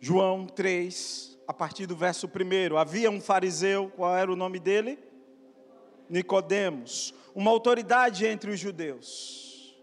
João 0.00 0.46
3, 0.46 1.38
a 1.46 1.52
partir 1.52 1.86
do 1.86 1.94
verso 1.94 2.26
1. 2.26 2.76
Havia 2.76 3.10
um 3.10 3.20
fariseu, 3.20 3.92
qual 3.94 4.16
era 4.16 4.32
o 4.32 4.36
nome 4.36 4.58
dele? 4.58 4.98
Nicodemos, 6.08 7.14
uma 7.34 7.50
autoridade 7.50 8.26
entre 8.26 8.50
os 8.50 8.58
judeus. 8.58 9.78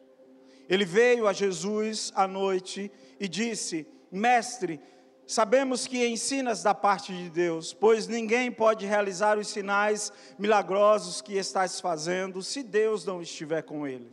Ele 0.67 0.83
veio 0.83 1.27
a 1.27 1.33
Jesus 1.33 2.11
à 2.15 2.27
noite 2.27 2.91
e 3.19 3.27
disse: 3.27 3.87
Mestre, 4.11 4.81
Sabemos 5.27 5.85
que 5.85 6.07
ensinas 6.07 6.63
da 6.63 6.73
parte 6.73 7.11
de 7.11 7.29
Deus, 7.29 7.73
pois 7.73 8.07
ninguém 8.07 8.49
pode 8.49 8.85
realizar 8.85 9.37
os 9.37 9.49
sinais 9.49 10.09
milagrosos 10.39 11.21
que 11.21 11.33
estás 11.33 11.81
fazendo 11.81 12.41
se 12.41 12.63
Deus 12.63 13.03
não 13.03 13.21
estiver 13.21 13.61
com 13.61 13.85
ele. 13.85 14.09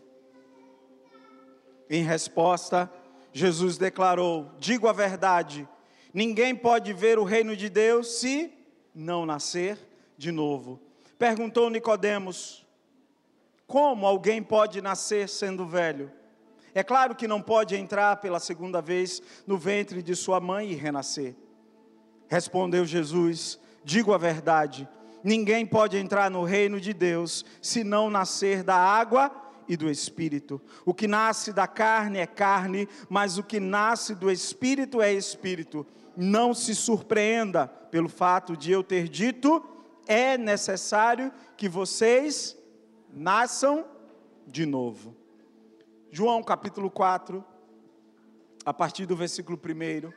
Em 1.88 2.02
resposta, 2.02 2.90
Jesus 3.32 3.78
declarou: 3.78 4.50
Digo 4.58 4.88
a 4.88 4.92
verdade, 4.92 5.68
ninguém 6.14 6.54
pode 6.54 6.92
ver 6.92 7.18
o 7.18 7.24
reino 7.24 7.56
de 7.56 7.68
Deus 7.68 8.20
se 8.20 8.50
não 8.94 9.26
nascer 9.26 9.76
de 10.16 10.30
novo. 10.30 10.80
Perguntou 11.18 11.68
Nicodemos: 11.68 12.64
Como 13.66 14.06
alguém 14.06 14.42
pode 14.42 14.80
nascer 14.80 15.28
sendo 15.28 15.66
velho? 15.66 16.10
É 16.74 16.82
claro 16.82 17.14
que 17.14 17.28
não 17.28 17.40
pode 17.40 17.76
entrar 17.76 18.16
pela 18.16 18.40
segunda 18.40 18.80
vez 18.80 19.22
no 19.46 19.56
ventre 19.56 20.02
de 20.02 20.16
sua 20.16 20.40
mãe 20.40 20.70
e 20.72 20.74
renascer. 20.74 21.34
Respondeu 22.28 22.84
Jesus: 22.84 23.58
Digo 23.84 24.12
a 24.12 24.18
verdade, 24.18 24.88
ninguém 25.22 25.64
pode 25.64 25.96
entrar 25.96 26.30
no 26.30 26.44
reino 26.44 26.80
de 26.80 26.92
Deus 26.92 27.44
se 27.60 27.84
não 27.84 28.10
nascer 28.10 28.62
da 28.62 28.76
água 28.76 29.30
e 29.68 29.76
do 29.76 29.90
espírito. 29.90 30.60
O 30.84 30.92
que 30.92 31.06
nasce 31.06 31.52
da 31.52 31.66
carne 31.66 32.18
é 32.18 32.26
carne, 32.26 32.88
mas 33.08 33.38
o 33.38 33.42
que 33.42 33.60
nasce 33.60 34.14
do 34.14 34.30
espírito 34.30 35.00
é 35.00 35.12
espírito. 35.12 35.86
Não 36.16 36.54
se 36.54 36.74
surpreenda 36.74 37.66
pelo 37.66 38.08
fato 38.08 38.56
de 38.56 38.70
eu 38.70 38.82
ter 38.82 39.08
dito: 39.08 39.64
é 40.06 40.36
necessário 40.36 41.32
que 41.56 41.68
vocês 41.68 42.56
nasçam 43.12 43.84
de 44.46 44.66
novo. 44.66 45.16
João 46.10 46.42
capítulo 46.42 46.90
4, 46.90 47.44
a 48.64 48.72
partir 48.72 49.06
do 49.06 49.16
versículo 49.16 49.58
1. 49.58 50.12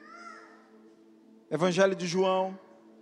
Evangelho 1.49 1.95
de 1.95 2.05
João, 2.05 2.59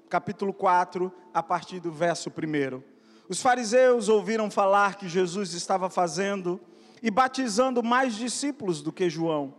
capítulo 0.09 0.53
4, 0.53 1.11
a 1.33 1.43
partir 1.43 1.79
do 1.79 1.91
verso 1.91 2.29
1. 2.29 2.81
Os 3.27 3.41
fariseus 3.41 4.07
ouviram 4.07 4.51
falar 4.51 4.95
que 4.95 5.09
Jesus 5.09 5.53
estava 5.53 5.89
fazendo 5.89 6.61
e 7.01 7.09
batizando 7.09 7.83
mais 7.83 8.15
discípulos 8.15 8.81
do 8.81 8.91
que 8.91 9.09
João, 9.09 9.53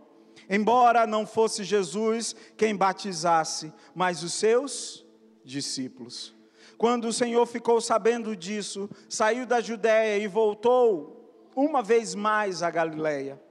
embora 0.49 1.07
não 1.07 1.25
fosse 1.25 1.63
Jesus 1.63 2.35
quem 2.55 2.75
batizasse, 2.75 3.73
mas 3.93 4.23
os 4.23 4.33
seus 4.33 5.05
discípulos. 5.43 6.35
Quando 6.77 7.05
o 7.05 7.13
Senhor 7.13 7.45
ficou 7.45 7.81
sabendo 7.81 8.35
disso, 8.35 8.89
saiu 9.09 9.45
da 9.45 9.59
Judéia 9.59 10.21
e 10.21 10.27
voltou 10.27 11.49
uma 11.55 11.81
vez 11.81 12.13
mais 12.13 12.61
a 12.61 12.69
Galileia. 12.69 13.41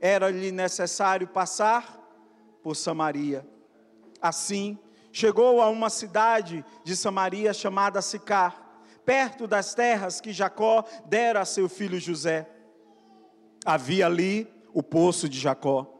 Era-lhe 0.00 0.52
necessário 0.52 1.26
passar 1.26 1.98
por 2.62 2.76
Samaria. 2.76 3.46
Assim, 4.22 4.78
chegou 5.10 5.60
a 5.60 5.68
uma 5.68 5.90
cidade 5.90 6.64
de 6.84 6.96
Samaria 6.96 7.52
chamada 7.52 8.00
Sicar, 8.00 8.84
perto 9.04 9.46
das 9.48 9.74
terras 9.74 10.20
que 10.20 10.32
Jacó 10.32 10.84
dera 11.06 11.40
a 11.40 11.44
seu 11.44 11.68
filho 11.68 11.98
José. 11.98 12.48
Havia 13.64 14.06
ali 14.06 14.48
o 14.72 14.82
poço 14.82 15.28
de 15.28 15.38
Jacó. 15.38 15.99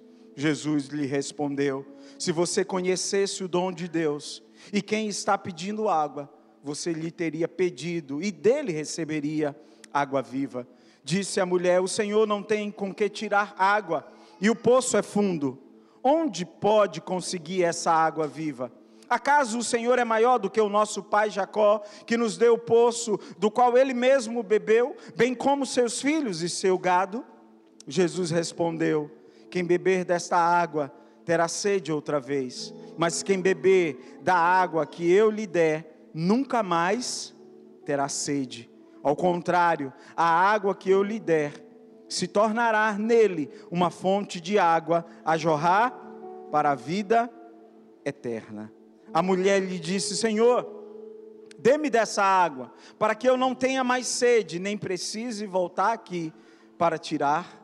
Jesus 0.35 0.87
lhe 0.87 1.05
respondeu: 1.05 1.85
Se 2.17 2.31
você 2.31 2.63
conhecesse 2.63 3.43
o 3.43 3.47
dom 3.47 3.71
de 3.71 3.87
Deus 3.87 4.41
e 4.71 4.81
quem 4.81 5.07
está 5.07 5.37
pedindo 5.37 5.89
água, 5.89 6.31
você 6.63 6.93
lhe 6.93 7.11
teria 7.11 7.47
pedido 7.47 8.21
e 8.21 8.31
dele 8.31 8.71
receberia 8.71 9.55
água 9.93 10.21
viva. 10.21 10.67
Disse 11.03 11.39
a 11.39 11.45
mulher: 11.45 11.81
O 11.81 11.87
Senhor 11.87 12.27
não 12.27 12.43
tem 12.43 12.71
com 12.71 12.93
que 12.93 13.09
tirar 13.09 13.55
água 13.57 14.07
e 14.39 14.49
o 14.49 14.55
poço 14.55 14.97
é 14.97 15.01
fundo. 15.01 15.57
Onde 16.03 16.45
pode 16.45 16.99
conseguir 16.99 17.63
essa 17.63 17.91
água 17.91 18.27
viva? 18.27 18.71
Acaso 19.07 19.59
o 19.59 19.63
Senhor 19.63 19.99
é 19.99 20.05
maior 20.05 20.39
do 20.39 20.49
que 20.49 20.61
o 20.61 20.69
nosso 20.69 21.03
pai 21.03 21.29
Jacó, 21.29 21.83
que 22.05 22.15
nos 22.15 22.37
deu 22.37 22.53
o 22.53 22.57
poço 22.57 23.19
do 23.37 23.51
qual 23.51 23.77
ele 23.77 23.93
mesmo 23.93 24.41
bebeu, 24.41 24.95
bem 25.15 25.35
como 25.35 25.65
seus 25.65 26.01
filhos 26.01 26.41
e 26.41 26.49
seu 26.49 26.77
gado? 26.77 27.23
Jesus 27.85 28.31
respondeu: 28.31 29.11
Quem 29.51 29.65
beber 29.65 30.05
desta 30.05 30.37
água 30.37 30.89
terá 31.25 31.47
sede 31.47 31.91
outra 31.91 32.21
vez, 32.21 32.73
mas 32.97 33.21
quem 33.21 33.41
beber 33.41 34.19
da 34.21 34.35
água 34.35 34.85
que 34.85 35.11
eu 35.11 35.29
lhe 35.29 35.45
der, 35.45 36.09
nunca 36.13 36.63
mais 36.63 37.35
terá 37.85 38.07
sede. 38.07 38.69
Ao 39.03 39.15
contrário, 39.15 39.91
a 40.15 40.23
água 40.23 40.73
que 40.73 40.89
eu 40.89 41.03
lhe 41.03 41.19
der 41.19 41.53
se 42.07 42.27
tornará 42.27 42.93
nele 42.97 43.49
uma 43.69 43.89
fonte 43.89 44.39
de 44.39 44.57
água 44.57 45.05
a 45.23 45.37
jorrar 45.37 45.91
para 46.49 46.71
a 46.71 46.75
vida 46.75 47.29
eterna. 48.05 48.71
A 49.13 49.21
mulher 49.21 49.59
lhe 49.61 49.79
disse: 49.79 50.15
Senhor, 50.15 50.65
dê-me 51.59 51.89
dessa 51.89 52.23
água, 52.23 52.71
para 52.97 53.15
que 53.15 53.27
eu 53.27 53.35
não 53.35 53.53
tenha 53.53 53.83
mais 53.83 54.07
sede, 54.07 54.59
nem 54.59 54.77
precise 54.77 55.45
voltar 55.45 55.91
aqui 55.91 56.33
para 56.77 56.97
tirar 56.97 57.61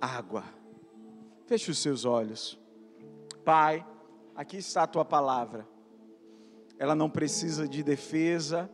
água. 0.00 0.55
Feche 1.46 1.70
os 1.70 1.78
seus 1.78 2.04
olhos. 2.04 2.58
Pai, 3.44 3.86
aqui 4.34 4.58
está 4.58 4.82
a 4.82 4.86
tua 4.86 5.04
palavra 5.04 5.66
ela 6.78 6.94
não 6.94 7.08
precisa 7.08 7.66
de 7.66 7.82
defesa, 7.82 8.70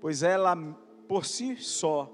pois 0.00 0.22
ela 0.22 0.56
por 1.06 1.24
si 1.24 1.56
só, 1.56 2.12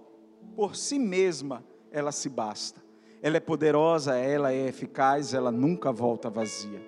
por 0.55 0.77
si 0.77 0.99
mesma, 0.99 1.65
ela 1.91 2.13
se 2.13 2.29
basta. 2.29 2.83
Ela 3.21 3.39
é 3.39 3.41
poderosa, 3.41 4.17
ela 4.17 4.53
é 4.53 4.69
eficaz, 4.69 5.35
ela 5.35 5.51
nunca 5.51 5.91
volta 5.91 6.31
vazia. 6.31 6.81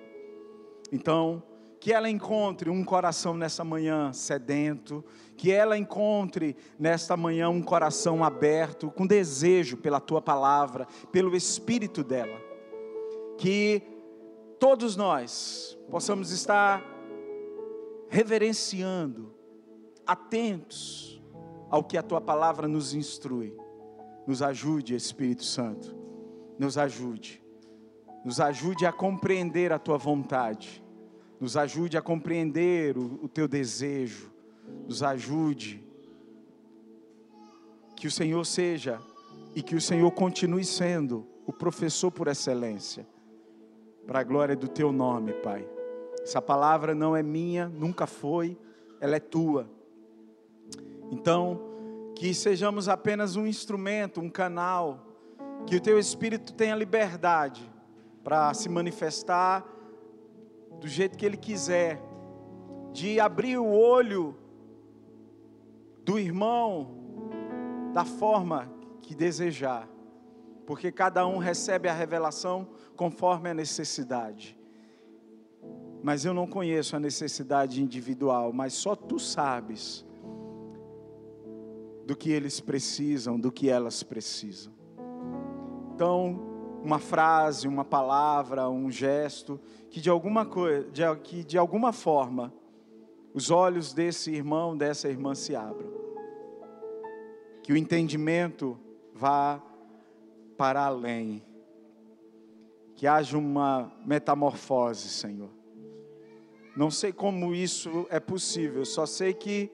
Então, 0.91 1.43
que 1.79 1.91
ela 1.91 2.09
encontre 2.09 2.69
um 2.69 2.83
coração 2.83 3.35
nessa 3.35 3.63
manhã 3.63 4.13
sedento, 4.13 5.03
que 5.35 5.51
ela 5.51 5.77
encontre 5.77 6.55
nesta 6.79 7.17
manhã 7.17 7.49
um 7.49 7.61
coração 7.61 8.23
aberto, 8.23 8.89
com 8.91 9.05
desejo 9.05 9.77
pela 9.77 9.99
tua 9.99 10.21
palavra, 10.21 10.87
pelo 11.11 11.35
espírito 11.35 12.03
dela. 12.03 12.46
Que 13.37 13.81
todos 14.59 14.95
nós 14.95 15.77
possamos 15.89 16.31
estar 16.31 16.83
reverenciando, 18.09 19.33
atentos 20.05 21.21
ao 21.69 21.83
que 21.83 21.97
a 21.97 22.03
tua 22.03 22.21
palavra 22.21 22.67
nos 22.67 22.93
instrui. 22.93 23.55
Nos 24.25 24.41
ajude, 24.41 24.95
Espírito 24.95 25.43
Santo, 25.43 25.95
nos 26.59 26.77
ajude, 26.77 27.41
nos 28.25 28.41
ajude 28.41 28.85
a 28.85 28.91
compreender 28.91 29.71
a 29.71 29.79
tua 29.79 29.97
vontade, 29.97 30.83
nos 31.39 31.55
ajude 31.55 31.97
a 31.97 32.01
compreender 32.01 32.97
o, 32.97 33.23
o 33.23 33.29
teu 33.29 33.47
desejo, 33.47 34.29
nos 34.85 35.01
ajude. 35.01 35.81
Que 37.95 38.07
o 38.07 38.11
Senhor 38.11 38.45
seja 38.45 38.99
e 39.55 39.63
que 39.63 39.75
o 39.75 39.81
Senhor 39.81 40.11
continue 40.11 40.65
sendo 40.65 41.25
o 41.45 41.53
professor 41.53 42.11
por 42.11 42.27
excelência, 42.27 43.07
para 44.07 44.21
a 44.21 44.23
glória 44.23 44.55
do 44.55 44.69
teu 44.69 44.93
nome, 44.93 45.33
Pai. 45.33 45.67
Essa 46.23 46.41
palavra 46.41 46.95
não 46.95 47.15
é 47.15 47.21
minha, 47.21 47.67
nunca 47.67 48.07
foi, 48.07 48.57
ela 49.01 49.17
é 49.17 49.19
tua. 49.19 49.69
Então, 51.11 51.59
que 52.15 52.33
sejamos 52.33 52.87
apenas 52.87 53.35
um 53.35 53.45
instrumento, 53.45 54.21
um 54.21 54.29
canal, 54.29 55.05
que 55.65 55.75
o 55.75 55.81
teu 55.81 55.99
espírito 55.99 56.53
tenha 56.53 56.75
liberdade 56.75 57.69
para 58.23 58.53
se 58.53 58.69
manifestar 58.69 59.65
do 60.79 60.87
jeito 60.87 61.17
que 61.17 61.25
ele 61.25 61.37
quiser, 61.37 62.01
de 62.93 63.19
abrir 63.19 63.57
o 63.57 63.69
olho 63.69 64.35
do 66.03 66.17
irmão 66.17 66.95
da 67.93 68.05
forma 68.05 68.71
que 69.01 69.13
desejar, 69.13 69.87
porque 70.67 70.91
cada 70.91 71.25
um 71.25 71.39
recebe 71.39 71.89
a 71.89 71.93
revelação 71.93 72.67
conforme 72.95 73.49
a 73.49 73.53
necessidade 73.55 74.57
mas 76.07 76.25
eu 76.25 76.33
não 76.33 76.47
conheço 76.47 76.95
a 76.95 76.99
necessidade 76.99 77.81
individual, 77.81 78.53
mas 78.53 78.73
só 78.73 78.95
tu 78.95 79.19
sabes 79.19 80.05
do 82.05 82.15
que 82.15 82.31
eles 82.31 82.59
precisam, 82.59 83.39
do 83.39 83.51
que 83.51 83.69
elas 83.69 84.03
precisam. 84.03 84.71
Então, 85.93 86.39
uma 86.83 86.99
frase, 86.99 87.67
uma 87.67 87.83
palavra, 87.83 88.69
um 88.69 88.89
gesto, 88.89 89.59
que 89.89 89.99
de 89.99 90.09
alguma 90.09 90.45
coisa, 90.45 90.89
de, 90.89 91.03
que 91.17 91.43
de 91.43 91.57
alguma 91.57 91.91
forma 91.91 92.53
os 93.33 93.51
olhos 93.51 93.93
desse 93.93 94.31
irmão, 94.31 94.77
dessa 94.77 95.09
irmã 95.09 95.35
se 95.35 95.55
abram. 95.55 95.91
Que 97.63 97.73
o 97.73 97.77
entendimento 97.77 98.79
vá 99.13 99.61
para 100.57 100.81
além. 100.83 101.43
Que 102.95 103.05
haja 103.05 103.37
uma 103.37 103.91
metamorfose, 104.05 105.07
Senhor. 105.09 105.51
Não 106.75 106.91
sei 106.91 107.11
como 107.11 107.55
isso 107.55 108.05
é 108.09 108.19
possível, 108.19 108.85
só 108.85 109.05
sei 109.05 109.33
que 109.33 109.71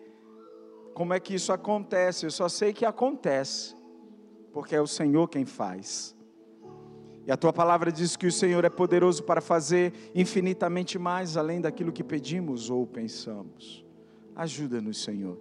como 0.94 1.14
é 1.14 1.20
que 1.20 1.34
isso 1.34 1.52
acontece, 1.52 2.26
eu 2.26 2.32
só 2.32 2.48
sei 2.48 2.72
que 2.72 2.86
acontece, 2.86 3.76
porque 4.52 4.76
é 4.76 4.82
o 4.82 4.88
Senhor 4.88 5.28
quem 5.28 5.44
faz. 5.44 6.16
E 7.26 7.32
a 7.32 7.38
tua 7.38 7.54
palavra 7.54 7.92
diz 7.92 8.16
que 8.16 8.28
o 8.28 8.32
Senhor 8.32 8.64
é 8.66 8.70
poderoso 8.70 9.24
para 9.24 9.42
fazer 9.42 9.94
infinitamente 10.14 11.00
mais 11.00 11.38
além 11.38 11.62
daquilo 11.62 11.92
que 11.92 12.04
pedimos 12.04 12.70
ou 12.70 12.86
pensamos. 12.86 13.86
Ajuda-nos, 14.36 15.04
Senhor. 15.04 15.38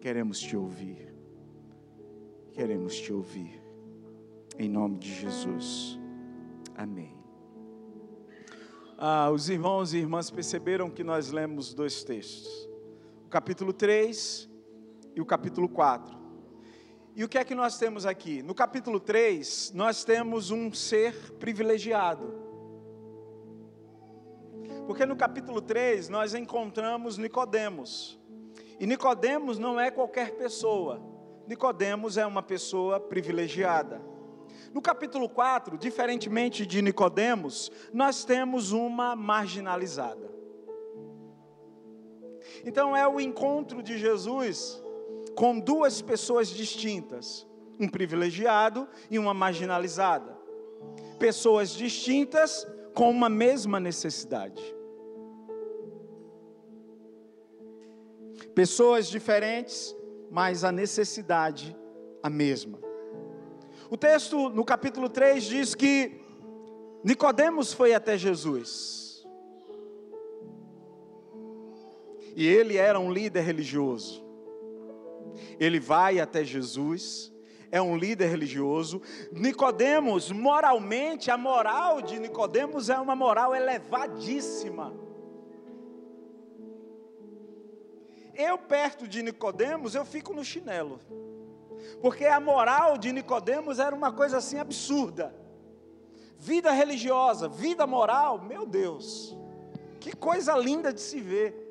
Queremos 0.00 0.38
te 0.38 0.56
ouvir. 0.56 1.12
Queremos 2.52 2.96
te 2.96 3.12
ouvir. 3.12 3.63
Em 4.56 4.68
nome 4.68 4.98
de 4.98 5.12
Jesus. 5.12 5.98
Amém. 6.76 7.12
Ah, 8.96 9.28
os 9.30 9.48
irmãos 9.48 9.92
e 9.92 9.98
irmãs 9.98 10.30
perceberam 10.30 10.88
que 10.88 11.02
nós 11.02 11.32
lemos 11.32 11.74
dois 11.74 12.04
textos. 12.04 12.68
O 13.26 13.28
capítulo 13.28 13.72
3 13.72 14.48
e 15.16 15.20
o 15.20 15.26
capítulo 15.26 15.68
4. 15.68 16.16
E 17.16 17.24
o 17.24 17.28
que 17.28 17.36
é 17.36 17.44
que 17.44 17.54
nós 17.54 17.78
temos 17.78 18.06
aqui? 18.06 18.42
No 18.42 18.54
capítulo 18.54 19.00
3, 19.00 19.72
nós 19.74 20.04
temos 20.04 20.52
um 20.52 20.72
ser 20.72 21.32
privilegiado. 21.32 22.32
Porque 24.86 25.04
no 25.04 25.16
capítulo 25.16 25.60
3 25.60 26.08
nós 26.08 26.32
encontramos 26.32 27.18
Nicodemos. 27.18 28.20
E 28.78 28.86
Nicodemos 28.86 29.58
não 29.58 29.80
é 29.80 29.90
qualquer 29.90 30.36
pessoa. 30.36 31.02
Nicodemos 31.48 32.16
é 32.16 32.24
uma 32.24 32.42
pessoa 32.42 33.00
privilegiada. 33.00 34.13
No 34.74 34.82
capítulo 34.82 35.28
4, 35.28 35.78
diferentemente 35.78 36.66
de 36.66 36.82
Nicodemos, 36.82 37.70
nós 37.92 38.24
temos 38.24 38.72
uma 38.72 39.14
marginalizada. 39.14 40.28
Então 42.66 42.96
é 42.96 43.06
o 43.06 43.20
encontro 43.20 43.80
de 43.84 43.96
Jesus 43.96 44.82
com 45.36 45.60
duas 45.60 46.02
pessoas 46.02 46.48
distintas, 46.48 47.46
um 47.78 47.88
privilegiado 47.88 48.88
e 49.08 49.16
uma 49.16 49.32
marginalizada. 49.32 50.36
Pessoas 51.20 51.70
distintas 51.70 52.66
com 52.92 53.08
uma 53.08 53.28
mesma 53.28 53.78
necessidade. 53.78 54.60
Pessoas 58.56 59.08
diferentes, 59.08 59.94
mas 60.32 60.64
a 60.64 60.72
necessidade 60.72 61.76
a 62.20 62.28
mesma. 62.28 62.83
O 63.90 63.96
texto 63.96 64.48
no 64.48 64.64
capítulo 64.64 65.08
3 65.08 65.44
diz 65.44 65.74
que 65.74 66.20
Nicodemos 67.02 67.72
foi 67.72 67.94
até 67.94 68.16
Jesus. 68.16 69.24
E 72.36 72.46
ele 72.46 72.76
era 72.76 72.98
um 72.98 73.12
líder 73.12 73.42
religioso 73.42 74.24
ele 75.58 75.80
vai 75.80 76.20
até 76.20 76.44
Jesus, 76.44 77.32
é 77.70 77.80
um 77.80 77.96
líder 77.96 78.26
religioso. 78.26 79.02
Nicodemos, 79.32 80.30
moralmente, 80.30 81.30
a 81.30 81.36
moral 81.36 82.00
de 82.00 82.18
Nicodemos 82.18 82.88
é 82.88 82.98
uma 82.98 83.16
moral 83.16 83.54
elevadíssima. 83.54 84.94
Eu 88.34 88.58
perto 88.58 89.06
de 89.06 89.22
Nicodemos, 89.22 89.94
eu 89.94 90.04
fico 90.04 90.32
no 90.32 90.44
chinelo. 90.44 91.00
Porque 92.00 92.26
a 92.26 92.40
moral 92.40 92.98
de 92.98 93.12
Nicodemos 93.12 93.78
era 93.78 93.94
uma 93.94 94.12
coisa 94.12 94.38
assim 94.38 94.58
absurda. 94.58 95.34
Vida 96.38 96.70
religiosa, 96.72 97.48
vida 97.48 97.86
moral, 97.86 98.40
meu 98.40 98.66
Deus. 98.66 99.36
Que 100.00 100.14
coisa 100.14 100.56
linda 100.56 100.92
de 100.92 101.00
se 101.00 101.20
ver. 101.20 101.64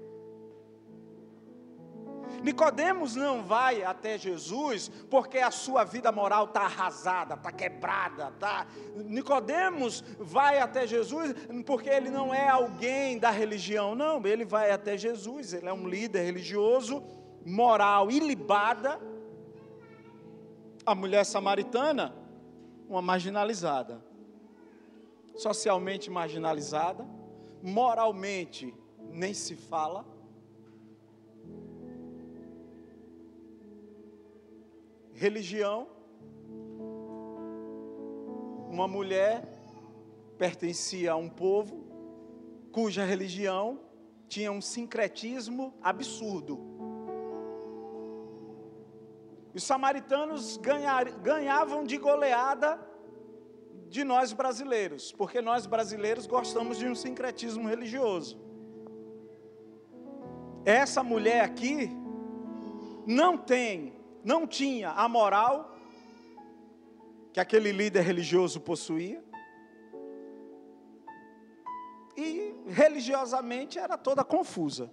Nicodemos 2.43 3.15
não 3.15 3.41
vai 3.41 3.83
até 3.83 4.17
Jesus 4.17 4.89
porque 5.09 5.37
a 5.37 5.49
sua 5.49 5.85
vida 5.85 6.11
moral 6.11 6.45
está 6.45 6.61
arrasada, 6.61 7.35
está 7.35 7.51
quebrada, 7.51 8.31
tá? 8.39 8.67
Nicodemos 8.95 10.03
vai 10.19 10.59
até 10.59 10.85
Jesus 10.85 11.33
porque 11.65 11.89
ele 11.89 12.09
não 12.09 12.33
é 12.33 12.49
alguém 12.49 13.17
da 13.17 13.29
religião, 13.29 13.95
não, 13.95 14.25
ele 14.25 14.43
vai 14.43 14.71
até 14.71 14.97
Jesus, 14.97 15.53
ele 15.53 15.69
é 15.69 15.73
um 15.73 15.87
líder 15.87 16.23
religioso, 16.25 17.01
moral 17.45 18.11
ilibada. 18.11 18.99
A 20.85 20.93
mulher 20.93 21.25
samaritana, 21.25 22.13
uma 22.89 23.01
marginalizada, 23.01 24.03
socialmente 25.35 26.09
marginalizada, 26.09 27.07
moralmente 27.61 28.73
nem 29.11 29.33
se 29.33 29.55
fala 29.55 30.05
religião, 35.13 35.87
uma 38.69 38.87
mulher 38.87 39.47
pertencia 40.37 41.13
a 41.13 41.15
um 41.15 41.29
povo 41.29 41.85
cuja 42.73 43.05
religião 43.05 43.79
tinha 44.27 44.51
um 44.51 44.59
sincretismo 44.59 45.73
absurdo. 45.81 46.72
Os 49.53 49.63
samaritanos 49.63 50.57
ganhar, 50.57 51.09
ganhavam 51.09 51.83
de 51.83 51.97
goleada 51.97 52.79
de 53.87 54.03
nós 54.03 54.33
brasileiros, 54.33 55.11
porque 55.11 55.41
nós 55.41 55.65
brasileiros 55.65 56.25
gostamos 56.25 56.77
de 56.77 56.87
um 56.87 56.95
sincretismo 56.95 57.67
religioso. 57.67 58.39
Essa 60.65 61.03
mulher 61.03 61.43
aqui 61.43 61.91
não 63.05 63.37
tem 63.37 63.93
não 64.23 64.47
tinha 64.47 64.91
a 64.91 65.07
moral 65.09 65.77
que 67.33 67.39
aquele 67.39 67.71
líder 67.71 68.01
religioso 68.01 68.61
possuía. 68.61 69.23
E 72.15 72.55
religiosamente 72.67 73.77
era 73.79 73.97
toda 73.97 74.23
confusa. 74.23 74.89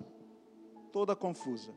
Toda 0.90 1.14
confusa. 1.14 1.72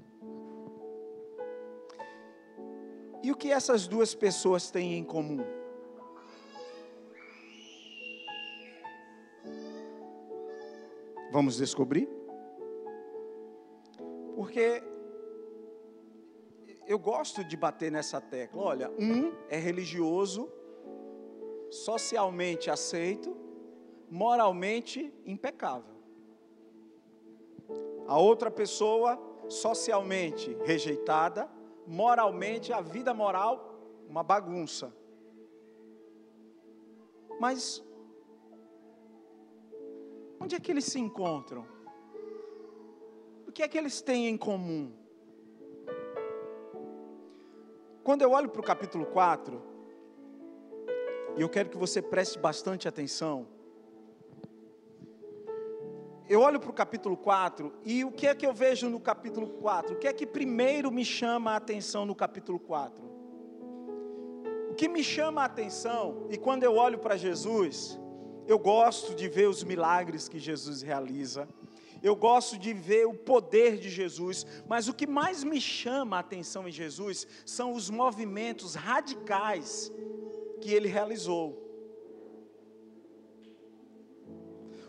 E 3.23 3.31
o 3.31 3.35
que 3.37 3.49
essas 3.49 3.87
duas 3.87 4.13
pessoas 4.13 4.69
têm 4.69 4.97
em 4.97 5.03
comum? 5.03 5.45
Vamos 11.31 11.55
descobrir? 11.55 12.09
Porque 14.35 14.83
eu 16.85 16.99
gosto 16.99 17.45
de 17.45 17.55
bater 17.55 17.89
nessa 17.89 18.19
tecla. 18.19 18.61
Olha, 18.61 18.91
um 18.99 19.31
é 19.47 19.57
religioso, 19.57 20.51
socialmente 21.71 22.69
aceito, 22.69 23.33
moralmente 24.11 25.13
impecável. 25.25 25.95
A 28.05 28.19
outra 28.19 28.51
pessoa, 28.51 29.17
socialmente 29.47 30.57
rejeitada, 30.65 31.49
moralmente, 31.87 32.71
a 32.71 32.81
vida 32.81 33.13
moral, 33.13 33.73
uma 34.07 34.23
bagunça. 34.23 34.93
Mas, 37.39 37.83
onde 40.39 40.55
é 40.55 40.59
que 40.59 40.71
eles 40.71 40.85
se 40.85 40.99
encontram? 40.99 41.67
O 43.47 43.51
que 43.51 43.63
é 43.63 43.67
que 43.67 43.77
eles 43.77 44.01
têm 44.01 44.27
em 44.27 44.37
comum? 44.37 44.91
Quando 48.03 48.21
eu 48.21 48.31
olho 48.31 48.49
para 48.49 48.61
o 48.61 48.63
capítulo 48.63 49.05
4, 49.05 49.61
e 51.37 51.41
eu 51.41 51.49
quero 51.49 51.69
que 51.69 51.77
você 51.77 52.01
preste 52.01 52.37
bastante 52.37 52.87
atenção, 52.87 53.47
eu 56.33 56.41
olho 56.41 56.59
para 56.59 56.71
o 56.71 56.73
capítulo 56.73 57.15
4 57.15 57.71
e 57.85 58.03
o 58.03 58.11
que 58.11 58.25
é 58.25 58.33
que 58.33 58.45
eu 58.45 58.53
vejo 58.53 58.89
no 58.89 58.99
capítulo 58.99 59.47
4? 59.47 59.93
O 59.93 59.99
que 59.99 60.07
é 60.07 60.13
que 60.13 60.25
primeiro 60.25 60.91
me 60.91 61.05
chama 61.05 61.51
a 61.51 61.57
atenção 61.57 62.05
no 62.05 62.15
capítulo 62.15 62.59
4? 62.59 63.03
O 64.71 64.73
que 64.73 64.87
me 64.87 65.03
chama 65.03 65.43
a 65.43 65.45
atenção, 65.45 66.25
e 66.31 66.37
quando 66.37 66.63
eu 66.63 66.75
olho 66.75 66.97
para 66.97 67.15
Jesus, 67.15 67.99
Eu 68.45 68.59
gosto 68.59 69.15
de 69.15 69.29
ver 69.29 69.47
os 69.47 69.63
milagres 69.63 70.27
que 70.27 70.37
Jesus 70.37 70.81
realiza. 70.81 71.47
Eu 72.01 72.15
gosto 72.15 72.57
de 72.57 72.73
ver 72.73 73.05
o 73.07 73.13
poder 73.13 73.77
de 73.77 73.89
Jesus, 73.89 74.45
mas 74.67 74.89
o 74.89 74.93
que 74.93 75.07
mais 75.07 75.43
me 75.43 75.61
chama 75.61 76.17
a 76.17 76.19
atenção 76.19 76.67
em 76.67 76.71
Jesus 76.71 77.25
são 77.45 77.71
os 77.71 77.89
movimentos 77.89 78.75
radicais 78.75 79.89
que 80.59 80.73
ele 80.73 80.89
realizou. 80.89 81.62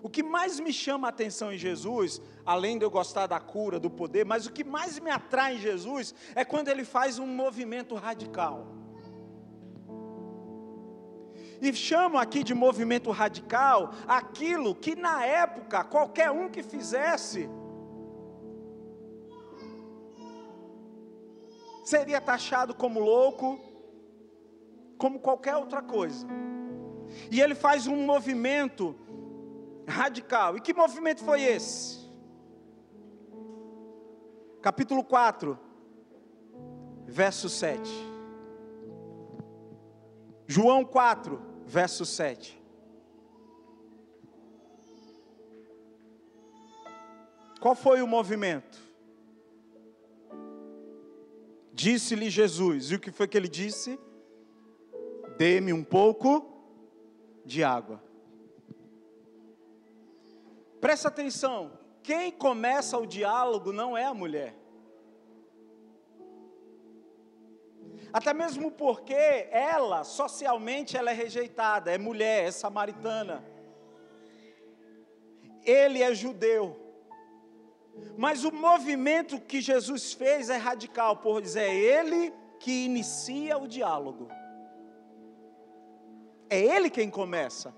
O 0.05 0.11
que 0.11 0.23
mais 0.23 0.61
me 0.61 0.71
chama 0.71 1.09
a 1.09 1.09
atenção 1.09 1.51
em 1.51 1.57
Jesus, 1.57 2.21
além 2.45 2.77
de 2.77 2.85
eu 2.85 2.91
gostar 2.91 3.27
da 3.27 3.41
cura, 3.41 3.81
do 3.81 3.89
poder, 3.89 4.23
mas 4.27 4.45
o 4.45 4.53
que 4.53 4.63
mais 4.63 5.01
me 5.01 5.11
atrai 5.11 5.55
em 5.57 5.59
Jesus 5.59 6.15
é 6.35 6.45
quando 6.45 6.69
ele 6.69 6.85
faz 6.85 7.19
um 7.19 7.27
movimento 7.27 7.95
radical. 7.95 8.67
E 11.59 11.73
chamo 11.73 12.19
aqui 12.19 12.45
de 12.45 12.53
movimento 12.53 13.11
radical 13.11 13.95
aquilo 14.07 14.75
que 14.75 14.95
na 14.95 15.25
época 15.25 15.83
qualquer 15.85 16.31
um 16.31 16.51
que 16.51 16.63
fizesse 16.63 17.49
seria 21.83 22.21
taxado 22.21 22.75
como 22.75 23.01
louco, 23.01 23.59
como 24.99 25.19
qualquer 25.19 25.57
outra 25.57 25.81
coisa. 25.81 26.27
E 27.31 27.41
ele 27.41 27.55
faz 27.55 27.87
um 27.87 28.05
movimento 28.05 28.95
radical. 29.87 30.57
E 30.57 30.61
que 30.61 30.73
movimento 30.73 31.23
foi 31.25 31.43
esse? 31.43 32.05
Capítulo 34.61 35.05
4, 35.05 35.59
verso 37.07 37.49
7. 37.49 37.91
João 40.47 40.85
4, 40.85 41.41
verso 41.67 42.05
7. 42.05 42.62
Qual 47.61 47.75
foi 47.75 48.03
o 48.03 48.07
movimento? 48.07 48.79
Disse-lhe 51.73 52.29
Jesus, 52.29 52.91
e 52.91 52.95
o 52.95 53.00
que 53.00 53.11
foi 53.11 53.26
que 53.26 53.38
ele 53.38 53.49
disse? 53.49 53.99
Dê-me 55.38 55.73
um 55.73 55.83
pouco 55.83 56.47
de 57.45 57.64
água. 57.64 58.04
Presta 60.85 61.09
atenção, 61.09 61.73
quem 62.03 62.31
começa 62.31 62.99
o 62.99 63.07
diálogo 63.07 63.73
não 63.73 63.97
é 63.97 64.05
a 64.05 64.12
mulher. 64.12 64.55
Até 68.12 68.35
mesmo 68.35 68.71
porque 68.71 69.49
ela, 69.50 70.05
socialmente, 70.05 70.95
ela 70.95 71.11
é 71.11 71.14
rejeitada, 71.14 71.91
é 71.91 71.97
mulher, 71.97 72.49
é 72.49 72.50
samaritana. 72.50 73.43
Ele 75.64 76.03
é 76.03 76.14
judeu. 76.14 76.79
Mas 78.19 78.45
o 78.45 78.53
movimento 78.53 79.41
que 79.41 79.62
Jesus 79.62 80.12
fez 80.12 80.50
é 80.50 80.59
radical, 80.59 81.17
pois 81.17 81.57
é 81.57 81.75
ele 81.75 82.31
que 82.61 82.85
inicia 82.85 83.57
o 83.57 83.67
diálogo. 83.67 84.29
É 86.50 86.61
ele 86.61 86.91
quem 86.91 87.09
começa. 87.09 87.75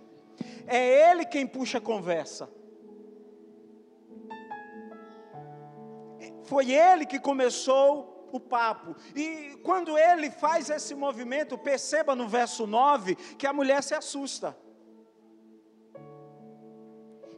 É 0.66 1.08
ele 1.08 1.24
quem 1.24 1.46
puxa 1.46 1.78
a 1.78 1.80
conversa. 1.80 2.50
Foi 6.46 6.72
ele 6.72 7.04
que 7.06 7.18
começou 7.18 8.28
o 8.32 8.40
papo. 8.40 8.96
E 9.14 9.58
quando 9.62 9.98
ele 9.98 10.30
faz 10.30 10.70
esse 10.70 10.94
movimento, 10.94 11.58
perceba 11.58 12.14
no 12.14 12.28
verso 12.28 12.66
9 12.66 13.14
que 13.36 13.46
a 13.46 13.52
mulher 13.52 13.82
se 13.82 13.94
assusta. 13.94 14.56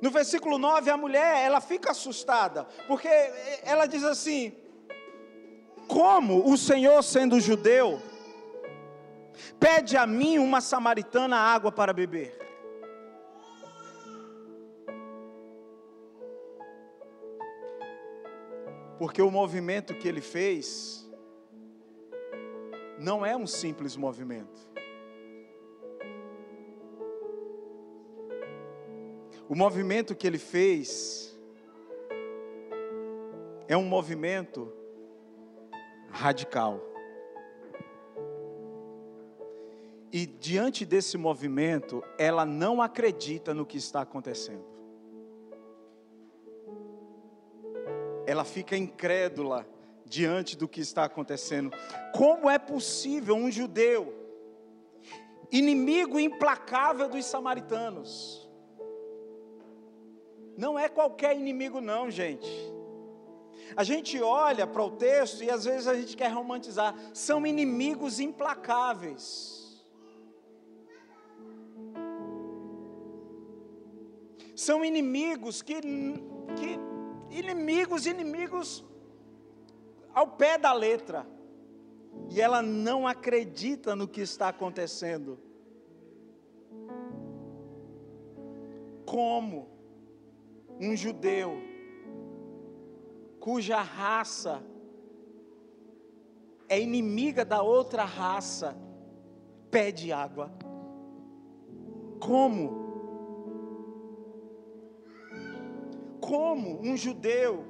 No 0.00 0.10
versículo 0.10 0.58
9, 0.58 0.90
a 0.90 0.96
mulher, 0.96 1.44
ela 1.44 1.60
fica 1.60 1.90
assustada, 1.90 2.64
porque 2.86 3.08
ela 3.64 3.86
diz 3.86 4.04
assim: 4.04 4.56
Como 5.88 6.48
o 6.48 6.56
Senhor, 6.56 7.02
sendo 7.02 7.40
judeu, 7.40 8.00
pede 9.58 9.96
a 9.96 10.06
mim, 10.06 10.38
uma 10.38 10.60
samaritana, 10.60 11.36
água 11.36 11.72
para 11.72 11.92
beber? 11.92 12.47
Porque 18.98 19.22
o 19.22 19.30
movimento 19.30 19.94
que 19.94 20.08
ele 20.08 20.20
fez 20.20 21.08
não 22.98 23.24
é 23.24 23.36
um 23.36 23.46
simples 23.46 23.96
movimento. 23.96 24.68
O 29.48 29.54
movimento 29.54 30.14
que 30.14 30.26
ele 30.26 30.36
fez 30.36 31.38
é 33.68 33.76
um 33.76 33.84
movimento 33.84 34.72
radical. 36.10 36.80
E 40.12 40.26
diante 40.26 40.84
desse 40.84 41.16
movimento, 41.16 42.02
ela 42.18 42.44
não 42.44 42.82
acredita 42.82 43.54
no 43.54 43.64
que 43.64 43.76
está 43.76 44.00
acontecendo. 44.00 44.77
Ela 48.28 48.44
fica 48.44 48.76
incrédula 48.76 49.66
diante 50.04 50.54
do 50.54 50.68
que 50.68 50.82
está 50.82 51.04
acontecendo. 51.04 51.72
Como 52.14 52.50
é 52.50 52.58
possível 52.58 53.34
um 53.34 53.50
judeu, 53.50 54.14
inimigo 55.50 56.20
implacável 56.20 57.08
dos 57.08 57.24
samaritanos, 57.24 58.46
não 60.58 60.78
é 60.78 60.90
qualquer 60.90 61.34
inimigo, 61.34 61.80
não, 61.80 62.10
gente. 62.10 62.46
A 63.74 63.82
gente 63.82 64.20
olha 64.20 64.66
para 64.66 64.82
o 64.82 64.90
texto 64.90 65.42
e 65.42 65.50
às 65.50 65.64
vezes 65.64 65.88
a 65.88 65.94
gente 65.94 66.14
quer 66.14 66.28
romantizar, 66.28 66.94
são 67.14 67.46
inimigos 67.46 68.20
implacáveis. 68.20 69.82
São 74.54 74.84
inimigos 74.84 75.62
que, 75.62 75.80
que 75.80 76.87
inimigos, 77.30 78.06
inimigos 78.06 78.84
ao 80.14 80.26
pé 80.26 80.58
da 80.58 80.72
letra. 80.72 81.26
E 82.30 82.40
ela 82.40 82.60
não 82.60 83.06
acredita 83.06 83.94
no 83.94 84.08
que 84.08 84.20
está 84.20 84.48
acontecendo. 84.48 85.38
Como 89.06 89.68
um 90.80 90.94
judeu 90.94 91.56
cuja 93.40 93.80
raça 93.80 94.62
é 96.68 96.78
inimiga 96.78 97.44
da 97.44 97.62
outra 97.62 98.04
raça 98.04 98.76
pede 99.70 100.12
água? 100.12 100.52
Como? 102.20 102.87
Como 106.20 106.80
um 106.80 106.96
judeu 106.96 107.64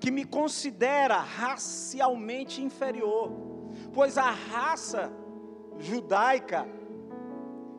que 0.00 0.10
me 0.10 0.24
considera 0.24 1.16
racialmente 1.16 2.62
inferior, 2.62 3.32
pois 3.92 4.18
a 4.18 4.30
raça 4.30 5.12
judaica 5.78 6.66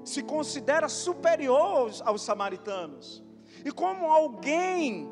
se 0.04 0.24
considera 0.24 0.88
superior 0.88 1.60
aos, 1.60 2.02
aos 2.02 2.22
samaritanos, 2.22 3.24
e 3.66 3.72
como 3.72 4.08
alguém 4.08 5.12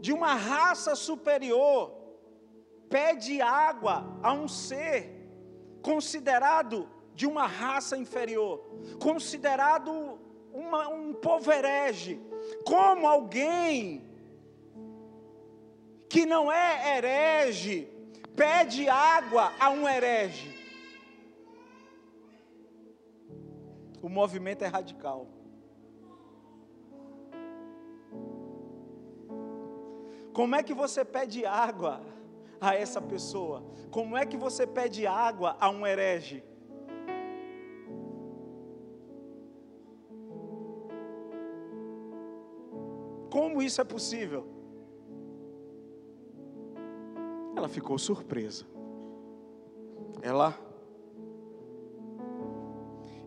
de 0.00 0.12
uma 0.12 0.34
raça 0.34 0.94
superior 0.94 1.92
pede 2.88 3.40
água 3.40 4.18
a 4.22 4.32
um 4.32 4.48
ser 4.48 5.20
considerado 5.82 6.88
de 7.14 7.26
uma 7.26 7.46
raça 7.46 7.96
inferior, 7.96 8.64
considerado 9.00 10.18
uma, 10.60 10.88
um 10.88 11.12
povo 11.14 11.50
herege, 11.50 12.20
como 12.64 13.06
alguém 13.06 14.08
que 16.08 16.26
não 16.26 16.52
é 16.52 16.96
herege 16.96 17.88
pede 18.36 18.88
água 18.88 19.52
a 19.58 19.70
um 19.70 19.88
herege? 19.88 20.50
O 24.02 24.08
movimento 24.08 24.62
é 24.62 24.66
radical. 24.66 25.26
Como 30.32 30.54
é 30.54 30.62
que 30.62 30.72
você 30.72 31.04
pede 31.04 31.44
água 31.44 32.00
a 32.60 32.74
essa 32.74 33.00
pessoa? 33.00 33.62
Como 33.90 34.16
é 34.16 34.24
que 34.24 34.36
você 34.36 34.66
pede 34.66 35.06
água 35.06 35.56
a 35.60 35.68
um 35.68 35.86
herege? 35.86 36.42
Como 43.30 43.62
isso 43.62 43.80
é 43.80 43.84
possível? 43.84 44.44
Ela 47.56 47.68
ficou 47.68 47.96
surpresa. 47.98 48.66
Ela. 50.20 50.58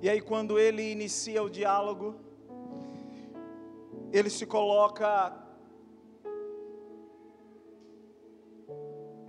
E 0.01 0.09
aí, 0.09 0.19
quando 0.19 0.59
ele 0.59 0.91
inicia 0.91 1.41
o 1.41 1.49
diálogo, 1.49 2.15
ele 4.11 4.29
se 4.29 4.45
coloca. 4.45 5.39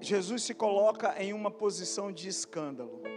Jesus 0.01 0.43
se 0.43 0.55
coloca 0.55 1.15
em 1.23 1.33
uma 1.33 1.51
posição 1.51 2.13
de 2.13 2.29
escândalo. 2.29 3.14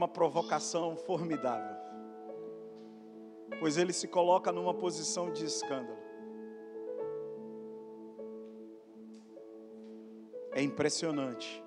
Uma 0.00 0.08
provocação 0.08 0.96
formidável, 0.96 1.76
pois 3.58 3.76
ele 3.76 3.92
se 3.92 4.08
coloca 4.08 4.50
numa 4.50 4.72
posição 4.72 5.30
de 5.30 5.44
escândalo. 5.44 5.98
É 10.52 10.62
impressionante. 10.62 11.62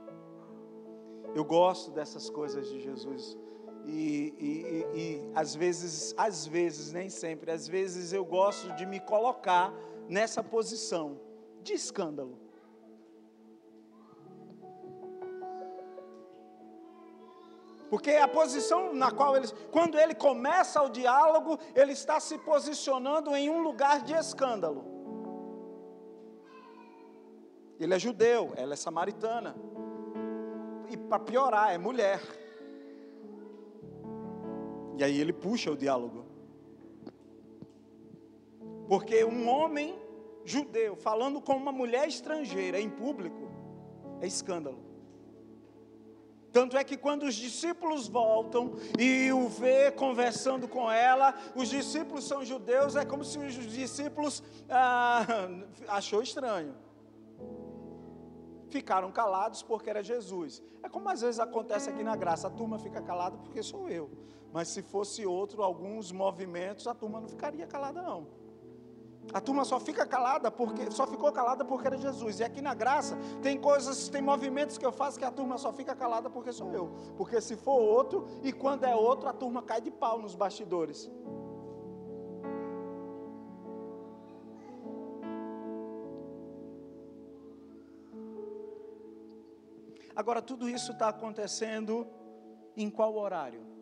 Eu 1.36 1.46
gosto 1.46 1.92
dessas 1.92 2.28
coisas 2.28 2.68
de 2.72 2.80
Jesus. 2.80 3.38
E, 3.86 4.34
e, 4.40 4.98
e, 4.98 5.00
e, 5.00 5.32
às 5.36 5.54
vezes, 5.54 6.16
às 6.18 6.48
vezes, 6.48 6.92
nem 6.92 7.10
sempre, 7.10 7.52
às 7.52 7.68
vezes 7.68 8.14
eu 8.14 8.26
gosto 8.26 8.74
de 8.74 8.86
me 8.86 9.00
colocar 9.00 9.72
nessa 10.10 10.44
posição 10.44 11.20
de 11.62 11.74
escândalo. 11.74 12.43
Porque 17.94 18.10
a 18.10 18.28
posição 18.28 18.92
na 18.92 19.12
qual 19.12 19.38
ele, 19.38 19.48
quando 19.72 20.00
ele 20.00 20.16
começa 20.16 20.82
o 20.82 20.90
diálogo, 20.90 21.60
ele 21.76 21.92
está 21.92 22.20
se 22.20 22.40
posicionando 22.40 23.36
em 23.36 23.52
um 23.52 23.62
lugar 23.62 24.02
de 24.02 24.14
escândalo. 24.14 24.84
Ele 27.80 27.94
é 27.94 28.00
judeu, 28.00 28.52
ela 28.56 28.74
é 28.74 28.76
samaritana. 28.76 29.56
E 30.90 30.98
para 30.98 31.20
piorar, 31.20 31.72
é 31.72 31.78
mulher. 31.78 32.20
E 34.98 35.04
aí 35.04 35.22
ele 35.22 35.32
puxa 35.32 35.70
o 35.70 35.78
diálogo. 35.78 36.26
Porque 38.88 39.24
um 39.24 39.48
homem 39.48 40.02
judeu 40.44 40.96
falando 40.96 41.40
com 41.40 41.56
uma 41.56 41.72
mulher 41.72 42.08
estrangeira 42.08 42.82
em 42.82 42.90
público 42.90 43.52
é 44.20 44.26
escândalo. 44.26 44.93
Tanto 46.54 46.78
é 46.78 46.84
que 46.84 46.96
quando 46.96 47.24
os 47.24 47.34
discípulos 47.34 48.08
voltam 48.08 48.76
e 49.00 49.34
o 49.34 49.50
vê 49.50 49.92
conversando 49.92 50.68
com 50.68 50.90
ela, 50.90 51.34
os 51.56 51.68
discípulos 51.68 52.26
são 52.26 52.46
judeus, 52.46 52.96
é 52.96 53.04
como 53.04 53.26
se 53.26 53.40
os 53.40 53.56
discípulos 53.56 54.44
ah, 54.70 55.26
achou 55.90 56.22
estranho. 56.22 56.76
Ficaram 58.70 59.12
calados 59.12 59.64
porque 59.64 59.90
era 59.90 60.04
Jesus. 60.04 60.62
É 60.84 60.88
como 60.88 61.10
às 61.10 61.22
vezes 61.22 61.40
acontece 61.40 61.90
aqui 61.90 62.04
na 62.04 62.16
graça, 62.16 62.48
a 62.48 62.52
turma 62.52 62.78
fica 62.78 63.02
calada 63.02 63.36
porque 63.36 63.64
sou 63.64 63.90
eu. 63.90 64.12
Mas 64.52 64.68
se 64.68 64.84
fosse 64.84 65.26
outro, 65.26 65.64
alguns 65.64 66.12
movimentos, 66.12 66.86
a 66.86 66.94
turma 66.94 67.20
não 67.20 67.28
ficaria 67.28 67.66
calada 67.66 68.00
não. 68.00 68.28
A 69.32 69.40
turma 69.40 69.64
só 69.64 69.80
fica 69.80 70.06
calada 70.06 70.52
porque 70.52 70.92
só 70.92 71.08
ficou 71.08 71.32
calada 71.32 71.64
porque 71.64 71.88
era 71.88 71.98
Jesus. 71.98 72.40
E 72.40 72.44
aqui 72.44 72.62
na 72.62 72.74
graça 72.74 73.18
tem 73.42 73.60
coisas, 73.60 74.10
tem 74.10 74.22
movimentos 74.22 74.78
que 74.78 74.86
eu 74.86 74.92
faço 74.92 75.18
que 75.18 75.26
a 75.26 75.32
turma 75.32 75.58
só 75.58 75.72
fica 75.72 75.96
calada 75.96 76.30
porque 76.30 76.52
sou 76.52 76.72
eu. 76.74 76.92
Porque 77.18 77.40
se 77.40 77.56
for 77.56 77.80
outro 77.80 78.28
e 78.44 78.52
quando 78.52 78.84
é 78.84 78.96
outro, 78.96 79.30
a 79.30 79.34
turma 79.34 79.62
cai 79.62 79.80
de 79.82 79.92
pau 79.92 80.20
nos 80.20 80.36
bastidores. 80.36 81.10
Agora 90.16 90.42
tudo 90.42 90.70
isso 90.70 90.92
está 90.92 91.10
acontecendo 91.10 92.08
em 92.78 92.90
qual 92.90 93.16
horário? 93.16 93.73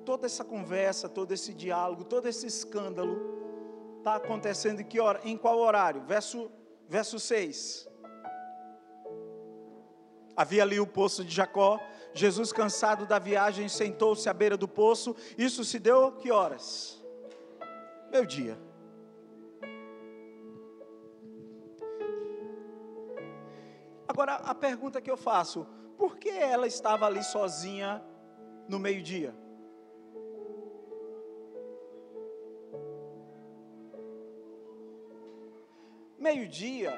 Toda 0.00 0.26
essa 0.26 0.44
conversa, 0.44 1.08
todo 1.08 1.32
esse 1.32 1.54
diálogo, 1.54 2.04
todo 2.04 2.26
esse 2.26 2.46
escândalo 2.46 3.18
está 3.98 4.16
acontecendo 4.16 4.80
em 4.80 4.84
que 4.84 4.98
hora? 5.00 5.20
Em 5.24 5.36
qual 5.36 5.58
horário? 5.58 6.02
Verso, 6.02 6.50
verso 6.88 7.18
6. 7.18 7.88
Havia 10.36 10.62
ali 10.62 10.80
o 10.80 10.86
poço 10.86 11.24
de 11.24 11.34
Jacó. 11.34 11.78
Jesus, 12.12 12.52
cansado 12.52 13.06
da 13.06 13.18
viagem, 13.18 13.68
sentou-se 13.68 14.28
à 14.28 14.32
beira 14.32 14.56
do 14.56 14.66
poço. 14.66 15.14
Isso 15.36 15.64
se 15.64 15.78
deu 15.78 16.12
que 16.12 16.32
horas? 16.32 17.00
Meu 18.10 18.24
dia. 18.24 18.58
Agora, 24.08 24.34
a 24.36 24.54
pergunta 24.54 25.00
que 25.00 25.10
eu 25.10 25.16
faço: 25.16 25.66
por 25.96 26.16
que 26.16 26.30
ela 26.30 26.66
estava 26.66 27.06
ali 27.06 27.22
sozinha 27.22 28.02
no 28.68 28.78
meio-dia? 28.78 29.34
Meio-dia, 36.20 36.92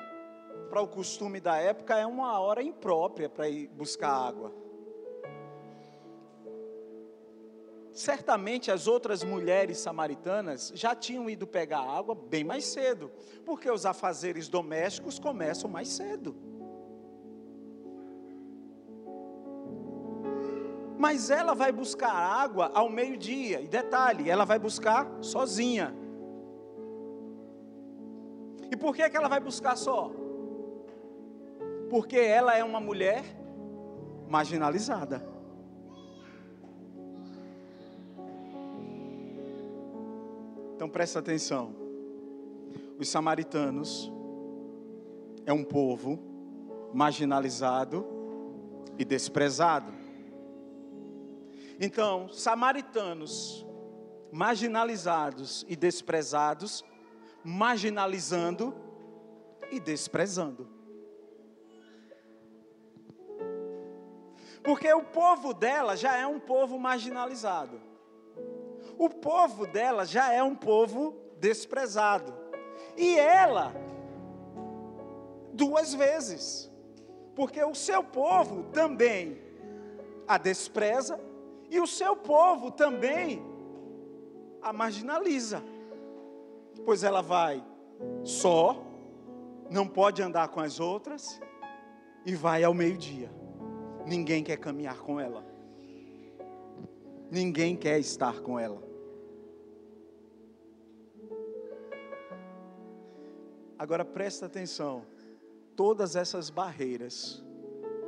para 0.68 0.82
o 0.82 0.88
costume 0.88 1.38
da 1.38 1.56
época, 1.56 1.96
é 1.96 2.04
uma 2.04 2.40
hora 2.40 2.61
imprópria 2.61 3.28
para 3.28 3.48
ir 3.48 3.68
buscar 3.68 4.11
água. 4.11 4.52
Certamente 7.92 8.68
as 8.68 8.88
outras 8.88 9.22
mulheres 9.22 9.78
samaritanas 9.78 10.72
já 10.74 10.92
tinham 10.92 11.30
ido 11.30 11.46
pegar 11.46 11.82
água 11.82 12.16
bem 12.16 12.42
mais 12.42 12.64
cedo, 12.64 13.12
porque 13.44 13.70
os 13.70 13.87
afazeres 13.87 14.48
domésticos 14.48 15.20
começam 15.20 15.70
mais 15.70 15.87
cedo. 15.87 16.35
Mas 20.98 21.30
ela 21.30 21.54
vai 21.54 21.70
buscar 21.70 22.11
água 22.11 22.72
ao 22.74 22.88
meio-dia, 22.88 23.61
e 23.61 23.68
detalhe, 23.68 24.28
ela 24.28 24.44
vai 24.44 24.58
buscar 24.58 25.06
sozinha. 25.20 26.02
E 28.72 28.76
por 28.76 28.96
que, 28.96 29.11
que 29.11 29.16
ela 29.18 29.28
vai 29.28 29.38
buscar 29.38 29.76
só? 29.76 30.11
Porque 31.90 32.16
ela 32.16 32.56
é 32.56 32.64
uma 32.64 32.80
mulher 32.80 33.22
marginalizada. 34.26 35.22
Então 40.74 40.88
presta 40.88 41.18
atenção. 41.18 41.74
Os 42.98 43.11
samaritanos 43.11 44.11
é 45.44 45.52
um 45.52 45.64
povo 45.64 46.18
marginalizado 46.94 48.06
e 48.98 49.04
desprezado. 49.04 49.92
Então, 51.78 52.30
samaritanos 52.30 53.66
marginalizados 54.32 55.62
e 55.68 55.76
desprezados 55.76 56.82
marginalizando 57.44 58.74
e 59.70 59.81
desprezando. 59.81 60.68
Porque 64.62 64.92
o 64.92 65.02
povo 65.02 65.52
dela 65.52 65.96
já 65.96 66.16
é 66.16 66.26
um 66.26 66.38
povo 66.38 66.78
marginalizado. 66.78 67.81
O 68.96 69.09
povo 69.09 69.66
dela 69.66 70.05
já 70.05 70.33
é 70.33 70.42
um 70.42 70.55
povo 70.55 71.16
desprezado. 71.38 72.33
E 72.96 73.18
ela, 73.18 73.74
duas 75.52 75.92
vezes. 75.94 76.70
Porque 77.35 77.62
o 77.64 77.74
seu 77.74 78.05
povo 78.05 78.64
também 78.72 79.40
a 80.28 80.38
despreza 80.38 81.18
e 81.68 81.81
o 81.81 81.87
seu 81.87 82.14
povo 82.14 82.70
também 82.70 83.42
a 84.61 84.72
marginaliza 84.72 85.62
pois 86.85 87.02
ela 87.02 87.22
vai 87.22 87.64
só, 88.24 88.85
não 89.70 89.87
pode 89.87 90.22
andar 90.22 90.48
com 90.48 90.61
as 90.61 90.80
outras 90.80 91.40
e 92.26 92.35
vai 92.35 92.64
ao 92.64 92.74
meio-dia. 92.74 93.30
Ninguém 94.06 94.42
quer 94.42 94.56
caminhar 94.56 94.98
com 94.98 95.20
ela. 95.20 95.44
Ninguém 97.30 97.76
quer 97.76 97.98
estar 97.98 98.40
com 98.40 98.58
ela. 98.58 98.82
Agora 103.78 104.04
presta 104.04 104.46
atenção. 104.46 105.04
Todas 105.74 106.14
essas 106.14 106.50
barreiras 106.50 107.42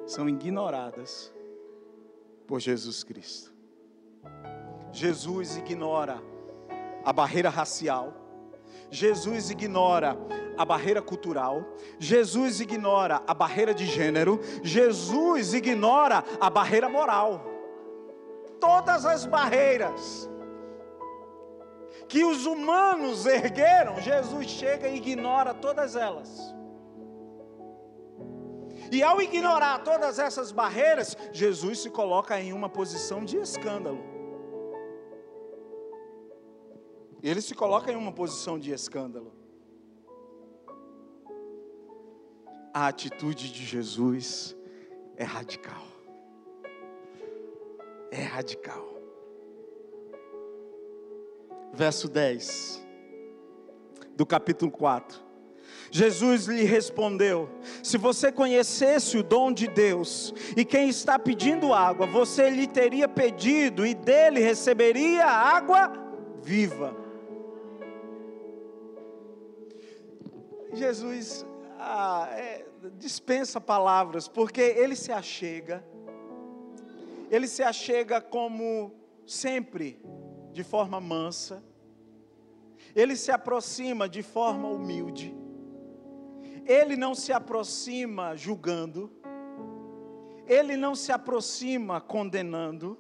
são 0.07 0.29
ignoradas 0.29 1.33
por 2.47 2.61
Jesus 2.61 3.03
Cristo. 3.03 3.53
Jesus 4.93 5.57
ignora 5.57 6.23
a 7.05 7.13
barreira 7.13 7.49
racial, 7.49 8.13
Jesus 8.91 9.51
ignora 9.51 10.17
a 10.57 10.65
barreira 10.65 11.03
cultural, 11.03 11.65
Jesus 11.99 12.61
ignora 12.61 13.23
a 13.27 13.35
barreira 13.35 13.75
de 13.75 13.87
gênero, 13.87 14.41
Jesus 14.63 15.53
ignora 15.53 16.25
a 16.41 16.49
barreira 16.49 16.89
moral. 16.89 17.45
Todas 18.61 19.05
as 19.05 19.27
barreiras 19.27 20.29
que 22.09 22.25
os 22.25 22.47
humanos 22.47 23.27
ergueram, 23.27 24.01
Jesus 24.01 24.47
chega 24.47 24.89
e 24.89 24.97
ignora 24.97 25.53
todas 25.55 25.97
elas. 25.97 26.55
E 28.93 29.03
ao 29.03 29.21
ignorar 29.21 29.83
todas 29.83 30.19
essas 30.19 30.53
barreiras, 30.53 31.17
Jesus 31.33 31.81
se 31.81 31.91
coloca 31.91 32.39
em 32.41 32.53
uma 32.53 32.69
posição 32.69 33.25
de 33.25 33.37
escândalo. 33.39 34.14
Ele 37.25 37.41
se 37.41 37.55
coloca 37.55 37.91
em 37.91 37.97
uma 37.97 38.13
posição 38.13 38.59
de 38.59 38.71
escândalo. 38.71 39.33
A 42.73 42.87
atitude 42.87 43.51
de 43.51 43.65
Jesus 43.65 44.55
é 45.17 45.25
radical. 45.25 45.83
É 48.11 48.23
radical. 48.23 48.87
Verso 51.73 52.09
10 52.09 52.87
do 54.15 54.27
capítulo 54.27 54.71
4. 54.71 55.19
Jesus 55.91 56.45
lhe 56.45 56.65
respondeu: 56.65 57.49
Se 57.83 57.97
você 57.97 58.31
conhecesse 58.31 59.17
o 59.17 59.23
dom 59.23 59.51
de 59.51 59.67
Deus 59.67 60.35
e 60.55 60.63
quem 60.63 60.91
está 60.91 61.19
pedindo 61.19 61.73
água, 61.73 62.07
você 62.07 62.51
lhe 62.51 62.67
teria 62.67 63.09
pedido 63.09 63.87
e 63.87 63.95
dele 63.95 64.41
receberia 64.41 65.25
água 65.25 65.91
viva. 66.43 67.04
Jesus 70.75 71.47
ah, 71.79 72.29
é, 72.33 72.65
dispensa 72.99 73.61
palavras, 73.61 74.29
porque 74.29 74.61
ele 74.61 74.97
se 74.97 75.13
achega, 75.13 75.85
ele 77.31 77.47
se 77.47 77.63
achega 77.63 78.21
como 78.21 78.93
sempre, 79.27 80.01
de 80.53 80.63
forma 80.63 81.01
mansa, 81.01 81.63
ele 82.95 83.17
se 83.17 83.31
aproxima 83.31 84.09
de 84.09 84.23
forma 84.23 84.69
humilde, 84.69 85.35
ele 86.67 86.97
não 86.97 87.15
se 87.15 87.33
aproxima 87.33 88.37
julgando, 88.37 89.13
ele 90.47 90.77
não 90.77 90.95
se 90.95 91.13
aproxima 91.13 92.01
condenando, 92.01 92.99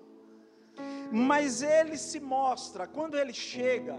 mas 1.13 1.63
ele 1.63 1.97
se 1.97 2.19
mostra, 2.19 2.87
quando 2.87 3.17
ele 3.17 3.33
chega, 3.33 3.97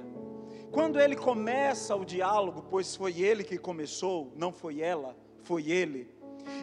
quando 0.75 0.99
ele 0.99 1.15
começa 1.15 1.95
o 1.95 2.03
diálogo, 2.03 2.65
pois 2.69 2.97
foi 2.97 3.21
ele 3.21 3.45
que 3.45 3.57
começou, 3.57 4.33
não 4.35 4.51
foi 4.51 4.81
ela, 4.81 5.15
foi 5.41 5.71
ele. 5.71 6.13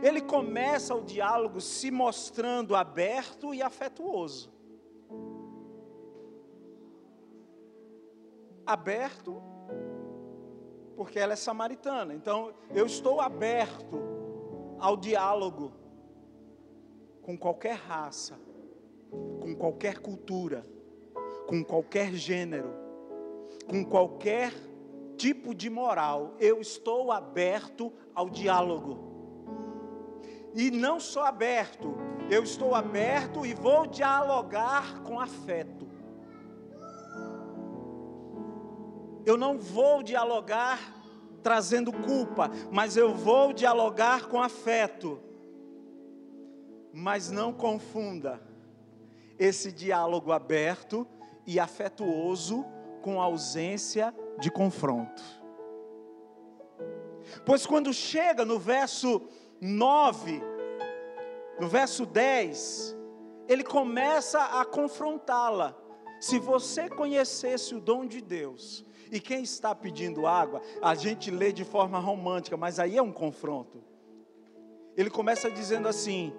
Ele 0.02 0.20
começa 0.20 0.94
o 0.94 1.02
diálogo 1.02 1.62
se 1.62 1.90
mostrando 1.90 2.76
aberto 2.76 3.54
e 3.54 3.62
afetuoso. 3.62 4.52
Aberto 8.66 9.42
porque 10.94 11.18
ela 11.18 11.32
é 11.32 11.36
samaritana. 11.36 12.12
Então, 12.12 12.52
eu 12.74 12.84
estou 12.84 13.18
aberto 13.18 13.98
ao 14.78 14.94
diálogo 14.94 15.72
com 17.22 17.38
qualquer 17.38 17.76
raça, 17.76 18.38
com 19.40 19.56
qualquer 19.56 20.00
cultura, 20.00 20.66
com 21.46 21.64
qualquer 21.64 22.12
gênero, 22.12 22.81
com 23.68 23.84
qualquer 23.84 24.52
tipo 25.16 25.54
de 25.54 25.70
moral. 25.70 26.34
Eu 26.38 26.60
estou 26.60 27.12
aberto 27.12 27.92
ao 28.14 28.28
diálogo. 28.28 29.12
E 30.54 30.70
não 30.70 31.00
só 31.00 31.24
aberto, 31.24 31.94
eu 32.30 32.42
estou 32.42 32.74
aberto 32.74 33.46
e 33.46 33.54
vou 33.54 33.86
dialogar 33.86 35.02
com 35.02 35.18
afeto. 35.18 35.86
Eu 39.24 39.36
não 39.36 39.58
vou 39.58 40.02
dialogar 40.02 40.78
trazendo 41.42 41.92
culpa, 41.92 42.50
mas 42.70 42.96
eu 42.96 43.14
vou 43.14 43.52
dialogar 43.52 44.26
com 44.26 44.40
afeto. 44.40 45.20
Mas 46.92 47.30
não 47.30 47.52
confunda 47.52 48.40
esse 49.38 49.72
diálogo 49.72 50.32
aberto 50.32 51.06
e 51.46 51.58
afetuoso 51.58 52.64
com 53.02 53.20
ausência 53.20 54.14
de 54.38 54.50
confronto. 54.50 55.22
Pois 57.44 57.66
quando 57.66 57.92
chega 57.92 58.44
no 58.44 58.58
verso 58.58 59.20
9, 59.60 60.40
no 61.60 61.68
verso 61.68 62.06
10, 62.06 62.96
ele 63.48 63.64
começa 63.64 64.40
a 64.60 64.64
confrontá-la. 64.64 65.76
Se 66.20 66.38
você 66.38 66.88
conhecesse 66.88 67.74
o 67.74 67.80
dom 67.80 68.06
de 68.06 68.20
Deus 68.20 68.84
e 69.10 69.20
quem 69.20 69.42
está 69.42 69.74
pedindo 69.74 70.26
água, 70.26 70.62
a 70.80 70.94
gente 70.94 71.30
lê 71.30 71.52
de 71.52 71.64
forma 71.64 71.98
romântica, 71.98 72.56
mas 72.56 72.78
aí 72.78 72.96
é 72.96 73.02
um 73.02 73.12
confronto. 73.12 73.82
Ele 74.96 75.10
começa 75.10 75.50
dizendo 75.50 75.88
assim, 75.88 76.32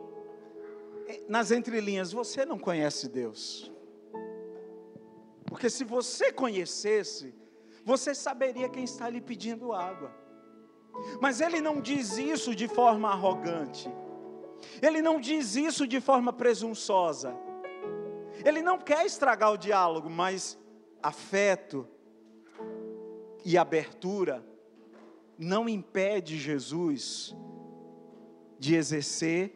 eh, 1.08 1.22
nas 1.28 1.52
entrelinhas: 1.52 2.14
Você 2.14 2.46
não 2.46 2.58
conhece 2.58 3.10
Deus. 3.10 3.73
Porque 5.46 5.70
se 5.70 5.84
você 5.84 6.32
conhecesse, 6.32 7.34
você 7.86 8.16
saberia 8.16 8.70
quem 8.70 8.84
está 8.84 9.10
lhe 9.10 9.22
pedindo 9.22 9.74
água. 9.74 10.12
Mas 11.22 11.42
ele 11.42 11.60
não 11.60 11.82
diz 11.82 12.18
isso 12.18 12.56
de 12.56 12.68
forma 12.68 13.10
arrogante. 13.10 13.90
Ele 14.82 15.02
não 15.02 15.20
diz 15.20 15.56
isso 15.56 15.88
de 15.88 16.00
forma 16.00 16.32
presunçosa. 16.32 17.36
Ele 18.46 18.62
não 18.62 18.78
quer 18.78 19.06
estragar 19.06 19.52
o 19.52 19.58
diálogo, 19.58 20.10
mas 20.10 20.58
afeto, 21.02 21.88
e 23.46 23.58
abertura 23.58 24.46
não 25.38 25.68
impede 25.68 26.38
Jesus 26.38 27.36
de 28.58 28.76
exercer 28.76 29.52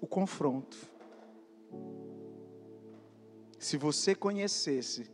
o 0.00 0.06
confronto. 0.06 0.76
Se 3.58 3.76
você 3.76 4.14
conhecesse, 4.14 5.10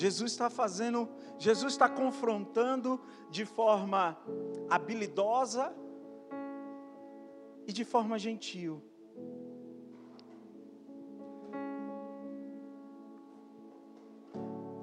Jesus 0.00 0.32
está 0.32 0.48
fazendo, 0.48 1.06
Jesus 1.38 1.74
está 1.74 1.86
confrontando 1.86 2.98
de 3.30 3.44
forma 3.44 4.16
habilidosa 4.70 5.74
e 7.66 7.72
de 7.72 7.84
forma 7.84 8.18
gentil. 8.18 8.82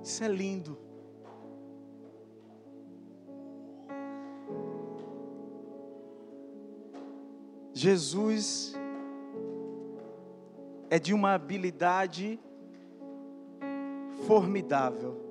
Isso 0.03 0.23
é 0.23 0.27
lindo. 0.27 0.77
Jesus 7.73 8.75
é 10.91 10.99
de 10.99 11.11
uma 11.11 11.33
habilidade 11.33 12.39
formidável. 14.27 15.25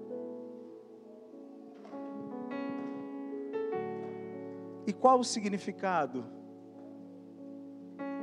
E 4.86 4.92
qual 4.92 5.20
o 5.20 5.24
significado 5.24 6.24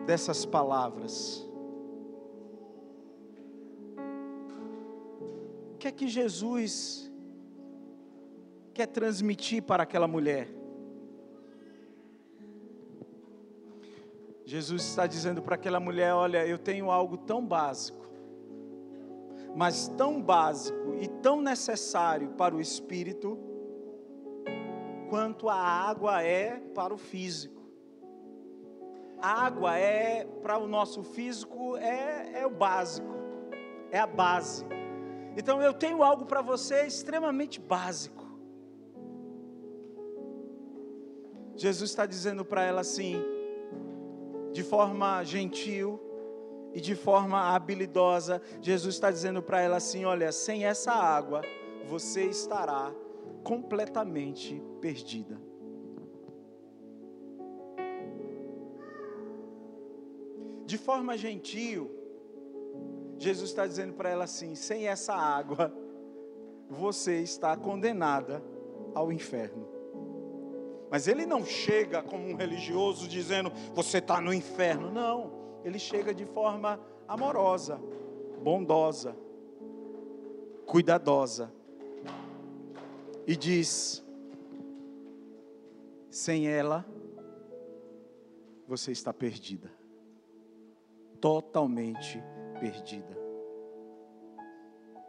dessas 0.08 0.46
palavras? 0.46 1.48
O 5.74 5.78
que 5.78 5.88
é 5.88 5.92
que 5.92 6.08
Jesus 6.08 7.12
quer 8.74 8.88
transmitir 8.88 9.62
para 9.62 9.84
aquela 9.84 10.08
mulher? 10.08 10.48
Jesus 14.46 14.84
está 14.84 15.06
dizendo 15.06 15.42
para 15.42 15.56
aquela 15.56 15.80
mulher: 15.80 16.14
Olha, 16.14 16.48
eu 16.48 16.58
tenho 16.58 16.90
algo 16.90 17.18
tão 17.18 17.46
básico, 17.46 18.03
mas 19.56 19.88
tão 19.88 20.22
básico 20.22 20.96
e 21.00 21.08
tão 21.08 21.42
necessário 21.42 22.30
para 22.30 22.56
o 22.56 22.62
espírito, 22.62 23.38
quanto 25.10 25.48
a 25.48 25.56
água 25.56 26.22
é 26.24 26.60
para 26.74 26.94
o 26.94 26.98
físico. 26.98 27.62
A 29.22 29.46
água 29.46 29.78
é 29.78 30.26
para 30.42 30.58
o 30.58 30.68
nosso 30.68 31.04
físico 31.04 31.78
é, 31.78 32.42
é 32.42 32.48
o 32.48 32.50
básico, 32.50 33.14
é 33.92 34.00
a 34.00 34.08
base. 34.08 34.66
Então 35.38 35.62
eu 35.62 35.74
tenho 35.74 36.04
algo 36.04 36.26
para 36.26 36.42
você 36.42 36.86
extremamente 36.86 37.60
básico. 37.60 38.24
Jesus 41.56 41.92
está 41.92 42.06
dizendo 42.06 42.44
para 42.44 42.64
ela 42.64 42.82
assim: 42.82 43.24
de 44.52 44.64
forma 44.64 45.24
gentil 45.24 46.00
e 46.74 46.82
de 46.82 46.96
forma 46.96 47.54
habilidosa, 47.54 48.42
Jesus 48.62 48.96
está 48.96 49.12
dizendo 49.12 49.42
para 49.42 49.62
ela 49.62 49.78
assim: 49.78 50.06
olha, 50.06 50.32
sem 50.32 50.66
essa 50.66 50.92
água, 50.92 51.42
você 51.88 52.26
estará 52.26 52.92
completamente 53.44 54.62
perdida. 54.82 55.40
De 60.66 60.78
forma 60.78 61.16
gentil, 61.16 61.92
Jesus 63.20 63.52
está 63.52 63.68
dizendo 63.68 63.94
para 63.94 64.10
ela 64.10 64.24
assim: 64.24 64.56
sem 64.56 64.88
essa 64.88 65.14
água, 65.14 65.72
você 66.68 67.22
está 67.22 67.56
condenada 67.56 68.44
ao 68.96 69.12
inferno. 69.12 69.68
Mas 70.90 71.08
ele 71.08 71.26
não 71.26 71.46
chega 71.46 72.02
como 72.02 72.28
um 72.28 72.36
religioso 72.36 73.08
dizendo, 73.08 73.52
você 73.74 73.98
está 73.98 74.22
no 74.22 74.34
inferno. 74.34 74.92
Não, 74.92 75.43
ele 75.64 75.80
chega 75.80 76.14
de 76.14 76.26
forma 76.26 76.80
amorosa, 77.08 77.80
bondosa, 78.42 79.16
cuidadosa. 80.66 81.52
E 83.26 83.36
diz: 83.36 84.04
sem 86.10 86.48
ela, 86.48 86.86
você 88.68 88.92
está 88.92 89.14
perdida, 89.14 89.72
totalmente 91.22 92.22
perdida. 92.60 93.18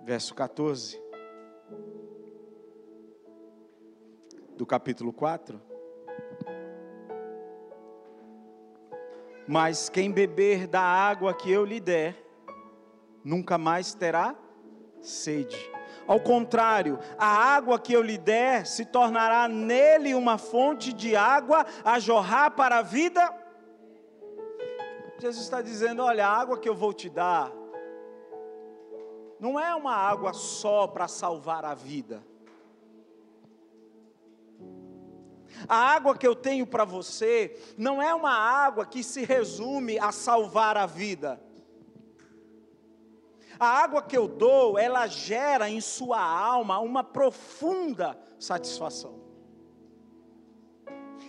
Verso 0.02 0.34
14 0.34 1.02
do 4.56 4.64
capítulo 4.64 5.12
4. 5.12 5.73
Mas 9.46 9.88
quem 9.88 10.10
beber 10.10 10.66
da 10.66 10.80
água 10.80 11.34
que 11.34 11.50
eu 11.50 11.64
lhe 11.64 11.80
der, 11.80 12.16
nunca 13.22 13.58
mais 13.58 13.94
terá 13.94 14.34
sede. 15.00 15.70
Ao 16.06 16.20
contrário, 16.20 16.98
a 17.18 17.26
água 17.26 17.78
que 17.78 17.92
eu 17.92 18.02
lhe 18.02 18.18
der 18.18 18.66
se 18.66 18.84
tornará 18.84 19.48
nele 19.48 20.14
uma 20.14 20.36
fonte 20.36 20.92
de 20.92 21.16
água 21.16 21.64
a 21.84 21.98
jorrar 21.98 22.50
para 22.50 22.78
a 22.78 22.82
vida. 22.82 23.32
Jesus 25.18 25.44
está 25.44 25.62
dizendo: 25.62 26.02
olha, 26.02 26.26
a 26.26 26.30
água 26.30 26.58
que 26.58 26.68
eu 26.68 26.74
vou 26.74 26.92
te 26.92 27.08
dar, 27.08 27.50
não 29.40 29.58
é 29.58 29.74
uma 29.74 29.94
água 29.94 30.32
só 30.32 30.86
para 30.86 31.08
salvar 31.08 31.64
a 31.64 31.74
vida. 31.74 32.22
A 35.68 35.76
água 35.76 36.16
que 36.16 36.26
eu 36.26 36.34
tenho 36.34 36.66
para 36.66 36.84
você 36.84 37.58
não 37.76 38.02
é 38.02 38.14
uma 38.14 38.32
água 38.32 38.84
que 38.84 39.02
se 39.02 39.24
resume 39.24 39.98
a 39.98 40.12
salvar 40.12 40.76
a 40.76 40.86
vida. 40.86 41.40
A 43.58 43.66
água 43.66 44.02
que 44.02 44.16
eu 44.16 44.26
dou, 44.26 44.78
ela 44.78 45.06
gera 45.06 45.68
em 45.70 45.80
sua 45.80 46.20
alma 46.20 46.80
uma 46.80 47.04
profunda 47.04 48.18
satisfação. 48.38 49.22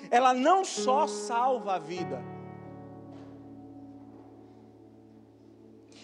Ela 0.10 0.34
não 0.34 0.64
só 0.66 1.08
salva 1.08 1.76
a 1.76 1.80
vida, 1.80 2.22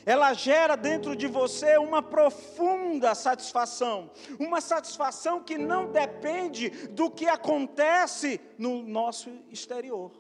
ela 0.06 0.34
gera 0.34 0.76
dentro 0.76 1.16
de 1.16 1.28
você 1.28 1.78
uma 1.78 2.02
profunda 2.02 3.14
satisfação, 3.14 4.10
uma 4.40 4.60
satisfação 4.62 5.42
que 5.42 5.58
não 5.58 5.92
depende 5.92 6.70
do 6.88 7.10
que 7.10 7.28
acontece 7.28 8.40
no 8.58 8.82
nosso 8.82 9.30
exterior. 9.50 10.12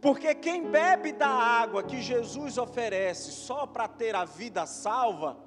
Porque 0.00 0.34
quem 0.34 0.70
bebe 0.70 1.12
da 1.12 1.28
água 1.28 1.82
que 1.82 2.00
Jesus 2.00 2.58
oferece 2.58 3.32
só 3.32 3.66
para 3.66 3.88
ter 3.88 4.14
a 4.14 4.24
vida 4.24 4.66
salva, 4.66 5.38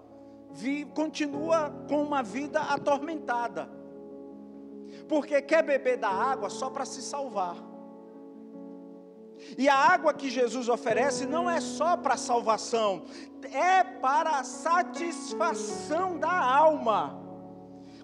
continua 0.93 1.69
com 1.87 2.01
uma 2.01 2.23
vida 2.23 2.59
atormentada. 2.61 3.69
Porque 5.07 5.41
quer 5.41 5.63
beber 5.63 5.97
da 5.97 6.09
água 6.09 6.49
só 6.49 6.69
para 6.69 6.85
se 6.85 7.01
salvar. 7.01 7.68
E 9.57 9.67
a 9.67 9.75
água 9.75 10.13
que 10.13 10.29
Jesus 10.29 10.69
oferece 10.69 11.25
não 11.25 11.49
é 11.49 11.59
só 11.59 11.97
para 11.97 12.17
salvação, 12.17 13.03
é 13.51 13.83
para 13.83 14.39
a 14.39 14.43
satisfação 14.43 16.17
da 16.17 16.31
alma. 16.31 17.19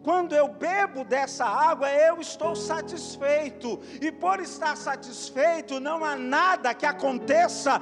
Quando 0.06 0.36
eu 0.36 0.48
bebo 0.48 1.04
dessa 1.04 1.46
água, 1.46 1.90
eu 1.90 2.22
estou 2.22 2.56
satisfeito, 2.56 3.80
e 4.00 4.12
por 4.12 4.40
estar 4.40 4.78
satisfeito, 4.78 5.80
não 5.80 6.06
há 6.06 6.16
nada 6.16 6.76
que 6.76 6.86
aconteça 6.86 7.82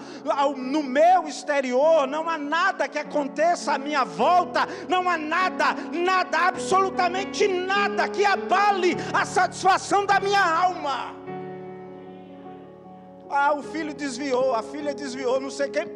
no 0.55 0.81
meu 0.81 1.27
exterior, 1.27 2.07
não 2.07 2.29
há 2.29 2.37
nada 2.37 2.87
que 2.87 2.97
aconteça 2.97 3.73
à 3.73 3.77
minha 3.77 4.05
volta, 4.05 4.61
não 4.87 5.09
há 5.09 5.17
nada, 5.17 5.73
nada, 5.91 6.47
absolutamente 6.47 7.45
nada 7.45 8.07
que 8.07 8.23
abale 8.23 8.95
a 9.13 9.25
satisfação 9.25 10.05
da 10.05 10.17
minha 10.21 10.41
alma. 10.41 11.22
Ah, 13.35 13.53
o 13.53 13.63
filho 13.63 13.93
desviou, 13.93 14.53
a 14.53 14.61
filha 14.61 14.93
desviou, 14.93 15.39
não 15.39 15.49
sei 15.49 15.69
quem. 15.69 15.87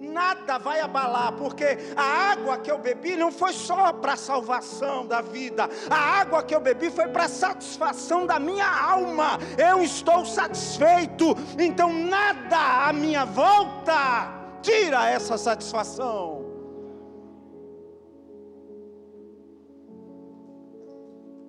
Nada 0.00 0.58
vai 0.58 0.80
abalar, 0.80 1.32
porque 1.32 1.78
a 1.96 2.02
água 2.32 2.58
que 2.58 2.70
eu 2.70 2.78
bebi 2.78 3.16
não 3.16 3.30
foi 3.32 3.52
só 3.52 3.92
para 3.92 4.14
a 4.14 4.16
salvação 4.16 5.06
da 5.06 5.20
vida, 5.20 5.68
a 5.88 6.20
água 6.20 6.42
que 6.42 6.54
eu 6.54 6.60
bebi 6.60 6.90
foi 6.90 7.08
para 7.08 7.24
a 7.24 7.28
satisfação 7.28 8.26
da 8.26 8.38
minha 8.38 8.68
alma. 8.68 9.38
Eu 9.56 9.82
estou 9.82 10.26
satisfeito, 10.26 11.34
então 11.58 11.92
nada 11.92 12.88
à 12.88 12.92
minha 12.92 13.24
volta 13.24 14.28
tira 14.60 15.08
essa 15.08 15.38
satisfação. 15.38 16.44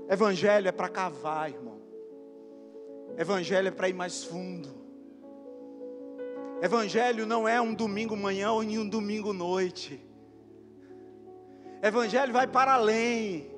Evangelho 0.09 0.67
é 0.67 0.71
para 0.71 0.89
cavar, 0.89 1.49
irmão. 1.49 1.90
Evangelho 3.17 3.67
é 3.67 3.71
para 3.71 3.89
ir 3.89 3.93
mais 3.93 4.23
fundo. 4.23 4.81
Evangelho 6.61 7.25
não 7.25 7.47
é 7.47 7.59
um 7.59 7.73
domingo 7.73 8.15
manhã 8.15 8.51
ou 8.51 8.61
um 8.61 8.87
domingo 8.87 9.33
noite. 9.33 10.05
Evangelho 11.81 12.31
vai 12.31 12.47
para 12.47 12.73
além. 12.73 13.49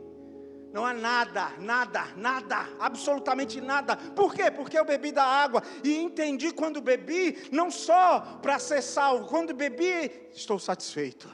Não 0.71 0.85
há 0.85 0.93
nada, 0.93 1.51
nada, 1.59 2.05
nada, 2.15 2.67
absolutamente 2.79 3.61
nada. 3.61 3.95
Por 3.95 4.33
quê? 4.33 4.49
Porque 4.49 4.79
eu 4.79 4.85
bebi 4.85 5.11
da 5.11 5.23
água 5.23 5.61
e 5.83 5.95
entendi 5.95 6.51
quando 6.51 6.81
bebi, 6.81 7.47
não 7.51 7.69
só 7.69 8.21
para 8.41 8.57
ser 8.57 8.81
salvo, 8.81 9.27
quando 9.27 9.53
bebi, 9.53 10.29
estou 10.33 10.57
satisfeito. 10.57 11.29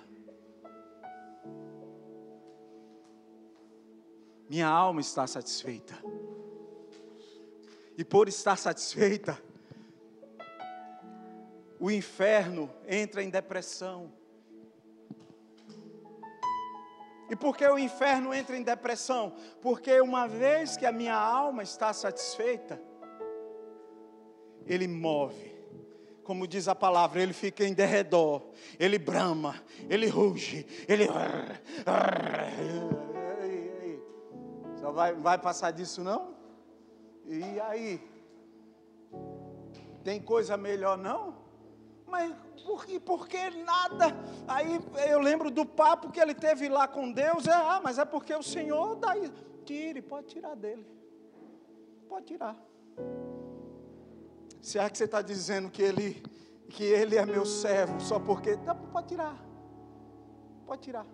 Minha 4.49 4.67
alma 4.67 4.99
está 4.99 5.25
satisfeita 5.25 5.95
e 7.99 8.03
por 8.05 8.29
estar 8.29 8.55
satisfeita, 8.55 9.37
o 11.77 11.91
inferno 11.91 12.69
entra 12.87 13.21
em 13.21 13.29
depressão. 13.29 14.09
E 17.29 17.35
por 17.35 17.57
que 17.57 17.67
o 17.67 17.77
inferno 17.77 18.33
entra 18.33 18.55
em 18.55 18.63
depressão? 18.63 19.33
Porque 19.61 19.99
uma 19.99 20.29
vez 20.29 20.77
que 20.77 20.85
a 20.85 20.93
minha 20.93 21.13
alma 21.13 21.61
está 21.61 21.91
satisfeita, 21.91 22.81
ele 24.65 24.87
move. 24.87 25.53
Como 26.23 26.47
diz 26.47 26.69
a 26.69 26.75
palavra, 26.75 27.21
ele 27.21 27.33
fica 27.33 27.65
em 27.65 27.73
derredor, 27.73 28.49
ele 28.79 28.97
brama, 28.97 29.61
ele 29.89 30.07
ruge, 30.07 30.65
ele. 30.87 31.05
Só 34.79 34.89
vai, 34.89 35.13
vai 35.15 35.37
passar 35.37 35.71
disso 35.71 36.01
não? 36.01 36.38
E 37.29 37.59
aí? 37.59 38.01
Tem 40.03 40.19
coisa 40.19 40.57
melhor 40.57 40.97
não? 40.97 41.35
Mas 42.07 42.35
por, 42.65 42.87
que, 42.87 42.99
por 42.99 43.27
que 43.27 43.51
nada? 43.63 44.07
Aí 44.47 44.79
eu 45.07 45.19
lembro 45.19 45.51
do 45.51 45.63
papo 45.63 46.11
que 46.11 46.19
ele 46.19 46.33
teve 46.33 46.67
lá 46.67 46.87
com 46.87 47.11
Deus. 47.11 47.47
É, 47.47 47.53
ah, 47.53 47.79
mas 47.83 47.99
é 47.99 48.05
porque 48.05 48.33
o 48.33 48.41
Senhor 48.41 48.95
dá 48.95 49.15
isso. 49.15 49.33
Tire, 49.63 50.01
pode 50.01 50.25
tirar 50.25 50.55
dele. 50.55 50.87
Pode 52.07 52.25
tirar. 52.25 52.57
Será 54.59 54.89
que 54.89 54.97
você 54.97 55.03
está 55.03 55.21
dizendo 55.21 55.69
que 55.69 55.83
ele, 55.83 56.23
que 56.69 56.83
ele 56.83 57.15
é 57.15 57.23
meu 57.27 57.45
servo 57.45 58.01
só 58.01 58.19
porque. 58.19 58.55
Não, 58.55 58.75
pode 58.75 59.07
tirar. 59.09 59.37
Pode 60.65 60.81
tirar. 60.81 61.05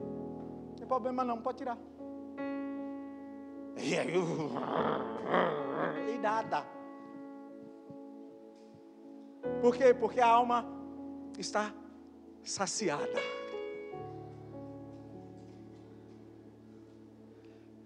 Não 0.00 0.74
tem 0.76 0.86
problema 0.86 1.22
não, 1.22 1.40
pode 1.40 1.58
tirar. 1.58 1.78
E 3.76 3.98
aí, 3.98 4.14
e 6.14 6.18
nada. 6.18 6.64
Por 9.60 9.76
quê? 9.76 9.92
Porque 9.92 10.20
a 10.20 10.26
alma 10.26 10.64
está 11.38 11.74
saciada. 12.42 13.20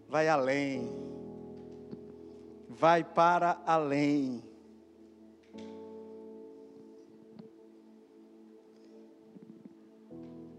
Vai 0.08 0.28
além. 0.28 0.88
Vai 2.68 3.04
para 3.04 3.60
além. 3.66 4.42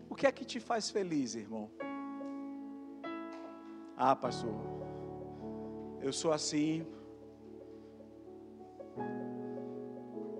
O 0.10 0.15
que 0.15 0.28
é 0.28 0.32
que 0.32 0.44
te 0.44 0.60
faz 0.60 0.89
feliz, 0.89 1.36
irmão? 1.36 1.70
Ah, 3.96 4.15
pastor, 4.15 4.79
eu 6.02 6.14
sou 6.14 6.32
assim. 6.32 6.86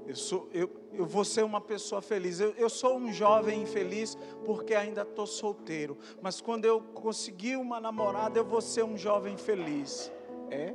Eu, 0.06 0.16
sou, 0.16 0.50
eu, 0.52 0.70
eu 0.92 1.06
vou 1.06 1.24
ser 1.24 1.44
uma 1.44 1.62
pessoa 1.62 2.02
feliz. 2.02 2.40
Eu, 2.40 2.52
eu 2.54 2.70
sou 2.70 2.98
um 2.98 3.14
jovem 3.14 3.62
infeliz 3.62 4.18
porque 4.46 4.74
ainda 4.74 5.04
estou 5.04 5.28
solteiro. 5.28 5.98
Mas 6.22 6.42
quando 6.42 6.66
eu 6.66 6.82
conseguir 6.82 7.58
uma 7.58 7.80
namorada, 7.80 8.40
eu 8.40 8.46
vou 8.46 8.62
ser 8.62 8.84
um 8.84 8.98
jovem 8.98 9.38
feliz. 9.38 10.12
É? 10.50 10.74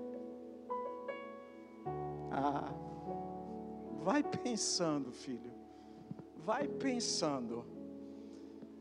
Ah, 2.31 2.73
vai 4.03 4.23
pensando, 4.23 5.11
filho. 5.11 5.53
Vai 6.37 6.69
pensando. 6.69 7.65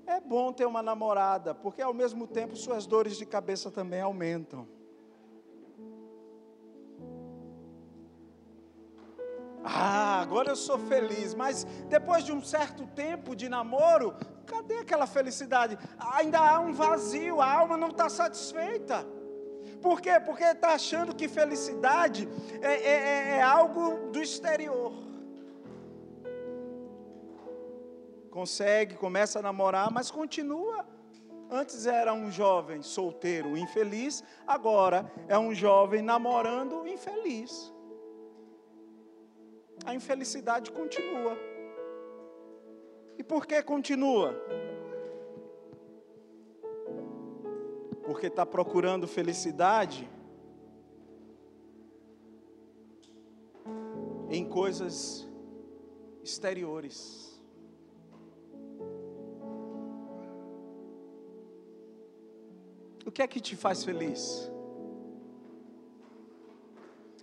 É 0.05 0.19
bom 0.19 0.51
ter 0.51 0.65
uma 0.65 0.83
namorada, 0.83 1.55
porque 1.55 1.81
ao 1.81 1.93
mesmo 1.93 2.27
tempo 2.27 2.55
suas 2.55 2.85
dores 2.85 3.17
de 3.17 3.25
cabeça 3.25 3.71
também 3.71 4.01
aumentam. 4.01 4.67
Agora 10.23 10.49
eu 10.49 10.55
sou 10.55 10.79
feliz, 10.79 11.35
mas 11.35 11.65
depois 11.89 12.23
de 12.23 12.31
um 12.31 12.41
certo 12.41 12.87
tempo 12.87 13.35
de 13.35 13.49
namoro, 13.49 14.15
cadê 14.45 14.77
aquela 14.77 15.05
felicidade? 15.05 15.77
Ainda 16.17 16.39
há 16.39 16.59
um 16.59 16.73
vazio, 16.73 17.41
a 17.41 17.51
alma 17.51 17.75
não 17.77 17.89
está 17.89 18.09
satisfeita. 18.09 19.05
Por 19.81 19.99
quê? 19.99 20.17
Porque 20.25 20.43
está 20.45 20.69
achando 20.73 21.13
que 21.13 21.27
felicidade 21.27 22.27
é, 22.61 22.73
é, 22.73 22.93
é, 22.93 23.37
é 23.37 23.41
algo 23.41 24.11
do 24.11 24.21
exterior. 24.21 24.93
Consegue, 28.31 28.95
começa 28.95 29.39
a 29.39 29.41
namorar, 29.41 29.91
mas 29.91 30.09
continua. 30.09 30.85
Antes 31.51 31.85
era 31.85 32.13
um 32.13 32.31
jovem 32.31 32.81
solteiro 32.81 33.57
infeliz, 33.57 34.23
agora 34.47 35.11
é 35.27 35.37
um 35.37 35.53
jovem 35.53 36.01
namorando 36.01 36.87
infeliz 36.87 37.72
a 39.85 39.93
infelicidade 39.93 40.71
continua. 40.71 41.37
E 43.17 43.23
por 43.23 43.45
que 43.45 43.61
continua? 43.61 44.33
Porque 48.05 48.27
está 48.27 48.45
procurando 48.45 49.07
felicidade 49.07 50.09
em 54.29 54.47
coisas 54.49 55.27
exteriores. 56.23 57.39
O 63.05 63.11
que 63.11 63.21
é 63.21 63.27
que 63.27 63.39
te 63.39 63.55
faz 63.55 63.83
feliz? 63.83 64.51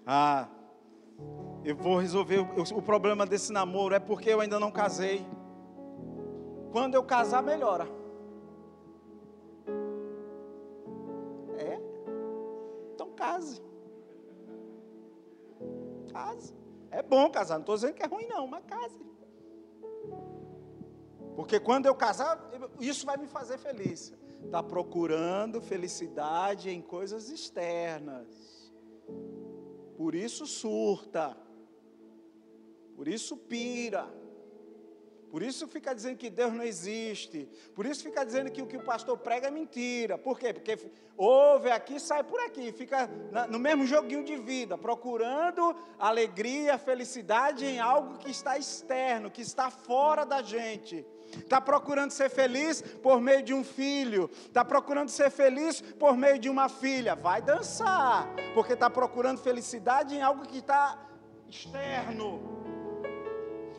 Ah, 0.06 0.48
eu 1.64 1.76
vou 1.76 1.98
resolver 1.98 2.38
o, 2.38 2.82
problema 2.82 3.26
desse 3.26 3.52
namoro, 3.52 3.94
é 3.94 3.98
porque 3.98 4.30
eu 4.30 4.40
ainda 4.40 4.58
não 4.58 4.70
casei. 4.70 5.26
Quando 6.72 6.94
eu 6.94 7.02
casar, 7.02 7.42
melhora. 7.42 7.86
É? 11.58 11.80
Então 12.94 13.10
case. 13.12 13.62
Case. 16.12 16.54
É 16.90 17.02
bom 17.02 17.30
casar, 17.30 17.54
não 17.54 17.60
estou 17.60 17.74
dizendo 17.74 17.94
que 17.94 18.02
é 18.02 18.06
ruim, 18.06 18.26
não, 18.26 18.46
mas 18.46 18.64
case. 18.64 18.98
Porque 21.36 21.60
quando 21.60 21.86
eu 21.86 21.94
casar, 21.94 22.50
isso 22.80 23.04
vai 23.04 23.16
me 23.16 23.26
fazer 23.26 23.58
feliz. 23.58 24.12
Está 24.44 24.62
procurando 24.62 25.60
felicidade 25.60 26.70
em 26.70 26.80
coisas 26.80 27.28
externas. 27.28 28.72
Por 29.96 30.14
isso 30.14 30.46
surta. 30.46 31.36
Por 33.00 33.08
isso 33.08 33.34
pira. 33.34 34.06
Por 35.30 35.42
isso 35.42 35.66
fica 35.66 35.94
dizendo 35.94 36.18
que 36.18 36.28
Deus 36.28 36.52
não 36.52 36.62
existe. 36.62 37.48
Por 37.74 37.86
isso 37.86 38.02
fica 38.02 38.26
dizendo 38.26 38.50
que 38.50 38.60
o 38.60 38.66
que 38.66 38.76
o 38.76 38.84
pastor 38.84 39.16
prega 39.16 39.48
é 39.48 39.50
mentira. 39.50 40.18
Por 40.18 40.38
quê? 40.38 40.52
Porque 40.52 40.76
ouve 41.16 41.70
aqui, 41.70 41.98
sai 41.98 42.22
por 42.22 42.38
aqui. 42.40 42.70
Fica 42.72 43.08
no 43.48 43.58
mesmo 43.58 43.86
joguinho 43.86 44.22
de 44.22 44.36
vida, 44.36 44.76
procurando 44.76 45.74
alegria, 45.98 46.76
felicidade 46.76 47.64
em 47.64 47.80
algo 47.80 48.18
que 48.18 48.30
está 48.30 48.58
externo, 48.58 49.30
que 49.30 49.40
está 49.40 49.70
fora 49.70 50.26
da 50.26 50.42
gente. 50.42 51.02
Está 51.38 51.58
procurando 51.58 52.10
ser 52.10 52.28
feliz 52.28 52.82
por 52.82 53.18
meio 53.18 53.42
de 53.42 53.54
um 53.54 53.64
filho. 53.64 54.28
Está 54.44 54.62
procurando 54.62 55.08
ser 55.08 55.30
feliz 55.30 55.80
por 55.80 56.18
meio 56.18 56.38
de 56.38 56.50
uma 56.50 56.68
filha. 56.68 57.14
Vai 57.14 57.40
dançar. 57.40 58.28
Porque 58.52 58.74
está 58.74 58.90
procurando 58.90 59.38
felicidade 59.38 60.14
em 60.14 60.20
algo 60.20 60.46
que 60.46 60.58
está 60.58 60.98
externo. 61.48 62.59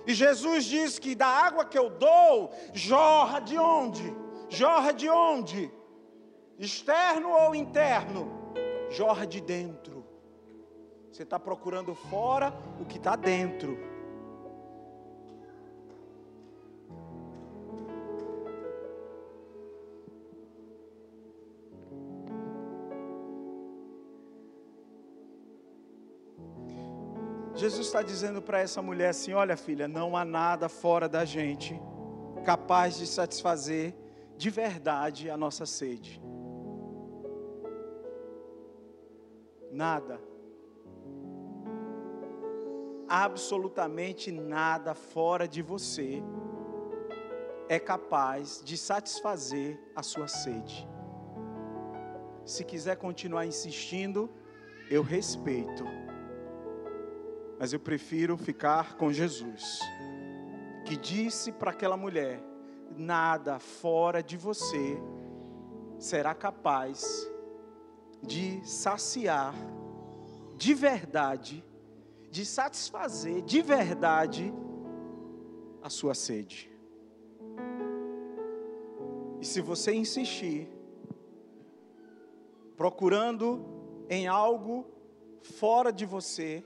E 0.06 0.14
Jesus 0.14 0.66
diz 0.66 0.98
que 0.98 1.16
da 1.16 1.28
água 1.28 1.66
que 1.66 1.78
eu 1.78 1.90
dou, 1.90 2.52
jorra 2.74 3.40
de 3.40 3.58
onde? 3.58 4.16
Jorra 4.50 4.92
de 4.92 5.10
onde? 5.10 5.72
Externo 6.58 7.30
ou 7.30 7.56
interno? 7.56 8.54
Jorra 8.90 9.26
de 9.26 9.40
dentro. 9.42 10.06
Você 11.12 11.24
está 11.24 11.40
procurando 11.40 11.94
fora 11.94 12.54
o 12.80 12.86
que 12.86 12.98
está 12.98 13.16
dentro. 13.16 13.91
Jesus 27.62 27.86
está 27.86 28.02
dizendo 28.02 28.42
para 28.42 28.60
essa 28.60 28.82
mulher 28.82 29.10
assim: 29.10 29.34
olha, 29.34 29.56
filha, 29.56 29.88
não 29.88 30.18
há 30.18 30.26
nada 30.26 30.68
fora 30.68 31.08
da 31.08 31.24
gente 31.24 31.80
capaz 32.44 32.98
de 32.98 33.06
satisfazer 33.06 33.94
de 34.36 34.50
verdade 34.50 35.30
a 35.30 35.38
nossa 35.38 35.64
sede. 35.68 36.20
Nada. 39.72 40.20
Absolutamente 43.08 44.32
nada 44.32 44.96
fora 44.96 45.48
de 45.48 45.62
você 45.62 46.24
é 47.70 47.78
capaz 47.78 48.60
de 48.66 48.76
satisfazer 48.76 49.80
a 49.96 50.02
sua 50.02 50.28
sede. 50.28 50.90
Se 52.44 52.64
quiser 52.64 52.96
continuar 52.96 53.46
insistindo, 53.46 54.32
eu 54.90 55.04
respeito 55.04 56.01
mas 57.62 57.74
eu 57.74 57.80
prefiro 57.80 58.36
ficar 58.38 58.98
com 58.98 59.14
Jesus, 59.14 59.82
que 60.84 60.98
disse 60.98 61.52
para 61.52 61.70
aquela 61.70 61.96
mulher: 61.96 62.42
nada 62.98 63.60
fora 63.60 64.24
de 64.24 64.36
você 64.36 64.98
será 66.00 66.34
capaz 66.34 67.30
de 68.20 68.68
saciar 68.68 69.54
de 70.58 70.74
verdade, 70.74 71.64
de 72.32 72.48
satisfazer 72.48 73.44
de 73.44 73.62
verdade 73.62 74.52
a 75.84 75.90
sua 75.92 76.16
sede. 76.16 76.68
E 79.40 79.46
se 79.46 79.62
você 79.62 79.94
insistir, 79.94 80.68
procurando 82.76 83.64
em 84.10 84.28
algo 84.28 84.84
fora 85.44 85.94
de 85.94 86.08
você, 86.08 86.64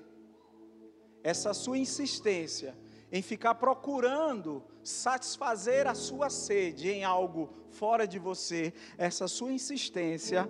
essa 1.26 1.56
sua 1.56 1.76
insistência 1.80 2.78
em 3.12 3.20
ficar 3.20 3.56
procurando 3.56 4.64
satisfazer 4.84 5.88
a 5.88 5.96
sua 5.96 6.30
sede 6.30 6.92
em 6.92 7.04
algo 7.04 7.50
fora 7.72 8.08
de 8.08 8.20
você, 8.20 8.72
essa 8.96 9.28
sua 9.28 9.52
insistência 9.52 10.48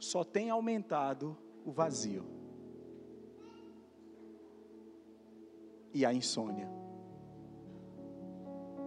só 0.00 0.24
tem 0.24 0.50
aumentado 0.50 1.38
o 1.64 1.70
vazio 1.70 2.24
e 5.94 6.04
a 6.04 6.12
insônia. 6.12 6.68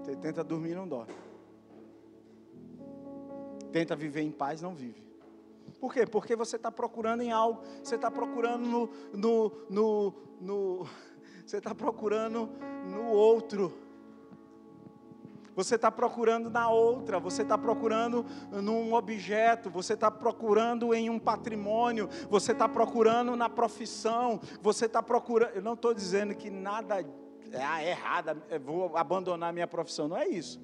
Você 0.01 0.13
tenta 0.17 0.43
dormir, 0.43 0.75
não 0.75 0.87
dorme. 0.87 1.15
Tenta 3.71 3.95
viver 3.95 4.23
em 4.23 4.32
paz, 4.32 4.61
não 4.61 4.75
vive. 4.75 5.11
Por 5.82 5.91
quê? 5.91 6.05
Porque 6.05 6.36
você 6.36 6.57
está 6.57 6.71
procurando 6.71 7.21
em 7.21 7.32
algo, 7.32 7.63
você 7.84 7.95
está 7.95 8.11
procurando 8.11 8.67
no, 8.67 8.89
no, 9.11 9.51
no, 9.67 10.13
no 10.39 10.88
você 11.43 11.57
está 11.57 11.73
procurando 11.73 12.47
no 12.86 13.07
outro. 13.07 13.73
Você 15.55 15.75
está 15.75 15.91
procurando 15.91 16.49
na 16.51 16.69
outra, 16.69 17.19
você 17.19 17.41
está 17.41 17.57
procurando 17.57 18.25
num 18.51 18.93
objeto, 18.93 19.69
você 19.69 19.95
está 19.95 20.09
procurando 20.09 20.93
em 20.93 21.09
um 21.09 21.19
patrimônio, 21.19 22.07
você 22.29 22.51
está 22.51 22.69
procurando 22.69 23.36
na 23.36 23.49
profissão, 23.49 24.39
você 24.61 24.86
está 24.86 25.01
procurando. 25.01 25.55
Eu 25.55 25.61
não 25.63 25.73
estou 25.73 25.95
dizendo 25.95 26.36
que 26.36 26.49
nada 26.51 27.01
é 27.51 27.63
ah, 27.63 27.84
errado, 27.84 28.41
vou 28.63 28.95
abandonar 28.95 29.51
minha 29.51 29.67
profissão, 29.67 30.07
não 30.07 30.15
é 30.15 30.27
isso. 30.27 30.61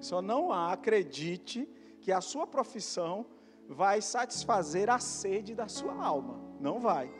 Só 0.00 0.22
não 0.22 0.50
acredite 0.50 1.68
que 2.00 2.10
a 2.10 2.20
sua 2.20 2.46
profissão 2.46 3.26
vai 3.68 4.00
satisfazer 4.00 4.88
a 4.90 4.98
sede 4.98 5.54
da 5.54 5.68
sua 5.68 5.94
alma. 5.94 6.40
Não 6.60 6.80
vai. 6.80 7.10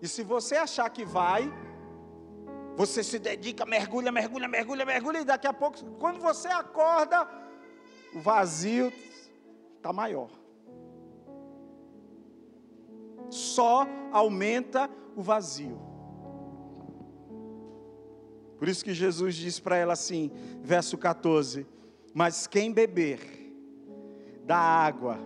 E 0.00 0.08
se 0.08 0.22
você 0.22 0.56
achar 0.56 0.88
que 0.90 1.04
vai, 1.04 1.52
você 2.76 3.02
se 3.04 3.18
dedica, 3.18 3.64
mergulha, 3.64 4.10
mergulha, 4.10 4.48
mergulha, 4.48 4.84
mergulha, 4.84 5.20
e 5.20 5.24
daqui 5.24 5.46
a 5.46 5.52
pouco, 5.52 5.78
quando 5.98 6.20
você 6.20 6.48
acorda, 6.48 7.28
o 8.14 8.20
vazio 8.20 8.92
está 9.76 9.92
maior. 9.92 10.30
Só 13.30 13.86
aumenta 14.10 14.90
o 15.16 15.22
vazio. 15.22 15.80
Por 18.58 18.68
isso 18.68 18.84
que 18.84 18.94
Jesus 18.94 19.34
diz 19.34 19.58
para 19.58 19.76
ela 19.76 19.92
assim, 19.92 20.30
verso 20.62 20.96
14: 20.96 21.66
Mas 22.14 22.46
quem 22.46 22.72
beber 22.72 23.20
da 24.44 24.56
água, 24.56 25.18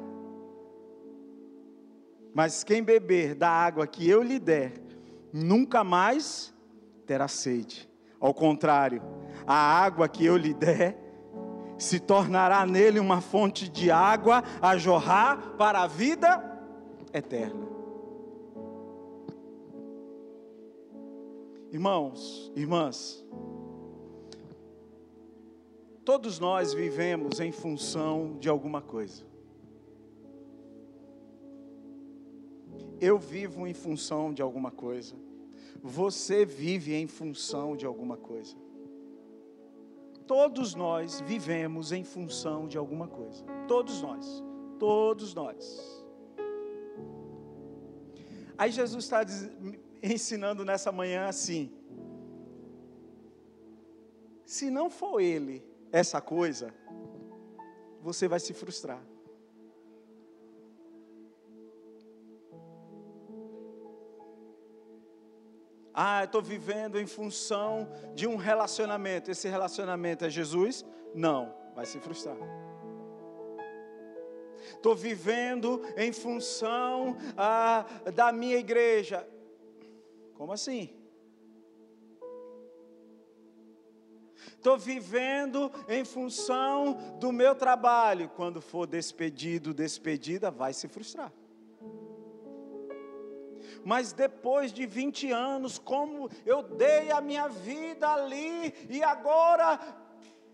mas 2.37 2.63
quem 2.63 2.83
beber 2.83 3.35
da 3.35 3.49
água 3.49 3.87
que 3.87 4.07
eu 4.07 4.23
lhe 4.23 4.39
der, 4.39 4.75
nunca 5.33 5.83
mais 5.83 6.53
terá 7.07 7.27
sede. 7.27 7.89
Ao 8.21 8.35
contrário, 8.35 9.01
a 9.47 9.55
água 9.55 10.07
que 10.07 10.23
eu 10.23 10.37
lhe 10.37 10.53
der 10.53 10.99
se 11.79 11.99
tornará 11.99 12.67
nele 12.67 13.01
uma 13.01 13.23
fonte 13.23 13.71
de 13.71 13.91
água 13.91 14.45
a 14.61 14.77
jorrar 14.77 15.55
para 15.57 15.81
a 15.81 15.87
vida 15.87 16.61
eterna. 17.11 17.67
Irmãos, 21.73 22.53
irmãs, 22.55 23.25
todos 26.05 26.39
nós 26.39 26.75
vivemos 26.75 27.41
em 27.41 27.51
função 27.51 28.37
de 28.39 28.51
alguma 28.51 28.83
coisa. 28.83 29.26
Eu 33.01 33.19
vivo 33.19 33.67
em 33.67 33.75
função 33.75 34.33
de 34.33 34.43
alguma 34.43 34.71
coisa. 34.71 35.15
Você 35.83 36.45
vive 36.45 36.95
em 36.95 37.07
função 37.07 37.77
de 37.77 37.87
alguma 37.87 38.17
coisa. 38.17 38.57
Todos 40.27 40.75
nós 40.75 41.21
vivemos 41.21 41.93
em 41.93 42.03
função 42.03 42.67
de 42.67 42.77
alguma 42.77 43.07
coisa. 43.07 43.45
Todos 43.69 44.03
nós. 44.03 44.43
Todos 44.79 45.35
nós. 45.35 46.05
Aí 48.59 48.71
Jesus 48.71 49.05
está 49.05 49.21
ensinando 50.03 50.65
nessa 50.65 50.91
manhã 50.91 51.27
assim: 51.27 51.71
se 54.45 54.71
não 54.71 54.89
for 54.89 55.21
Ele 55.21 55.63
essa 55.93 56.21
coisa, 56.21 56.75
você 58.01 58.27
vai 58.27 58.41
se 58.41 58.53
frustrar. 58.53 59.03
Ah, 65.99 66.25
estou 66.25 66.43
vivendo 66.43 67.01
em 67.01 67.07
função 67.07 67.89
de 68.15 68.27
um 68.27 68.37
relacionamento. 68.37 69.31
Esse 69.31 69.49
relacionamento 69.49 70.27
é 70.27 70.29
Jesus? 70.29 70.85
Não, 71.15 71.55
vai 71.75 71.87
se 71.87 71.99
frustrar. 71.99 72.37
Estou 74.73 74.95
vivendo 74.95 75.83
em 75.97 76.13
função 76.13 77.17
ah, 77.35 77.87
da 78.15 78.31
minha 78.31 78.59
igreja. 78.59 79.27
Como 80.35 80.53
assim? 80.53 80.95
Estou 84.49 84.77
vivendo 84.77 85.73
em 85.89 86.05
função 86.05 87.17
do 87.19 87.33
meu 87.33 87.55
trabalho. 87.55 88.29
Quando 88.29 88.61
for 88.61 88.87
despedido, 88.87 89.73
despedida, 89.73 90.51
vai 90.51 90.75
se 90.75 90.89
frustrar 90.89 91.33
mas 93.87 94.13
depois 94.13 94.73
de 94.73 94.85
20 94.85 95.31
anos, 95.31 95.79
como 95.79 96.29
eu 96.45 96.61
dei 96.61 97.13
a 97.13 97.21
minha 97.21 97.47
vida 97.47 98.09
ali 98.09 98.75
e 98.91 99.01
agora 99.01 99.79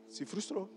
se 0.06 0.26
frustrou. 0.26 0.68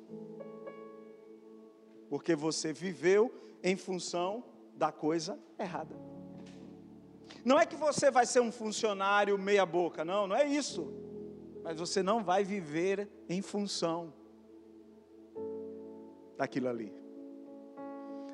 Porque 2.09 2.33
você 2.33 2.71
viveu 2.71 3.29
em 3.61 3.75
função 3.75 4.41
da 4.73 4.89
coisa 4.89 5.37
errada. 5.59 5.99
Não 7.43 7.59
é 7.59 7.65
que 7.65 7.75
você 7.75 8.09
vai 8.09 8.25
ser 8.25 8.39
um 8.39 8.53
funcionário 8.53 9.37
meia-boca, 9.37 10.05
não, 10.05 10.25
não 10.25 10.35
é 10.37 10.47
isso. 10.47 10.93
Mas 11.61 11.77
você 11.77 12.01
não 12.01 12.23
vai 12.23 12.45
viver 12.45 13.09
em 13.27 13.41
função 13.41 14.13
daquilo 16.37 16.69
ali. 16.69 17.04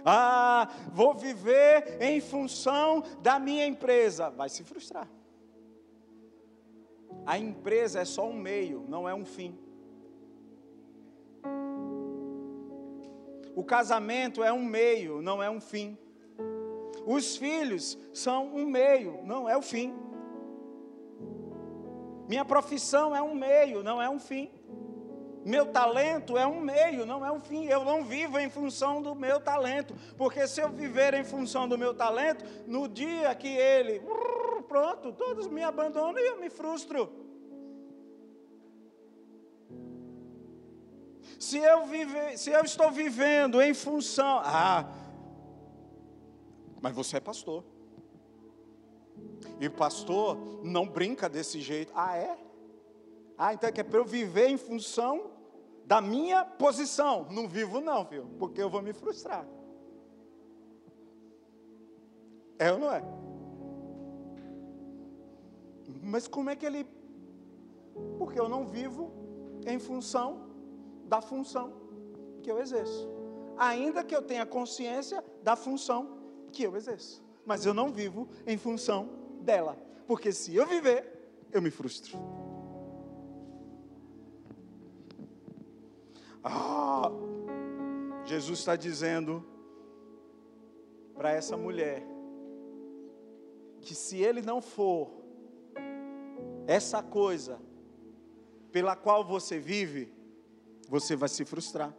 Ah, 0.05 0.69
vou 0.91 1.13
viver 1.13 1.97
em 2.01 2.19
função 2.19 3.03
da 3.21 3.39
minha 3.39 3.65
empresa. 3.65 4.29
Vai 4.29 4.49
se 4.49 4.63
frustrar. 4.63 5.07
A 7.25 7.37
empresa 7.37 7.99
é 7.99 8.05
só 8.05 8.27
um 8.27 8.33
meio, 8.33 8.85
não 8.87 9.07
é 9.07 9.13
um 9.13 9.25
fim. 9.25 9.57
O 13.55 13.63
casamento 13.63 14.43
é 14.43 14.51
um 14.51 14.63
meio, 14.63 15.21
não 15.21 15.41
é 15.43 15.49
um 15.49 15.59
fim. 15.59 15.97
Os 17.05 17.35
filhos 17.35 17.97
são 18.13 18.47
um 18.55 18.65
meio, 18.65 19.21
não 19.23 19.49
é 19.49 19.57
o 19.57 19.61
fim. 19.61 19.93
Minha 22.27 22.45
profissão 22.45 23.15
é 23.15 23.21
um 23.21 23.35
meio, 23.35 23.83
não 23.83 24.01
é 24.01 24.09
um 24.09 24.19
fim. 24.19 24.49
Meu 25.43 25.65
talento 25.67 26.37
é 26.37 26.45
um 26.45 26.59
meio, 26.59 27.05
não 27.05 27.25
é 27.25 27.31
um 27.31 27.39
fim. 27.39 27.65
Eu 27.65 27.83
não 27.83 28.03
vivo 28.03 28.37
em 28.37 28.49
função 28.49 29.01
do 29.01 29.15
meu 29.15 29.39
talento, 29.39 29.95
porque 30.17 30.47
se 30.47 30.61
eu 30.61 30.69
viver 30.69 31.13
em 31.13 31.23
função 31.23 31.67
do 31.67 31.77
meu 31.77 31.93
talento, 31.93 32.45
no 32.67 32.87
dia 32.87 33.33
que 33.33 33.47
ele, 33.47 34.01
pronto, 34.67 35.11
todos 35.11 35.47
me 35.47 35.63
abandonam 35.63 36.19
e 36.19 36.27
eu 36.27 36.39
me 36.39 36.49
frustro. 36.49 37.11
Se 41.39 41.57
eu, 41.57 41.87
vive, 41.87 42.37
se 42.37 42.51
eu 42.51 42.63
estou 42.63 42.91
vivendo 42.91 43.61
em 43.61 43.73
função, 43.73 44.41
ah, 44.43 44.87
mas 46.79 46.93
você 46.93 47.17
é 47.17 47.19
pastor. 47.19 47.63
E 49.59 49.69
pastor 49.69 50.37
não 50.63 50.87
brinca 50.87 51.27
desse 51.27 51.59
jeito. 51.59 51.91
Ah, 51.95 52.15
é? 52.15 52.37
Ah, 53.43 53.55
então 53.55 53.67
é 53.67 53.71
que 53.71 53.81
é 53.81 53.83
para 53.83 53.97
eu 53.97 54.05
viver 54.05 54.49
em 54.49 54.57
função 54.57 55.31
da 55.87 55.99
minha 55.99 56.45
posição. 56.45 57.25
Não 57.31 57.47
vivo, 57.47 57.81
não, 57.81 58.05
viu? 58.05 58.27
Porque 58.37 58.61
eu 58.61 58.69
vou 58.69 58.83
me 58.83 58.93
frustrar. 58.93 59.47
É 62.59 62.71
ou 62.71 62.77
não 62.77 62.93
é? 62.93 63.01
Mas 66.03 66.27
como 66.27 66.51
é 66.51 66.55
que 66.55 66.67
ele. 66.67 66.85
Porque 68.19 68.39
eu 68.39 68.47
não 68.47 68.67
vivo 68.67 69.11
em 69.65 69.79
função 69.79 70.47
da 71.05 71.19
função 71.19 71.73
que 72.43 72.51
eu 72.51 72.59
exerço. 72.59 73.09
Ainda 73.57 74.03
que 74.03 74.15
eu 74.15 74.21
tenha 74.21 74.45
consciência 74.45 75.25
da 75.41 75.55
função 75.55 76.19
que 76.51 76.61
eu 76.61 76.75
exerço. 76.75 77.23
Mas 77.43 77.65
eu 77.65 77.73
não 77.73 77.89
vivo 77.89 78.29
em 78.45 78.55
função 78.55 79.09
dela. 79.41 79.75
Porque 80.05 80.31
se 80.31 80.55
eu 80.55 80.67
viver, 80.67 81.47
eu 81.51 81.59
me 81.59 81.71
frustro. 81.71 82.19
Ah, 86.43 87.11
Jesus 88.25 88.59
está 88.59 88.75
dizendo 88.75 89.45
para 91.13 91.31
essa 91.31 91.55
mulher 91.55 92.03
que 93.81 93.93
se 93.93 94.17
ele 94.17 94.41
não 94.41 94.61
for 94.61 95.11
essa 96.67 97.03
coisa 97.03 97.59
pela 98.71 98.95
qual 98.95 99.23
você 99.23 99.59
vive, 99.59 100.13
você 100.87 101.15
vai 101.15 101.29
se 101.29 101.43
frustrar. 101.45 101.93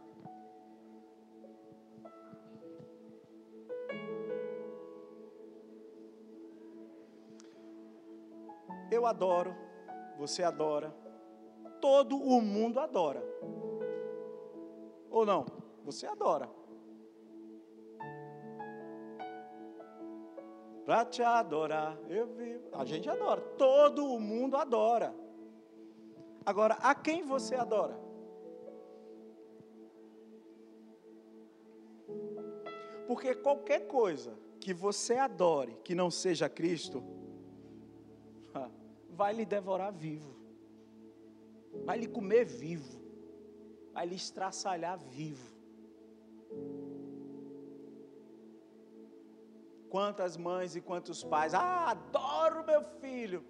Eu 8.91 9.05
adoro, 9.05 9.55
você 10.17 10.43
adora, 10.43 10.95
todo 11.81 12.15
o 12.17 12.41
mundo 12.41 12.79
adora. 12.79 13.23
Ou 15.13 15.27
não? 15.27 15.45
Você 15.85 16.07
adora. 16.07 16.49
Para 20.83 21.05
te 21.05 21.21
adorar, 21.21 21.97
eu 22.09 22.25
vivo. 22.25 22.67
A 22.73 22.83
gente 22.83 23.07
adora. 23.07 23.39
Todo 23.39 24.11
o 24.11 24.19
mundo 24.19 24.57
adora. 24.57 25.15
Agora, 26.43 26.73
a 26.81 26.95
quem 26.95 27.21
você 27.21 27.53
adora? 27.53 27.95
Porque 33.07 33.35
qualquer 33.35 33.85
coisa 33.85 34.33
que 34.59 34.73
você 34.73 35.13
adore 35.13 35.77
que 35.83 35.93
não 35.93 36.09
seja 36.09 36.49
Cristo, 36.49 37.03
vai 39.11 39.31
lhe 39.31 39.45
devorar 39.45 39.93
vivo, 39.93 40.35
vai 41.85 41.99
lhe 41.99 42.07
comer 42.07 42.45
vivo 42.45 43.02
vai 43.93 44.05
lhe 44.05 44.15
estraçalhar 44.15 44.97
vivo. 44.97 45.53
Quantas 49.89 50.35
mães 50.35 50.75
e 50.75 50.81
quantos 50.81 51.23
pais, 51.23 51.53
ah, 51.53 51.91
adoro 51.91 52.65
meu 52.65 52.81
filho. 52.99 53.45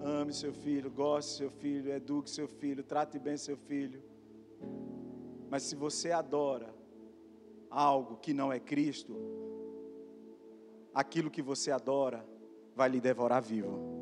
Ame 0.00 0.32
seu 0.32 0.52
filho, 0.52 0.90
goste 0.90 1.36
seu 1.38 1.50
filho, 1.50 1.92
eduque 1.92 2.30
seu 2.30 2.46
filho, 2.46 2.84
trate 2.84 3.18
bem 3.18 3.36
seu 3.36 3.56
filho. 3.56 4.02
Mas 5.50 5.64
se 5.64 5.74
você 5.74 6.12
adora 6.12 6.72
algo 7.68 8.16
que 8.16 8.32
não 8.32 8.52
é 8.52 8.60
Cristo, 8.60 9.16
aquilo 10.94 11.30
que 11.30 11.42
você 11.42 11.70
adora 11.70 12.24
vai 12.74 12.88
lhe 12.88 13.00
devorar 13.00 13.42
vivo. 13.42 13.95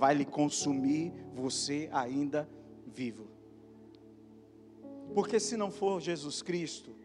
Vai 0.00 0.14
lhe 0.14 0.24
consumir 0.24 1.12
você 1.34 1.90
ainda 1.92 2.48
vivo. 2.86 3.28
Porque 5.14 5.38
se 5.38 5.58
não 5.58 5.70
for 5.70 6.00
Jesus 6.00 6.40
Cristo, 6.40 6.96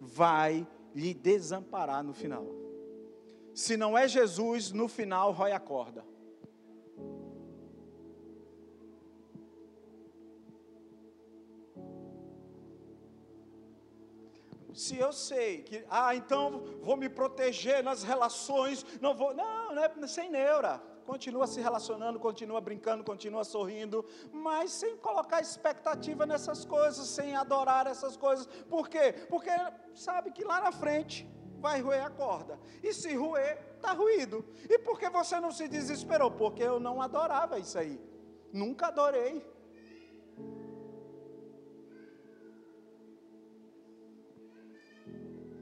vai 0.00 0.66
lhe 0.92 1.14
desamparar 1.14 2.02
no 2.02 2.12
final. 2.12 2.44
Se 3.54 3.76
não 3.76 3.96
é 3.96 4.08
Jesus, 4.08 4.72
no 4.72 4.88
final, 4.88 5.30
rói 5.30 5.52
a 5.52 5.60
corda. 5.60 6.04
se 14.74 14.98
eu 14.98 15.10
sei 15.10 15.62
que, 15.62 15.84
ah, 15.88 16.14
então 16.14 16.62
vou 16.82 16.98
me 16.98 17.08
proteger 17.08 17.82
nas 17.82 18.02
relações, 18.02 18.84
não 19.00 19.14
vou, 19.14 19.32
não, 19.34 19.74
não 19.74 19.82
é 19.82 20.06
sem 20.06 20.30
neura. 20.30 20.82
Continua 21.06 21.46
se 21.46 21.60
relacionando, 21.60 22.18
continua 22.18 22.60
brincando, 22.60 23.04
continua 23.04 23.44
sorrindo, 23.44 24.04
mas 24.32 24.72
sem 24.72 24.96
colocar 24.96 25.40
expectativa 25.40 26.26
nessas 26.26 26.64
coisas, 26.64 27.06
sem 27.06 27.36
adorar 27.36 27.86
essas 27.86 28.16
coisas. 28.16 28.46
Por 28.68 28.88
quê? 28.88 29.14
Porque 29.28 29.50
sabe 29.94 30.32
que 30.32 30.44
lá 30.44 30.60
na 30.60 30.72
frente 30.72 31.28
vai 31.60 31.80
roer 31.80 32.04
a 32.04 32.10
corda. 32.10 32.58
E 32.82 32.92
se 32.92 33.14
roer, 33.14 33.58
está 33.76 33.92
ruído. 33.92 34.44
E 34.68 34.78
por 34.80 34.98
que 34.98 35.08
você 35.08 35.38
não 35.38 35.52
se 35.52 35.68
desesperou? 35.68 36.30
Porque 36.30 36.62
eu 36.62 36.80
não 36.80 37.00
adorava 37.00 37.58
isso 37.58 37.78
aí. 37.78 38.00
Nunca 38.52 38.88
adorei. 38.88 39.44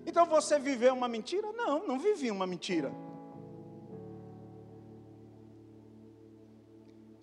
Então 0.07 0.27
você 0.27 0.59
viveu 0.59 0.95
uma 0.95 1.09
mentira? 1.09 1.53
Não, 1.53 1.87
não 1.87 1.99
vivi 1.99 2.31
uma 2.31 2.47
mentira. 2.47 3.04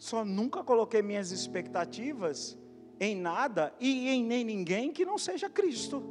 Só 0.01 0.25
nunca 0.25 0.63
coloquei 0.63 1.03
minhas 1.03 1.29
expectativas 1.29 2.57
em 2.99 3.15
nada 3.15 3.71
e 3.79 4.09
em 4.09 4.23
nem 4.23 4.43
ninguém 4.43 4.91
que 4.91 5.05
não 5.05 5.15
seja 5.15 5.47
Cristo. 5.47 6.03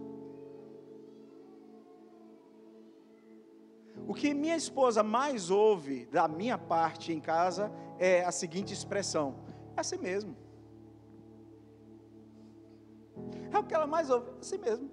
O 4.06 4.14
que 4.14 4.32
minha 4.32 4.54
esposa 4.54 5.02
mais 5.02 5.50
ouve 5.50 6.06
da 6.06 6.28
minha 6.28 6.56
parte 6.56 7.12
em 7.12 7.18
casa 7.18 7.72
é 7.98 8.24
a 8.24 8.30
seguinte 8.30 8.72
expressão: 8.72 9.34
é 9.76 9.80
assim 9.80 9.98
mesmo. 9.98 10.36
É 13.52 13.58
o 13.58 13.64
que 13.64 13.74
ela 13.74 13.88
mais 13.88 14.08
ouve, 14.08 14.30
é 14.30 14.38
assim 14.40 14.58
mesmo. 14.58 14.88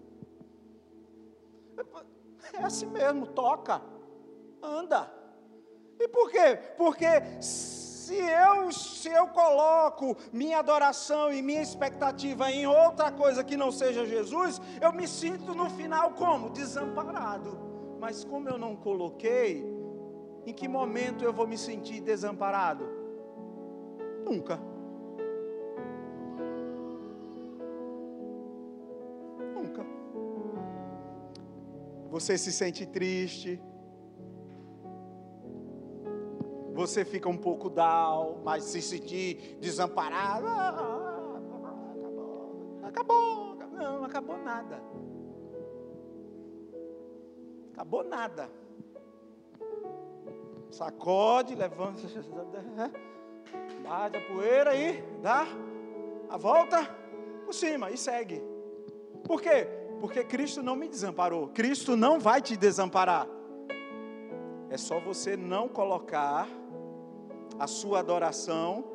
É 2.51 2.63
assim 2.63 2.87
mesmo, 2.87 3.27
toca, 3.27 3.79
anda. 4.59 5.13
E 5.99 6.07
por 6.07 6.31
quê? 6.31 6.57
Porque 6.75 7.05
se 8.07 8.15
eu, 8.15 8.71
se 8.71 9.09
eu 9.09 9.27
coloco 9.27 10.15
minha 10.31 10.59
adoração 10.59 11.29
e 11.33 11.41
minha 11.41 11.61
expectativa 11.61 12.49
em 12.49 12.65
outra 12.65 13.11
coisa 13.11 13.43
que 13.43 13.57
não 13.57 13.69
seja 13.69 14.05
Jesus, 14.05 14.61
eu 14.79 14.93
me 14.93 15.05
sinto 15.05 15.53
no 15.53 15.69
final 15.69 16.11
como? 16.11 16.49
Desamparado. 16.49 17.59
Mas 17.99 18.23
como 18.23 18.47
eu 18.47 18.57
não 18.57 18.77
coloquei, 18.77 19.65
em 20.45 20.53
que 20.53 20.69
momento 20.69 21.25
eu 21.25 21.33
vou 21.33 21.45
me 21.45 21.57
sentir 21.57 21.99
desamparado? 21.99 22.87
Nunca. 24.23 24.57
você 32.09 32.37
se 32.37 32.51
sente 32.51 32.83
triste, 32.85 33.61
você 36.77 37.03
fica 37.03 37.27
um 37.27 37.35
pouco 37.35 37.71
down, 37.71 38.39
mas 38.43 38.63
se 38.65 38.83
sentir 38.83 39.57
desamparado, 39.59 40.45
ah, 40.47 41.39
acabou, 42.83 43.53
acabou, 43.53 43.79
não, 43.79 44.03
acabou 44.03 44.37
nada, 44.37 44.83
acabou 47.73 48.03
nada. 48.03 48.47
Sacode, 50.69 51.55
levanta, 51.55 52.01
bate 53.83 54.17
a 54.17 54.21
poeira 54.27 54.75
e 54.75 55.01
dá 55.19 55.47
a 56.29 56.37
volta 56.37 56.87
por 57.43 57.55
cima 57.55 57.89
e 57.89 57.97
segue. 57.97 58.39
Por 59.23 59.41
quê? 59.41 59.67
Porque 59.99 60.23
Cristo 60.23 60.61
não 60.61 60.75
me 60.75 60.87
desamparou. 60.87 61.47
Cristo 61.47 61.95
não 61.95 62.19
vai 62.19 62.39
te 62.39 62.55
desamparar. 62.55 63.27
É 64.69 64.77
só 64.77 64.99
você 64.99 65.35
não 65.35 65.67
colocar 65.67 66.47
a 67.59 67.65
sua 67.65 67.99
adoração 67.99 68.85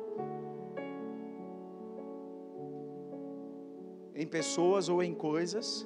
em 4.15 4.25
pessoas 4.25 4.87
ou 4.87 5.03
em 5.03 5.13
coisas 5.13 5.85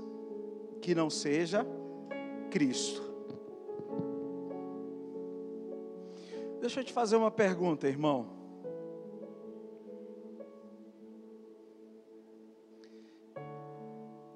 que 0.81 0.93
não 0.93 1.09
seja 1.09 1.65
Cristo. 2.51 3.01
Deixa 6.59 6.81
eu 6.81 6.83
te 6.83 6.93
fazer 6.93 7.15
uma 7.15 7.31
pergunta, 7.31 7.87
irmão. 7.87 8.27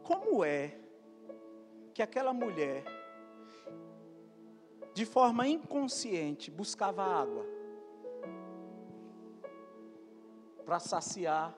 Como 0.03 0.43
é 0.43 0.77
que 1.93 2.01
aquela 2.01 2.33
mulher, 2.33 2.83
de 4.93 5.05
forma 5.05 5.47
inconsciente, 5.47 6.49
buscava 6.49 7.03
água 7.03 7.61
para 10.66 10.80
saciar 10.80 11.55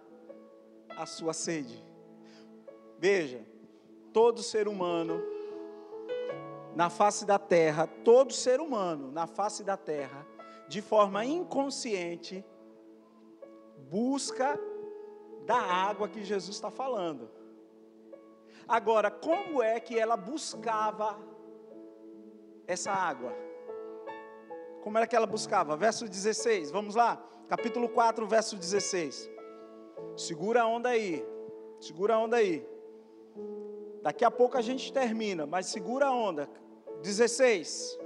a 0.98 1.06
sua 1.06 1.34
sede? 1.34 1.84
Veja, 2.98 3.46
todo 4.12 4.42
ser 4.42 4.68
humano 4.68 5.22
na 6.76 6.90
face 6.90 7.26
da 7.26 7.38
terra, 7.38 7.88
todo 7.88 8.34
ser 8.34 8.60
humano 8.60 9.12
na 9.12 9.28
face 9.28 9.64
da 9.64 9.78
terra, 9.78 10.26
de 10.68 10.82
forma 10.82 11.26
inconsciente, 11.26 12.44
busca 13.90 14.60
da 15.46 15.60
água 15.60 16.08
que 16.08 16.24
Jesus 16.24 16.56
está 16.56 16.72
falando. 16.72 17.30
Agora, 18.68 19.12
como 19.12 19.62
é 19.62 19.80
que 19.80 20.00
ela 20.00 20.16
buscava 20.16 21.20
essa 22.66 22.92
água? 22.92 23.34
Como 24.82 24.98
era 24.98 25.08
que 25.08 25.16
ela 25.16 25.28
buscava? 25.28 25.76
Verso 25.76 26.08
16, 26.08 26.72
vamos 26.72 26.96
lá, 26.96 27.22
capítulo 27.56 27.88
4, 27.88 28.26
verso 28.26 28.58
16. 28.58 29.30
Segura 30.18 30.64
a 30.64 30.68
onda 30.68 30.90
aí, 30.90 31.24
segura 31.80 32.16
a 32.16 32.20
onda 32.20 32.38
aí. 32.38 32.66
Daqui 34.02 34.26
a 34.26 34.32
pouco 34.32 34.58
a 34.58 34.62
gente 34.62 34.92
termina, 34.92 35.46
mas 35.46 35.68
segura 35.68 36.08
a 36.08 36.12
onda. 36.12 36.50
16. 37.04 38.00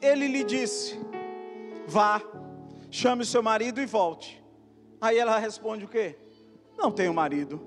Ele 0.00 0.28
lhe 0.28 0.44
disse: 0.44 0.98
Vá, 1.86 2.22
chame 2.90 3.26
seu 3.26 3.42
marido 3.42 3.78
e 3.78 3.84
volte. 3.84 4.42
Aí 5.02 5.18
ela 5.18 5.38
responde 5.38 5.84
o 5.84 5.88
quê? 5.88 6.16
Não 6.78 6.90
tenho 6.90 7.12
marido. 7.12 7.60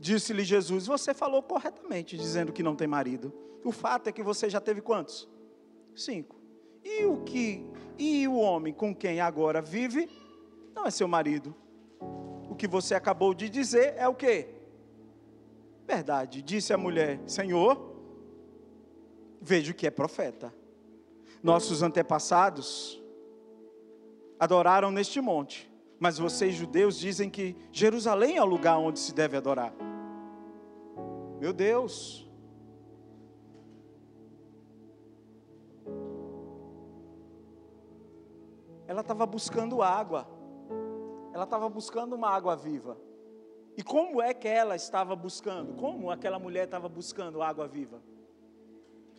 Disse-lhe 0.00 0.42
Jesus: 0.42 0.88
Você 0.88 1.14
falou 1.14 1.44
corretamente, 1.44 2.16
dizendo 2.16 2.52
que 2.52 2.62
não 2.62 2.74
tem 2.74 2.88
marido. 2.88 3.32
O 3.64 3.70
fato 3.70 4.08
é 4.08 4.12
que 4.12 4.22
você 4.22 4.50
já 4.50 4.60
teve 4.60 4.80
quantos? 4.80 5.28
Cinco. 5.94 6.37
E 6.84 7.04
o 7.04 7.22
que? 7.24 7.66
E 7.98 8.26
o 8.28 8.36
homem 8.36 8.72
com 8.72 8.94
quem 8.94 9.20
agora 9.20 9.60
vive 9.60 10.08
não 10.74 10.86
é 10.86 10.90
seu 10.90 11.08
marido. 11.08 11.54
O 12.48 12.54
que 12.54 12.66
você 12.66 12.94
acabou 12.94 13.34
de 13.34 13.48
dizer 13.48 13.94
é 13.96 14.08
o 14.08 14.14
que? 14.14 14.48
Verdade. 15.86 16.42
Disse 16.42 16.72
a 16.72 16.78
mulher: 16.78 17.20
Senhor, 17.26 17.96
vejo 19.40 19.74
que 19.74 19.86
é 19.86 19.90
profeta. 19.90 20.54
Nossos 21.42 21.82
antepassados 21.82 23.02
adoraram 24.38 24.90
neste 24.90 25.20
monte 25.20 25.68
mas 25.98 26.18
vocês 26.18 26.54
judeus 26.54 26.98
dizem 26.98 27.28
que 27.28 27.56
Jerusalém 27.72 28.36
é 28.36 28.42
o 28.42 28.46
lugar 28.46 28.78
onde 28.78 29.00
se 29.00 29.12
deve 29.12 29.36
adorar. 29.36 29.74
Meu 31.40 31.52
Deus. 31.52 32.27
Ela 38.88 39.02
estava 39.02 39.26
buscando 39.26 39.82
água. 39.82 40.26
Ela 41.32 41.44
estava 41.44 41.68
buscando 41.68 42.14
uma 42.14 42.30
água 42.30 42.56
viva. 42.56 42.98
E 43.76 43.82
como 43.82 44.20
é 44.20 44.34
que 44.34 44.48
ela 44.48 44.74
estava 44.74 45.14
buscando? 45.14 45.74
Como 45.74 46.10
aquela 46.10 46.38
mulher 46.38 46.64
estava 46.64 46.88
buscando 46.88 47.42
água 47.42 47.68
viva? 47.68 48.02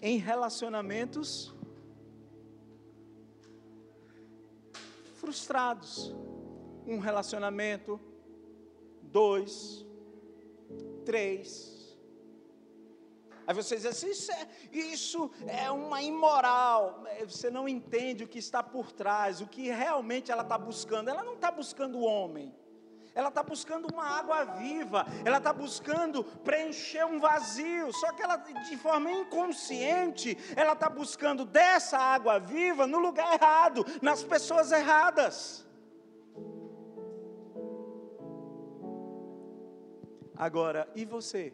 Em 0.02 0.18
relacionamentos 0.18 1.56
frustrados. 5.14 6.16
Um 6.88 6.98
relacionamento, 6.98 8.00
dois, 9.04 9.86
três. 11.06 11.79
Aí 13.50 13.56
você 13.56 13.78
diz 13.78 13.86
assim: 13.88 14.12
isso 14.12 14.32
é, 14.32 14.48
isso 14.72 15.32
é 15.48 15.72
uma 15.72 16.04
imoral. 16.04 17.04
Você 17.28 17.50
não 17.50 17.68
entende 17.68 18.24
o 18.24 18.28
que 18.28 18.38
está 18.38 18.62
por 18.62 18.92
trás, 18.92 19.42
o 19.42 19.48
que 19.48 19.72
realmente 19.72 20.32
ela 20.32 20.44
está 20.44 20.56
buscando. 20.56 21.10
Ela 21.10 21.24
não 21.24 21.34
está 21.34 21.50
buscando 21.50 21.98
o 21.98 22.04
homem 22.04 22.54
ela 23.16 23.28
está 23.28 23.44
buscando 23.44 23.92
uma 23.92 24.06
água 24.06 24.46
viva, 24.46 25.06
ela 25.26 25.40
está 25.40 25.52
buscando 25.52 26.24
preencher 26.24 27.04
um 27.06 27.20
vazio, 27.20 27.92
só 27.92 28.14
que 28.14 28.22
ela, 28.22 28.38
de 28.38 28.78
forma 28.78 29.12
inconsciente, 29.12 30.38
ela 30.56 30.72
está 30.72 30.88
buscando 30.88 31.44
dessa 31.44 31.98
água 31.98 32.40
viva 32.40 32.88
no 32.88 33.00
lugar 33.00 33.34
errado, 33.34 33.86
nas 34.02 34.24
pessoas 34.24 34.72
erradas. 34.72 35.68
Agora, 40.38 40.90
e 40.96 41.04
você? 41.04 41.52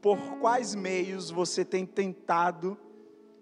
Por 0.00 0.38
quais 0.38 0.74
meios 0.74 1.30
você 1.30 1.64
tem 1.64 1.84
tentado 1.84 2.78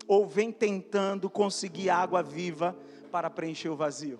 ou 0.07 0.27
vem 0.27 0.51
tentando 0.51 1.29
conseguir 1.29 1.91
água 1.91 2.23
viva 2.23 2.77
para 3.11 3.29
preencher 3.29 3.69
o 3.69 3.77
vazio? 3.77 4.19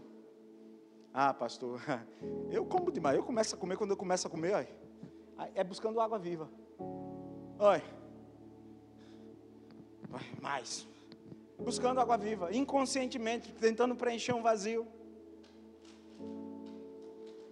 Ah, 1.13 1.33
pastor, 1.33 1.81
eu 2.51 2.65
como 2.67 2.93
demais. 2.93 3.17
Eu 3.17 3.23
começo 3.23 3.55
a 3.55 3.59
comer, 3.59 3.77
quando 3.77 3.93
eu 3.93 3.97
começo 3.97 4.27
a 4.27 4.31
comer, 4.31 4.55
ó, 4.55 5.45
é 5.55 5.65
buscando 5.65 6.01
água 6.01 6.19
viva. 6.19 6.51
Olha. 7.59 7.83
Mais. 10.41 10.87
Buscando 11.59 12.01
água 12.01 12.19
viva, 12.19 12.55
inconscientemente, 12.55 13.53
tentando 13.55 13.97
preencher 13.97 14.35
um 14.35 14.43
vazio. 14.43 14.87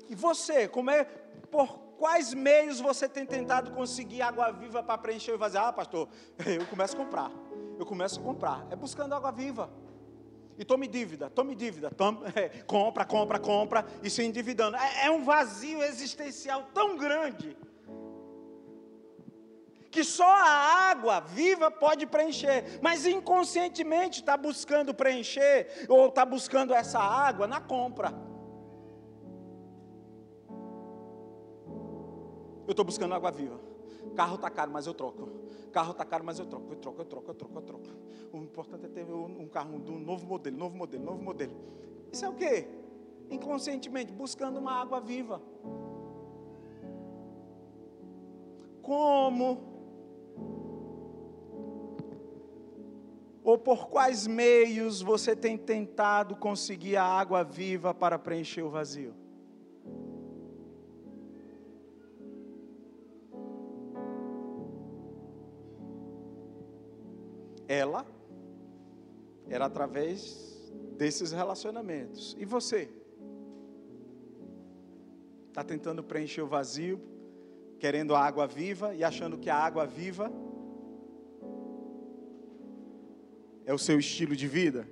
E 0.09 0.15
você, 0.15 0.69
como 0.69 0.91
é, 0.91 1.05
por 1.51 1.84
quais 2.05 2.35
meios 2.35 2.81
você 2.81 3.09
tem 3.09 3.25
tentado 3.25 3.71
conseguir 3.71 4.21
água 4.21 4.51
viva 4.53 4.83
para 4.83 4.99
preencher 4.99 5.33
o 5.33 5.39
vazio? 5.39 5.61
Ah, 5.61 5.73
pastor, 5.73 6.07
eu 6.45 6.67
começo 6.67 6.95
a 6.95 6.99
comprar. 6.99 7.31
Eu 7.79 7.87
começo 7.87 8.21
a 8.21 8.23
comprar. 8.23 8.67
É 8.71 8.77
buscando 8.77 9.15
água 9.15 9.33
viva. 9.33 9.71
E 10.59 10.67
tome 10.67 10.87
dívida, 10.87 11.31
tome 11.31 11.55
dívida, 11.55 11.91
tome, 11.91 12.19
é, 12.37 12.51
compra, 12.67 13.07
compra, 13.07 13.39
compra 13.39 13.87
e 14.03 14.11
se 14.11 14.23
endividando. 14.23 14.77
É, 14.77 15.07
é 15.07 15.11
um 15.11 15.25
vazio 15.25 15.83
existencial 15.83 16.65
tão 16.75 16.99
grande 16.99 17.57
que 19.91 20.05
só 20.05 20.29
a 20.29 20.91
água 20.91 21.21
viva 21.21 21.71
pode 21.71 22.05
preencher, 22.05 22.81
mas 22.83 23.07
inconscientemente 23.07 24.21
está 24.21 24.37
buscando 24.37 24.93
preencher 24.93 25.87
ou 25.89 26.09
está 26.09 26.27
buscando 26.27 26.75
essa 26.75 26.99
água 26.99 27.47
na 27.47 27.63
compra. 27.63 28.13
Eu 32.67 32.71
estou 32.71 32.85
buscando 32.85 33.15
água 33.15 33.31
viva. 33.31 33.61
Carro 34.15 34.37
está 34.37 34.51
caro, 34.51 34.71
mas 34.71 34.87
eu 34.87 34.95
troco. 34.95 35.29
Carro 35.73 35.93
está 35.93 36.05
caro, 36.05 36.25
mas 36.25 36.39
eu 36.39 36.47
troco, 36.47 36.73
eu 36.73 36.77
troco, 36.77 37.01
eu 37.01 37.05
troco, 37.05 37.31
eu 37.31 37.35
troco, 37.35 37.59
eu 37.59 37.63
troco. 37.63 37.85
O 38.33 38.39
importante 38.39 38.87
é 38.87 38.89
ter 38.89 39.05
um 39.05 39.49
carro 39.49 39.81
de 39.81 39.91
um 39.91 39.99
novo 39.99 40.27
modelo, 40.27 40.57
novo 40.57 40.77
modelo, 40.77 41.05
novo 41.05 41.23
modelo. 41.23 41.53
Isso 42.13 42.25
é 42.25 42.29
o 42.29 42.35
quê? 42.35 42.69
Inconscientemente, 43.31 44.13
buscando 44.13 44.59
uma 44.59 44.73
água 44.73 45.01
viva. 45.01 45.43
Como? 48.83 49.75
Ou 53.43 53.59
por 53.59 53.89
quais 53.89 54.27
meios 54.27 55.03
você 55.03 55.35
tem 55.35 55.57
tentado 55.59 56.37
conseguir 56.37 56.97
a 56.97 57.05
água 57.05 57.43
viva 57.43 57.93
para 57.93 58.19
preencher 58.19 58.63
o 58.63 58.71
vazio? 58.71 59.24
Ela 67.75 68.07
era 69.49 69.67
através 69.67 70.73
desses 70.97 71.33
relacionamentos. 71.33 72.37
E 72.39 72.45
você? 72.45 72.89
Está 75.49 75.63
tentando 75.63 76.03
preencher 76.03 76.43
o 76.43 76.47
vazio, 76.47 77.01
querendo 77.79 78.15
a 78.15 78.21
água 78.21 78.47
viva 78.47 78.95
e 78.95 79.05
achando 79.05 79.39
que 79.39 79.51
a 79.51 79.57
água 79.57 79.87
viva 79.87 80.31
é 83.67 83.73
o 83.73 83.79
seu 83.79 83.99
estilo 83.99 84.35
de 84.35 84.47
vida? 84.47 84.87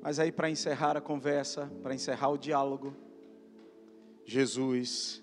Mas 0.00 0.18
aí, 0.18 0.30
para 0.30 0.50
encerrar 0.50 0.98
a 0.98 1.00
conversa, 1.00 1.72
para 1.82 1.94
encerrar 1.94 2.28
o 2.28 2.36
diálogo, 2.36 2.94
Jesus 4.24 5.22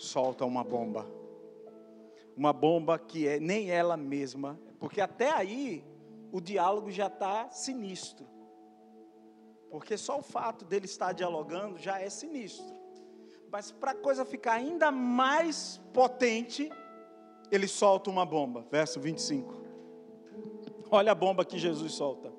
solta 0.00 0.46
uma 0.46 0.64
bomba. 0.64 1.06
Uma 2.36 2.52
bomba 2.52 2.98
que 2.98 3.28
é 3.28 3.38
nem 3.38 3.70
ela 3.70 3.96
mesma, 3.96 4.58
porque 4.78 5.00
até 5.00 5.30
aí 5.30 5.84
o 6.32 6.40
diálogo 6.40 6.90
já 6.90 7.06
está 7.06 7.50
sinistro. 7.50 8.26
Porque 9.70 9.96
só 9.96 10.18
o 10.18 10.22
fato 10.22 10.64
dele 10.64 10.86
estar 10.86 11.12
dialogando 11.12 11.78
já 11.78 12.00
é 12.00 12.08
sinistro. 12.08 12.74
Mas 13.52 13.70
para 13.70 13.90
a 13.90 13.94
coisa 13.94 14.24
ficar 14.24 14.54
ainda 14.54 14.90
mais 14.90 15.80
potente, 15.92 16.70
ele 17.50 17.68
solta 17.68 18.08
uma 18.08 18.24
bomba. 18.24 18.66
Verso 18.70 18.98
25. 18.98 19.60
Olha 20.90 21.12
a 21.12 21.14
bomba 21.14 21.44
que 21.44 21.58
Jesus 21.58 21.92
solta. 21.92 22.32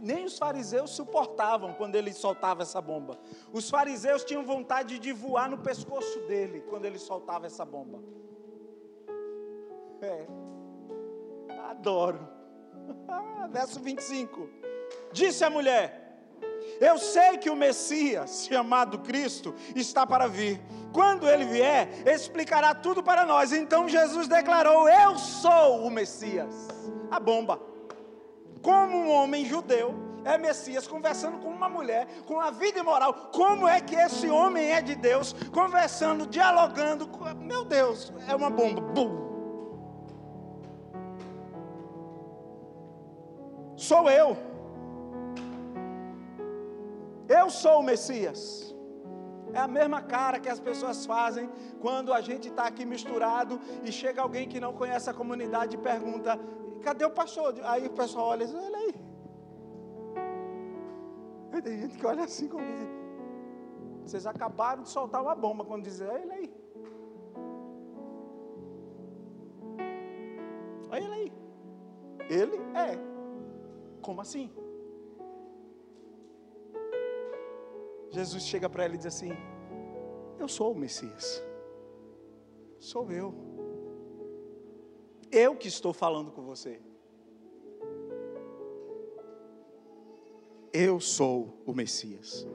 Nem 0.00 0.24
os 0.24 0.38
fariseus 0.38 0.90
suportavam 0.90 1.74
quando 1.74 1.96
ele 1.96 2.12
soltava 2.12 2.62
essa 2.62 2.80
bomba. 2.80 3.18
Os 3.52 3.68
fariseus 3.68 4.24
tinham 4.24 4.44
vontade 4.44 4.98
de 4.98 5.12
voar 5.12 5.50
no 5.50 5.58
pescoço 5.58 6.20
dele 6.20 6.60
quando 6.68 6.84
ele 6.84 6.98
soltava 6.98 7.46
essa 7.46 7.64
bomba. 7.64 8.00
É, 10.00 10.26
adoro. 11.70 12.28
Verso 13.50 13.80
25: 13.80 14.48
Disse 15.12 15.44
a 15.44 15.50
mulher: 15.50 16.26
Eu 16.80 16.98
sei 16.98 17.38
que 17.38 17.50
o 17.50 17.56
Messias, 17.56 18.46
chamado 18.46 19.00
Cristo, 19.00 19.54
está 19.74 20.06
para 20.06 20.28
vir. 20.28 20.60
Quando 20.92 21.28
ele 21.28 21.44
vier, 21.44 22.06
explicará 22.06 22.74
tudo 22.74 23.02
para 23.02 23.24
nós. 23.24 23.52
Então 23.52 23.88
Jesus 23.88 24.28
declarou: 24.28 24.88
Eu 24.88 25.18
sou 25.18 25.84
o 25.84 25.90
Messias. 25.90 26.68
A 27.10 27.20
bomba 27.20 27.71
como 28.60 28.96
um 28.96 29.10
homem 29.10 29.44
judeu 29.44 29.94
é 30.24 30.38
Messias, 30.38 30.86
conversando 30.86 31.38
com 31.38 31.48
uma 31.48 31.68
mulher, 31.68 32.06
com 32.26 32.40
a 32.40 32.50
vida 32.50 32.78
imoral. 32.78 33.12
Como 33.32 33.66
é 33.66 33.80
que 33.80 33.94
esse 33.94 34.28
homem 34.28 34.70
é 34.70 34.80
de 34.80 34.94
Deus, 34.94 35.34
conversando, 35.52 36.26
dialogando? 36.26 37.08
Meu 37.36 37.64
Deus, 37.64 38.12
é 38.28 38.34
uma 38.34 38.50
bomba. 38.50 38.80
Bum. 38.80 39.32
Sou 43.76 44.08
eu. 44.10 44.36
Eu 47.28 47.50
sou 47.50 47.80
o 47.80 47.82
Messias. 47.82 48.72
É 49.52 49.58
a 49.58 49.68
mesma 49.68 50.00
cara 50.00 50.40
que 50.40 50.48
as 50.48 50.58
pessoas 50.58 51.04
fazem 51.04 51.48
quando 51.80 52.12
a 52.12 52.20
gente 52.20 52.48
está 52.48 52.64
aqui 52.66 52.86
misturado 52.86 53.60
e 53.84 53.92
chega 53.92 54.22
alguém 54.22 54.48
que 54.48 54.58
não 54.58 54.72
conhece 54.72 55.10
a 55.10 55.14
comunidade 55.14 55.76
e 55.76 55.78
pergunta: 55.78 56.38
cadê 56.82 57.04
o 57.04 57.10
pastor? 57.10 57.54
Aí 57.64 57.86
o 57.86 57.90
pessoal 57.90 58.28
olha 58.28 58.44
e 58.44 58.46
diz, 58.46 58.54
olha 58.54 58.78
aí. 58.78 58.94
Aí 61.52 61.62
tem 61.62 61.78
gente 61.80 61.96
que 61.98 62.06
olha 62.06 62.24
assim 62.24 62.48
como 62.48 62.64
vocês 64.02 64.26
acabaram 64.26 64.82
de 64.82 64.88
soltar 64.88 65.22
uma 65.22 65.34
bomba 65.34 65.64
quando 65.64 65.84
diz, 65.84 66.00
olha 66.00 66.18
ele 66.22 66.32
aí. 66.32 66.54
Olha 70.90 71.04
ele 71.04 71.14
aí. 71.14 71.32
Ele 72.28 72.56
é. 72.76 72.98
Como 74.02 74.20
assim? 74.20 74.50
Jesus 78.10 78.42
chega 78.42 78.68
para 78.68 78.84
ela 78.84 78.94
e 78.94 78.98
diz 78.98 79.06
assim: 79.06 79.32
Eu 80.38 80.48
sou 80.48 80.72
o 80.72 80.78
Messias. 80.78 81.42
Sou 82.78 83.10
eu. 83.10 83.51
Eu 85.32 85.56
que 85.56 85.66
estou 85.66 85.94
falando 85.94 86.30
com 86.30 86.42
você. 86.42 86.78
Eu 90.70 91.00
sou 91.00 91.62
o 91.64 91.72
Messias. 91.72 92.46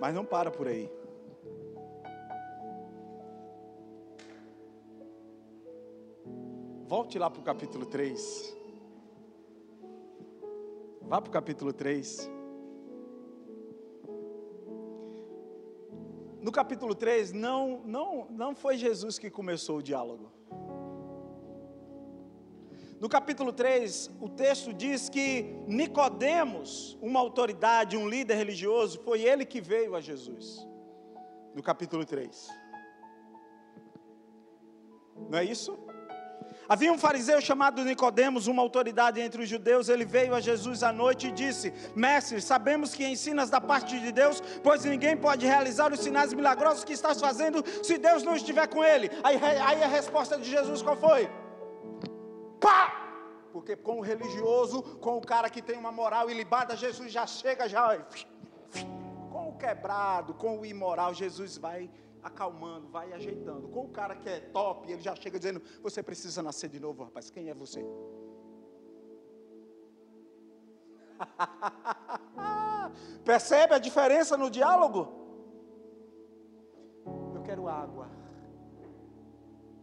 Mas 0.00 0.12
não 0.12 0.24
para 0.24 0.50
por 0.50 0.66
aí. 0.66 0.90
Volte 6.88 7.16
lá 7.16 7.30
para 7.30 7.40
o 7.40 7.44
capítulo 7.44 7.86
3. 7.86 8.56
Vá 11.02 11.20
para 11.20 11.28
o 11.28 11.32
capítulo 11.32 11.72
3. 11.72 12.28
No 16.44 16.52
capítulo 16.52 16.94
3, 16.94 17.32
não, 17.32 17.80
não, 17.86 18.26
não 18.28 18.54
foi 18.54 18.76
Jesus 18.76 19.18
que 19.18 19.30
começou 19.30 19.78
o 19.78 19.82
diálogo. 19.82 20.30
No 23.00 23.08
capítulo 23.08 23.50
3, 23.50 24.10
o 24.20 24.28
texto 24.28 24.70
diz 24.70 25.08
que 25.08 25.56
Nicodemos, 25.66 26.98
uma 27.00 27.18
autoridade, 27.18 27.96
um 27.96 28.06
líder 28.06 28.34
religioso, 28.34 29.00
foi 29.00 29.22
ele 29.22 29.46
que 29.46 29.58
veio 29.58 29.96
a 29.96 30.02
Jesus. 30.02 30.68
No 31.54 31.62
capítulo 31.62 32.04
3. 32.04 32.46
Não 35.30 35.38
é 35.38 35.44
isso? 35.44 35.78
Havia 36.68 36.92
um 36.92 36.98
fariseu 36.98 37.40
chamado 37.40 37.84
Nicodemos, 37.84 38.46
uma 38.46 38.62
autoridade 38.62 39.20
entre 39.20 39.42
os 39.42 39.48
judeus, 39.48 39.88
ele 39.88 40.04
veio 40.04 40.34
a 40.34 40.40
Jesus 40.40 40.82
à 40.82 40.92
noite 40.92 41.28
e 41.28 41.32
disse: 41.32 41.72
Mestre, 41.94 42.40
sabemos 42.40 42.94
que 42.94 43.04
ensinas 43.04 43.50
da 43.50 43.60
parte 43.60 43.98
de 44.00 44.10
Deus, 44.10 44.42
pois 44.62 44.84
ninguém 44.84 45.16
pode 45.16 45.46
realizar 45.46 45.92
os 45.92 46.00
sinais 46.00 46.32
milagrosos 46.32 46.84
que 46.84 46.92
estás 46.92 47.20
fazendo 47.20 47.62
se 47.82 47.98
Deus 47.98 48.22
não 48.22 48.34
estiver 48.34 48.66
com 48.66 48.82
ele. 48.82 49.10
Aí, 49.22 49.36
aí 49.36 49.82
a 49.82 49.88
resposta 49.88 50.38
de 50.38 50.50
Jesus 50.50 50.82
qual 50.82 50.96
foi? 50.96 51.28
Pá! 52.60 53.02
Porque 53.52 53.76
com 53.76 53.98
o 53.98 54.00
religioso, 54.00 54.82
com 55.00 55.18
o 55.18 55.20
cara 55.20 55.48
que 55.48 55.62
tem 55.62 55.78
uma 55.78 55.92
moral 55.92 56.30
ilibada, 56.30 56.76
Jesus 56.76 57.12
já 57.12 57.26
chega, 57.26 57.68
já. 57.68 57.98
Com 59.30 59.50
o 59.50 59.56
quebrado, 59.56 60.34
com 60.34 60.58
o 60.58 60.66
imoral, 60.66 61.14
Jesus 61.14 61.56
vai 61.56 61.90
acalmando, 62.24 62.88
vai 62.88 63.12
ajeitando. 63.12 63.68
Com 63.68 63.84
o 63.84 63.90
cara 63.90 64.16
que 64.16 64.28
é 64.28 64.40
top, 64.40 64.90
ele 64.90 65.00
já 65.02 65.14
chega 65.14 65.38
dizendo: 65.38 65.62
Você 65.82 66.02
precisa 66.02 66.42
nascer 66.42 66.70
de 66.70 66.80
novo, 66.80 67.04
rapaz. 67.04 67.30
Quem 67.30 67.50
é 67.50 67.54
você? 67.54 67.84
Percebe 73.24 73.74
a 73.74 73.78
diferença 73.78 74.36
no 74.36 74.50
diálogo? 74.50 75.22
Eu 77.34 77.42
quero 77.42 77.68
água. 77.68 78.08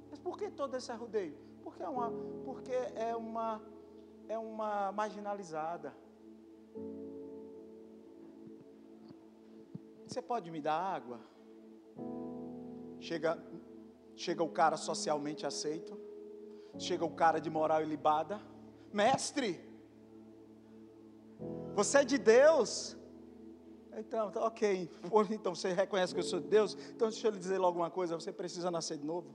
Mas 0.10 0.20
por 0.20 0.38
que 0.38 0.50
todo 0.50 0.76
esse 0.76 0.92
arrudeio? 0.92 1.38
Porque 1.64 1.82
é 1.84 1.88
uma, 1.88 2.12
porque 2.44 2.74
é 2.96 3.16
uma, 3.16 3.62
é 4.28 4.38
uma 4.38 4.92
marginalizada. 4.92 5.96
Você 10.08 10.22
pode 10.22 10.52
me 10.52 10.60
dar 10.60 10.78
água? 10.78 11.22
Chega, 13.02 13.32
chega 14.16 14.44
o 14.44 14.50
cara 14.50 14.78
socialmente 14.78 15.44
aceito, 15.46 16.00
chega 16.78 17.04
o 17.04 17.16
cara 17.22 17.40
de 17.42 17.50
moral 17.50 17.82
ilibada, 17.82 18.40
mestre, 18.94 19.60
você 21.74 22.00
é 22.00 22.06
de 22.06 22.20
Deus. 22.20 22.96
Então, 23.98 24.30
tá 24.32 24.46
ok. 24.46 24.90
Então 25.32 25.56
você 25.56 25.74
reconhece 25.74 26.14
que 26.14 26.20
eu 26.20 26.24
sou 26.24 26.40
de 26.40 26.48
Deus. 26.48 26.78
Então 26.96 27.10
deixa 27.10 27.28
eu 27.28 27.32
lhe 27.32 27.40
dizer 27.40 27.58
logo 27.58 27.80
uma 27.80 27.90
coisa: 27.90 28.20
você 28.20 28.32
precisa 28.32 28.70
nascer 28.70 28.98
de 28.98 29.06
novo. 29.06 29.34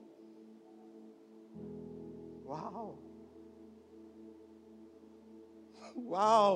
Uau! 2.47 2.99
Uau! 5.97 6.55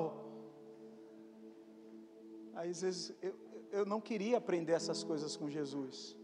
Aí, 2.53 2.69
às 2.69 2.81
vezes, 2.81 3.13
eu, 3.21 3.35
eu 3.71 3.85
não 3.85 3.99
queria 3.99 4.37
aprender 4.37 4.73
essas 4.73 5.03
coisas 5.03 5.35
com 5.35 5.49
Jesus. 5.49 6.15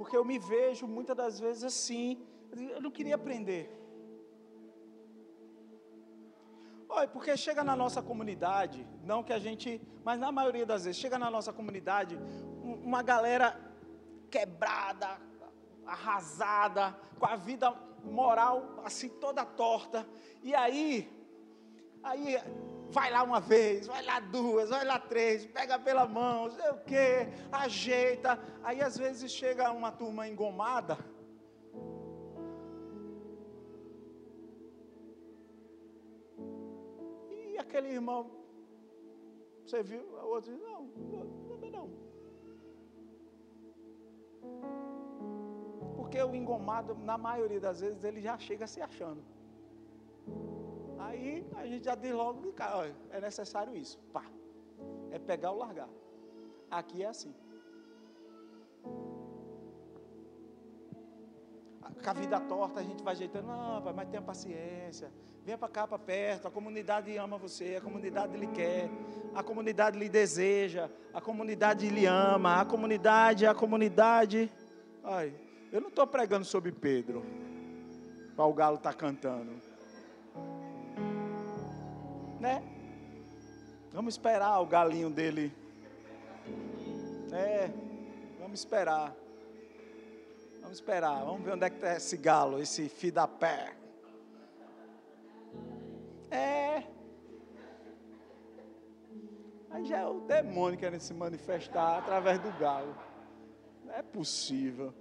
Porque 0.00 0.16
eu 0.16 0.24
me 0.24 0.38
vejo 0.38 0.86
muitas 0.86 1.14
das 1.14 1.38
vezes 1.38 1.62
assim. 1.62 2.26
Eu 2.74 2.80
não 2.80 2.90
queria 2.90 3.16
aprender. 3.16 3.64
Olha, 6.88 7.06
porque 7.06 7.36
chega 7.36 7.62
na 7.62 7.76
nossa 7.76 8.00
comunidade, 8.00 8.78
não 9.04 9.22
que 9.22 9.34
a 9.34 9.38
gente, 9.38 9.68
mas 10.02 10.18
na 10.18 10.32
maioria 10.32 10.64
das 10.64 10.84
vezes, 10.86 10.98
chega 10.98 11.18
na 11.18 11.30
nossa 11.30 11.52
comunidade 11.52 12.18
uma 12.62 13.02
galera 13.02 13.48
quebrada, 14.30 15.10
arrasada, 15.84 16.98
com 17.18 17.26
a 17.26 17.36
vida 17.36 17.70
moral 18.02 18.80
assim 18.82 19.10
toda 19.10 19.44
torta. 19.44 20.08
E 20.42 20.54
aí, 20.54 20.88
aí 22.02 22.38
Vai 22.90 23.08
lá 23.10 23.22
uma 23.22 23.40
vez, 23.40 23.86
vai 23.86 24.02
lá 24.04 24.18
duas, 24.18 24.70
vai 24.70 24.84
lá 24.84 24.98
três, 24.98 25.46
pega 25.46 25.78
pela 25.78 26.06
mão, 26.08 26.50
sei 26.50 26.70
o 26.70 26.78
quê, 26.78 27.28
ajeita. 27.52 28.38
Aí 28.64 28.80
às 28.80 28.96
vezes 28.96 29.30
chega 29.30 29.70
uma 29.70 29.92
turma 29.92 30.26
engomada. 30.28 30.98
E 37.30 37.58
aquele 37.58 37.90
irmão, 37.90 38.28
você 39.64 39.82
viu? 39.84 40.02
O 40.02 40.30
outro 40.34 40.50
diz, 40.50 40.60
não, 40.60 40.88
também 41.48 41.70
não. 41.70 41.88
Porque 45.94 46.20
o 46.20 46.34
engomado, 46.34 46.96
na 46.96 47.16
maioria 47.16 47.60
das 47.60 47.80
vezes, 47.80 48.02
ele 48.02 48.20
já 48.20 48.36
chega 48.36 48.66
se 48.66 48.82
achando. 48.82 49.22
Aí 51.00 51.46
a 51.56 51.66
gente 51.66 51.84
já 51.84 51.94
diz 51.94 52.12
logo 52.12 52.42
de 52.42 52.62
olha, 52.62 52.94
é 53.10 53.20
necessário 53.20 53.74
isso. 53.74 53.98
Pá. 54.12 54.24
É 55.10 55.18
pegar 55.18 55.52
ou 55.52 55.58
largar. 55.58 55.88
Aqui 56.70 57.02
é 57.02 57.06
assim. 57.06 57.34
Com 62.02 62.10
a 62.10 62.12
vida 62.12 62.40
torta, 62.40 62.80
a 62.80 62.82
gente 62.82 63.02
vai 63.02 63.14
ajeitando, 63.14 63.48
não, 63.48 63.82
pai, 63.82 63.92
mas 63.92 64.08
tenha 64.08 64.22
paciência. 64.22 65.10
Venha 65.44 65.58
para 65.58 65.68
cá, 65.68 65.86
para 65.86 65.98
perto. 65.98 66.48
A 66.48 66.50
comunidade 66.50 67.16
ama 67.16 67.36
você, 67.36 67.76
a 67.76 67.80
comunidade 67.80 68.36
lhe 68.36 68.46
quer, 68.48 68.88
a 69.34 69.42
comunidade 69.42 69.98
lhe 69.98 70.08
deseja, 70.08 70.90
a 71.12 71.20
comunidade 71.20 71.88
lhe 71.88 72.06
ama, 72.06 72.60
a 72.60 72.64
comunidade, 72.64 73.46
a 73.46 73.54
comunidade. 73.54 74.50
Ai, 75.02 75.34
eu 75.72 75.80
não 75.80 75.88
estou 75.88 76.06
pregando 76.06 76.44
sobre 76.44 76.72
Pedro, 76.72 77.24
para 78.36 78.44
o 78.44 78.54
galo 78.54 78.76
estar 78.76 78.92
tá 78.92 78.96
cantando 78.96 79.69
né? 82.40 82.62
Vamos 83.92 84.14
esperar 84.14 84.58
o 84.60 84.66
galinho 84.66 85.10
dele. 85.10 85.52
É, 87.32 87.70
vamos 88.40 88.60
esperar. 88.60 89.14
Vamos 90.62 90.78
esperar. 90.78 91.24
Vamos 91.24 91.42
ver 91.42 91.52
onde 91.52 91.66
é 91.66 91.70
que 91.70 91.76
está 91.76 91.96
esse 91.96 92.16
galo, 92.16 92.58
esse 92.58 92.88
filho 92.88 93.12
da 93.12 93.28
pé. 93.28 93.74
É. 96.30 96.84
Aí 99.70 99.84
já 99.84 99.98
é 99.98 100.06
o 100.06 100.20
demônio 100.20 100.78
querendo 100.78 101.00
se 101.00 101.12
manifestar 101.12 101.98
através 101.98 102.38
do 102.40 102.50
galo. 102.58 102.96
Não 103.84 103.94
é 103.94 104.02
possível. 104.02 104.94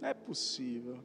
Não 0.00 0.08
é 0.08 0.14
possível. 0.14 0.98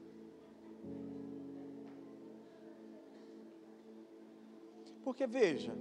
Porque 5.03 5.25
veja, 5.25 5.75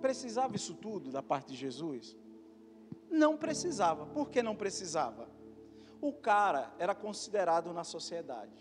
precisava 0.00 0.56
isso 0.56 0.74
tudo 0.74 1.10
da 1.10 1.22
parte 1.22 1.48
de 1.48 1.56
Jesus? 1.56 2.16
Não 3.10 3.36
precisava. 3.36 4.06
Por 4.06 4.30
que 4.30 4.42
não 4.42 4.56
precisava? 4.56 5.28
O 6.00 6.12
cara 6.12 6.74
era 6.78 6.94
considerado 6.94 7.72
na 7.72 7.84
sociedade. 7.84 8.60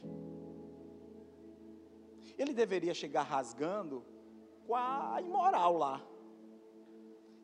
Ele 2.38 2.54
deveria 2.54 2.94
chegar 2.94 3.24
rasgando 3.24 4.06
com 4.66 4.76
a 4.76 5.20
imoral 5.22 5.78
lá. 5.78 6.06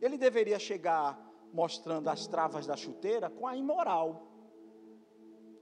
Ele 0.02 0.18
deveria 0.18 0.60
chegar 0.60 1.20
mostrando 1.52 2.10
as 2.10 2.28
travas 2.28 2.68
da 2.68 2.76
chuteira 2.76 3.30
com 3.30 3.48
a 3.48 3.56
imoral. 3.56 4.28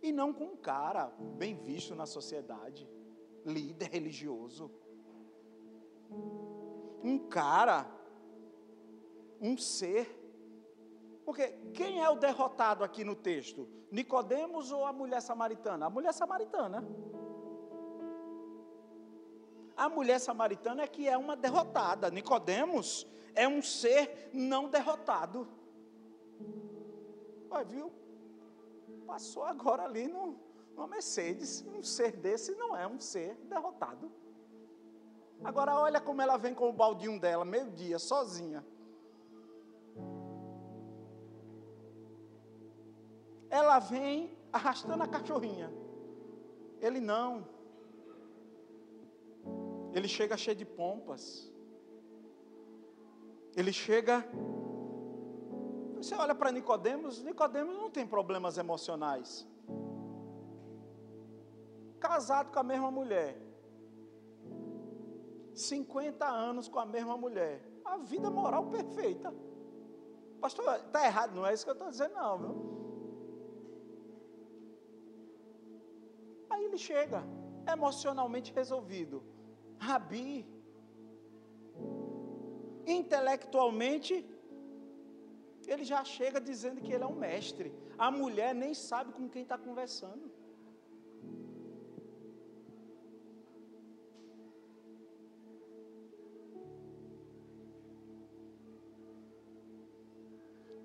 E 0.02 0.12
não 0.12 0.34
com 0.34 0.46
um 0.46 0.58
cara 0.58 1.08
bem 1.38 1.56
visto 1.56 1.96
na 1.96 2.06
sociedade, 2.06 2.88
líder 3.46 3.90
religioso 3.90 4.72
um 7.06 7.20
cara, 7.20 7.86
um 9.40 9.56
ser. 9.56 10.10
Porque 11.24 11.48
quem 11.74 12.02
é 12.02 12.10
o 12.10 12.16
derrotado 12.16 12.84
aqui 12.84 13.04
no 13.04 13.16
texto? 13.16 13.68
Nicodemos 13.92 14.72
ou 14.72 14.84
a 14.86 14.92
mulher 14.92 15.22
samaritana? 15.22 15.86
A 15.86 15.90
mulher 15.90 16.14
samaritana. 16.14 16.84
A 19.78 19.88
mulher 19.88 20.20
samaritana 20.20 20.82
é 20.82 20.88
que 20.88 21.08
é 21.08 21.16
uma 21.16 21.36
derrotada. 21.36 22.10
Nicodemos 22.10 23.08
é 23.36 23.48
um 23.48 23.62
ser 23.62 24.32
não 24.34 24.68
derrotado. 24.68 25.48
Olha, 27.52 27.66
viu? 27.66 27.92
Passou 29.06 29.44
agora 29.44 29.84
ali 29.84 30.08
no, 30.08 30.40
numa 30.74 30.88
Mercedes. 30.88 31.64
Um 31.68 31.84
ser 31.84 32.14
desse 32.14 32.56
não 32.56 32.76
é 32.76 32.88
um 32.88 33.00
ser 33.00 33.36
derrotado. 33.44 34.12
Agora 35.44 35.76
olha 35.76 36.00
como 36.00 36.22
ela 36.22 36.38
vem 36.38 36.54
com 36.54 36.70
o 36.70 36.74
baldinho 36.74 37.20
dela, 37.20 37.46
meio-dia, 37.46 38.00
sozinha. 38.00 38.66
Ela 43.50 43.80
vem 43.80 44.36
arrastando 44.52 45.04
a 45.04 45.08
cachorrinha. 45.08 45.72
Ele 46.82 47.00
não. 47.00 47.48
Ele 49.94 50.08
chega 50.08 50.36
cheio 50.36 50.56
de 50.56 50.66
pompas. 50.66 51.52
Ele 53.56 53.72
chega. 53.72 54.26
Você 55.96 56.14
olha 56.16 56.36
para 56.36 56.52
Nicodemos, 56.52 57.24
Nicodemos 57.24 57.76
não 57.76 57.90
tem 57.90 58.06
problemas 58.06 58.58
emocionais. 58.58 59.48
Casado 62.00 62.52
com 62.52 62.60
a 62.60 62.64
mesma 62.64 62.92
mulher. 62.92 63.45
50 65.56 66.26
anos 66.26 66.68
com 66.68 66.80
a 66.80 66.86
mesma 66.86 67.18
mulher. 67.18 67.62
A 67.84 67.98
vida 67.98 68.30
moral 68.30 68.68
perfeita. 68.70 69.34
Pastor, 70.42 70.66
está 70.76 71.06
errado, 71.06 71.34
não 71.34 71.46
é 71.46 71.54
isso 71.54 71.64
que 71.64 71.70
eu 71.72 71.74
estou 71.74 71.90
dizendo, 71.90 72.14
não, 72.14 72.38
viu? 72.38 72.76
Aí 76.50 76.66
ele 76.66 76.78
chega, 76.78 77.24
emocionalmente 77.72 78.54
resolvido. 78.54 79.24
Rabi, 79.80 80.46
intelectualmente, 82.86 84.14
ele 85.68 85.84
já 85.84 86.04
chega 86.04 86.40
dizendo 86.40 86.82
que 86.82 86.92
ele 86.94 87.04
é 87.04 87.08
um 87.08 87.16
mestre. 87.16 87.74
A 87.98 88.12
mulher 88.12 88.54
nem 88.54 88.74
sabe 88.74 89.14
com 89.14 89.30
quem 89.30 89.44
está 89.44 89.58
conversando. 89.58 90.32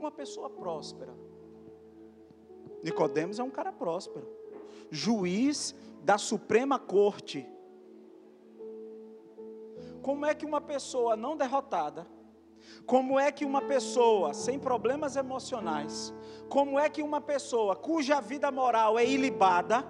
Uma 0.01 0.11
pessoa 0.11 0.51
próspera. 0.51 1.15
Nicodemos 2.83 3.39
é 3.39 3.43
um 3.45 3.51
cara 3.51 3.71
próspero. 3.71 4.27
Juiz 4.91 5.75
da 6.03 6.19
Suprema 6.19 6.79
Corte 6.79 7.47
como 10.03 10.25
é 10.27 10.35
que 10.35 10.47
uma 10.47 10.61
pessoa 10.61 11.17
não 11.17 11.37
derrotada, 11.37 12.07
como 12.87 13.19
é 13.19 13.31
que 13.31 13.45
uma 13.45 13.63
pessoa 13.63 14.35
sem 14.35 14.59
problemas 14.59 15.17
emocionais, 15.17 16.13
como 16.49 16.79
é 16.79 16.89
que 16.89 17.03
uma 17.03 17.21
pessoa 17.21 17.77
cuja 17.77 18.21
vida 18.21 18.51
moral 18.51 18.99
é 18.99 19.05
ilibada, 19.05 19.85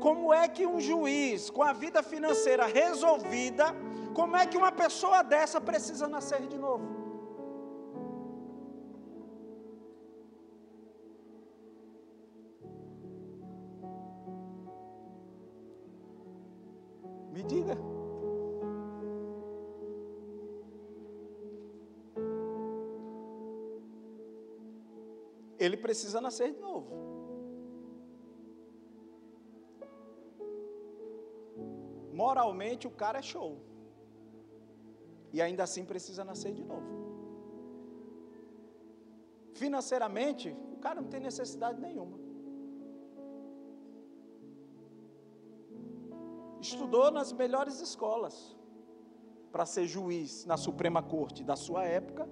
como 0.00 0.32
é 0.32 0.48
que 0.48 0.66
um 0.66 0.80
juiz 0.80 1.48
com 1.50 1.62
a 1.62 1.72
vida 1.72 2.02
financeira 2.02 2.66
resolvida, 2.66 3.74
como 4.14 4.36
é 4.36 4.46
que 4.46 4.56
uma 4.56 4.72
pessoa 4.72 5.22
dessa 5.22 5.60
precisa 5.60 6.06
nascer 6.06 6.46
de 6.46 6.58
novo? 6.58 7.01
Ele 25.64 25.76
precisa 25.76 26.20
nascer 26.20 26.48
de 26.54 26.60
novo. 26.60 26.90
Moralmente 32.22 32.86
o 32.86 32.90
cara 33.02 33.18
é 33.20 33.22
show. 33.22 33.52
E 35.32 35.40
ainda 35.40 35.62
assim 35.62 35.84
precisa 35.92 36.24
nascer 36.24 36.52
de 36.52 36.64
novo. 36.64 36.90
Financeiramente, 39.54 40.48
o 40.74 40.78
cara 40.78 41.00
não 41.00 41.08
tem 41.08 41.20
necessidade 41.20 41.80
nenhuma. 41.80 42.18
Estudou 46.60 47.10
nas 47.10 47.32
melhores 47.32 47.80
escolas 47.80 48.36
para 49.52 49.64
ser 49.64 49.86
juiz 49.86 50.44
na 50.44 50.56
Suprema 50.56 51.02
Corte 51.02 51.44
da 51.44 51.56
sua 51.56 51.84
época 51.84 52.28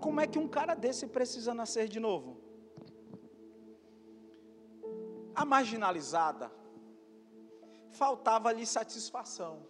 como 0.00 0.20
é 0.20 0.26
que 0.26 0.38
um 0.38 0.48
cara 0.48 0.74
desse 0.74 1.06
precisa 1.06 1.52
nascer 1.54 1.88
de 1.88 2.00
novo? 2.00 2.40
A 5.34 5.44
marginalizada, 5.44 6.50
faltava-lhe 7.90 8.66
satisfação. 8.66 9.66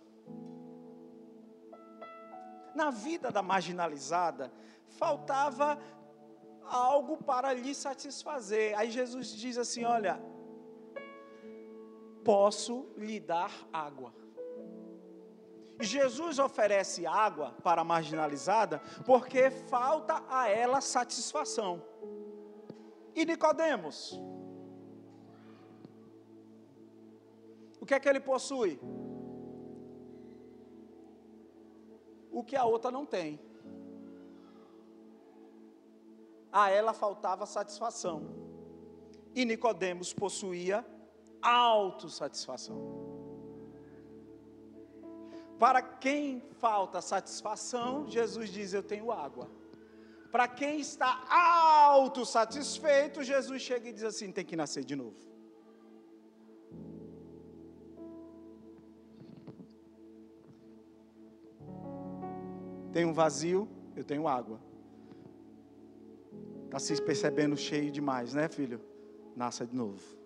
Na 2.74 2.90
vida 2.90 3.30
da 3.30 3.42
marginalizada, 3.42 4.52
faltava 4.88 5.78
algo 6.64 7.16
para 7.16 7.52
lhe 7.52 7.74
satisfazer. 7.74 8.78
Aí 8.78 8.90
Jesus 8.90 9.30
diz 9.30 9.58
assim: 9.58 9.84
Olha, 9.84 10.20
posso 12.24 12.86
lhe 12.96 13.18
dar 13.18 13.52
água. 13.72 14.12
Jesus 15.80 16.38
oferece 16.38 17.06
água 17.06 17.54
para 17.62 17.82
a 17.82 17.84
marginalizada 17.84 18.80
porque 19.06 19.50
falta 19.50 20.22
a 20.28 20.48
ela 20.48 20.80
satisfação. 20.80 21.82
E 23.14 23.24
Nicodemos? 23.24 24.20
O 27.80 27.86
que 27.86 27.94
é 27.94 28.00
que 28.00 28.08
ele 28.08 28.20
possui? 28.20 28.78
O 32.30 32.42
que 32.42 32.56
a 32.56 32.64
outra 32.64 32.90
não 32.90 33.06
tem. 33.06 33.40
A 36.52 36.70
ela 36.70 36.92
faltava 36.92 37.46
satisfação. 37.46 38.22
E 39.34 39.44
Nicodemos 39.44 40.12
possuía 40.12 40.84
autossatisfação. 41.40 43.07
Para 45.58 45.82
quem 45.82 46.40
falta 46.60 47.00
satisfação, 47.00 48.08
Jesus 48.08 48.50
diz: 48.50 48.72
Eu 48.72 48.82
tenho 48.82 49.10
água. 49.10 49.50
Para 50.30 50.46
quem 50.46 50.78
está 50.80 51.24
autossatisfeito, 51.30 53.24
Jesus 53.24 53.62
chega 53.62 53.88
e 53.88 53.92
diz 53.92 54.04
assim: 54.04 54.30
tem 54.30 54.44
que 54.44 54.56
nascer 54.56 54.84
de 54.84 54.94
novo. 54.94 55.16
Tem 62.92 63.04
um 63.04 63.12
vazio, 63.12 63.68
eu 63.96 64.04
tenho 64.04 64.28
água. 64.28 64.60
Está 66.66 66.78
se 66.78 67.00
percebendo 67.02 67.56
cheio 67.56 67.90
demais, 67.90 68.34
né, 68.34 68.48
filho? 68.48 68.80
Nasça 69.34 69.66
de 69.66 69.74
novo. 69.74 70.17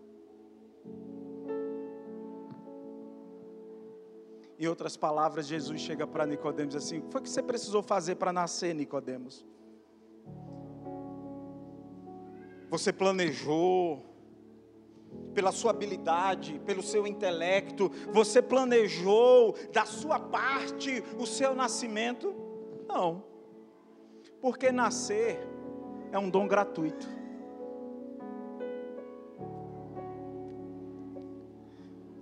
Em 4.62 4.66
outras 4.68 4.96
palavras, 4.96 5.48
Jesus 5.48 5.80
chega 5.80 6.06
para 6.06 6.24
Nicodemos 6.24 6.76
assim: 6.76 6.98
"O 6.98 7.02
que 7.02 7.10
foi 7.10 7.20
que 7.22 7.28
você 7.28 7.42
precisou 7.42 7.82
fazer 7.82 8.14
para 8.14 8.32
nascer, 8.32 8.72
Nicodemos? 8.72 9.44
Você 12.70 12.92
planejou 12.92 14.06
pela 15.34 15.50
sua 15.50 15.72
habilidade, 15.72 16.60
pelo 16.60 16.80
seu 16.80 17.08
intelecto, 17.08 17.90
você 18.12 18.40
planejou 18.40 19.56
da 19.72 19.84
sua 19.84 20.20
parte 20.20 21.02
o 21.18 21.26
seu 21.26 21.56
nascimento? 21.56 22.32
Não. 22.86 23.24
Porque 24.40 24.70
nascer 24.70 25.40
é 26.12 26.18
um 26.20 26.30
dom 26.30 26.46
gratuito. 26.46 27.08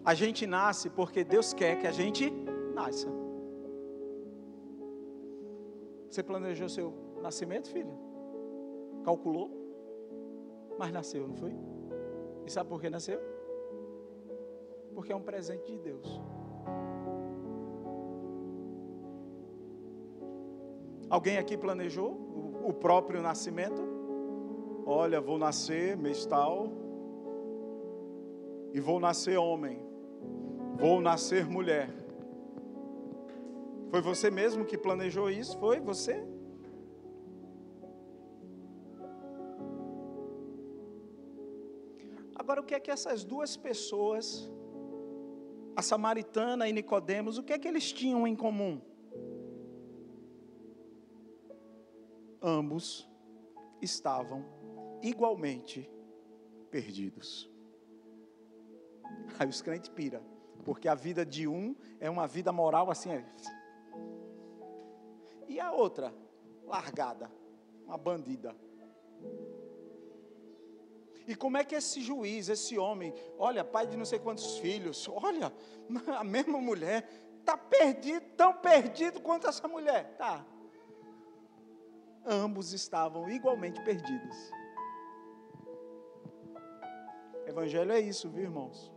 A 0.05 0.14
gente 0.14 0.46
nasce 0.46 0.88
porque 0.88 1.22
Deus 1.22 1.53
quer 1.53 1.78
que 1.78 1.86
a 1.86 1.92
gente 1.92 2.30
nasça. 2.74 3.09
Você 6.09 6.22
planejou 6.22 6.68
seu 6.68 6.92
nascimento, 7.20 7.68
filho? 7.68 7.92
Calculou? 9.05 9.51
Mas 10.78 10.92
nasceu, 10.92 11.28
não 11.28 11.36
foi? 11.36 11.55
E 12.46 12.51
sabe 12.51 12.68
por 12.68 12.80
que 12.80 12.88
nasceu? 12.88 13.20
Porque 14.94 15.12
é 15.12 15.16
um 15.16 15.22
presente 15.22 15.70
de 15.70 15.78
Deus. 15.78 16.20
Alguém 21.09 21.38
aqui 21.38 21.57
planejou 21.57 22.12
o 22.64 22.72
próprio 22.72 23.20
nascimento? 23.20 23.82
Olha, 24.86 25.20
vou 25.20 25.38
nascer 25.38 25.96
mês 25.96 26.24
tal 26.24 26.68
e 28.72 28.80
vou 28.80 28.98
nascer 28.98 29.36
homem. 29.36 29.89
Vou 30.80 30.98
nascer 30.98 31.44
mulher. 31.44 31.90
Foi 33.90 34.00
você 34.00 34.30
mesmo 34.30 34.64
que 34.64 34.78
planejou 34.78 35.28
isso? 35.28 35.58
Foi 35.58 35.78
você? 35.78 36.24
Agora, 42.34 42.62
o 42.62 42.64
que 42.64 42.74
é 42.74 42.80
que 42.80 42.90
essas 42.90 43.24
duas 43.24 43.58
pessoas, 43.58 44.50
a 45.76 45.82
samaritana 45.82 46.66
e 46.66 46.72
Nicodemos, 46.72 47.36
o 47.36 47.42
que 47.42 47.52
é 47.52 47.58
que 47.58 47.68
eles 47.68 47.92
tinham 47.92 48.26
em 48.26 48.34
comum? 48.34 48.80
Ambos 52.40 53.06
estavam 53.82 54.46
igualmente 55.02 55.90
perdidos. 56.70 57.50
Aí 59.38 59.46
os 59.46 59.60
crentes 59.60 59.90
piram, 59.90 60.39
porque 60.64 60.88
a 60.88 60.94
vida 60.94 61.24
de 61.24 61.46
um 61.46 61.74
é 61.98 62.08
uma 62.08 62.26
vida 62.26 62.52
moral 62.52 62.90
assim. 62.90 63.11
É... 63.11 63.24
E 65.48 65.58
a 65.58 65.72
outra, 65.72 66.14
largada, 66.64 67.30
uma 67.86 67.98
bandida. 67.98 68.54
E 71.26 71.34
como 71.34 71.56
é 71.56 71.64
que 71.64 71.74
esse 71.74 72.00
juiz, 72.00 72.48
esse 72.48 72.78
homem, 72.78 73.14
olha, 73.38 73.64
pai 73.64 73.86
de 73.86 73.96
não 73.96 74.04
sei 74.04 74.18
quantos 74.18 74.58
filhos, 74.58 75.08
olha, 75.08 75.52
a 76.18 76.24
mesma 76.24 76.58
mulher, 76.58 77.08
está 77.38 77.56
perdido, 77.56 78.24
tão 78.36 78.54
perdido 78.54 79.20
quanto 79.20 79.46
essa 79.46 79.66
mulher. 79.68 80.16
Tá. 80.16 80.44
Ambos 82.24 82.72
estavam 82.72 83.28
igualmente 83.30 83.82
perdidos. 83.82 84.36
Evangelho 87.46 87.92
é 87.92 88.00
isso, 88.00 88.28
viu, 88.28 88.44
irmãos? 88.44 88.92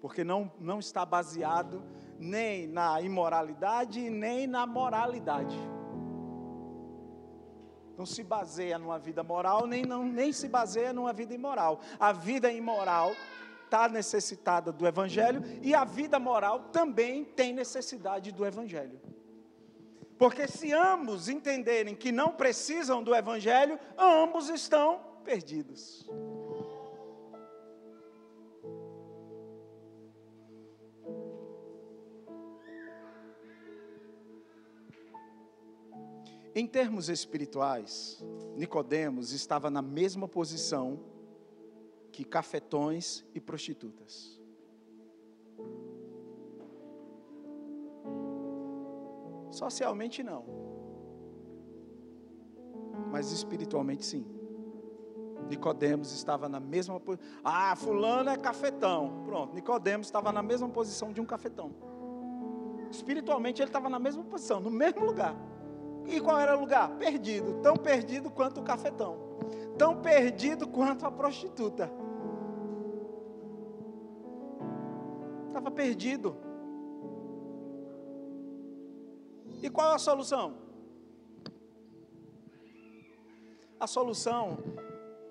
Porque 0.00 0.24
não, 0.24 0.50
não 0.58 0.78
está 0.78 1.04
baseado 1.04 1.82
nem 2.18 2.66
na 2.66 3.00
imoralidade, 3.00 4.10
nem 4.10 4.46
na 4.46 4.66
moralidade 4.66 5.56
não 8.00 8.06
se 8.06 8.24
baseia 8.24 8.78
numa 8.78 8.98
vida 8.98 9.22
moral, 9.22 9.66
nem, 9.66 9.82
não, 9.84 10.02
nem 10.02 10.32
se 10.32 10.48
baseia 10.48 10.90
numa 10.90 11.12
vida 11.12 11.34
imoral. 11.34 11.82
A 11.98 12.12
vida 12.12 12.50
imoral 12.50 13.12
está 13.66 13.90
necessitada 13.90 14.72
do 14.72 14.86
Evangelho 14.86 15.42
e 15.60 15.74
a 15.74 15.84
vida 15.84 16.18
moral 16.18 16.60
também 16.72 17.26
tem 17.26 17.52
necessidade 17.52 18.32
do 18.32 18.46
Evangelho. 18.46 18.98
Porque 20.16 20.48
se 20.48 20.72
ambos 20.72 21.28
entenderem 21.28 21.94
que 21.94 22.10
não 22.10 22.30
precisam 22.30 23.02
do 23.02 23.14
Evangelho, 23.14 23.78
ambos 23.98 24.48
estão 24.48 25.00
perdidos. 25.22 26.08
Em 36.60 36.66
termos 36.66 37.08
espirituais, 37.08 38.22
Nicodemos 38.54 39.32
estava 39.32 39.70
na 39.70 39.80
mesma 39.80 40.28
posição 40.28 41.00
que 42.12 42.22
cafetões 42.22 43.24
e 43.34 43.40
prostitutas. 43.40 44.38
Socialmente 49.50 50.22
não. 50.22 50.44
Mas 53.10 53.32
espiritualmente 53.32 54.04
sim. 54.04 54.26
Nicodemos 55.48 56.12
estava 56.12 56.46
na 56.46 56.60
mesma 56.60 57.00
posição. 57.00 57.26
Ah, 57.42 57.74
fulano 57.74 58.28
é 58.28 58.36
cafetão. 58.36 59.22
Pronto, 59.24 59.54
Nicodemos 59.54 60.08
estava 60.08 60.30
na 60.30 60.42
mesma 60.42 60.68
posição 60.68 61.10
de 61.10 61.22
um 61.22 61.24
cafetão. 61.24 61.74
Espiritualmente 62.90 63.62
ele 63.62 63.70
estava 63.70 63.88
na 63.88 63.98
mesma 63.98 64.22
posição, 64.24 64.60
no 64.60 64.70
mesmo 64.70 65.06
lugar. 65.06 65.34
E 66.06 66.20
qual 66.20 66.38
era 66.40 66.56
o 66.56 66.60
lugar? 66.60 66.90
Perdido. 66.96 67.60
Tão 67.62 67.76
perdido 67.76 68.30
quanto 68.30 68.60
o 68.60 68.64
cafetão. 68.64 69.16
Tão 69.78 70.00
perdido 70.00 70.66
quanto 70.68 71.06
a 71.06 71.10
prostituta. 71.10 71.90
Estava 75.46 75.70
perdido. 75.70 76.36
E 79.62 79.68
qual 79.68 79.92
é 79.92 79.94
a 79.94 79.98
solução? 79.98 80.54
A 83.78 83.86
solução 83.86 84.58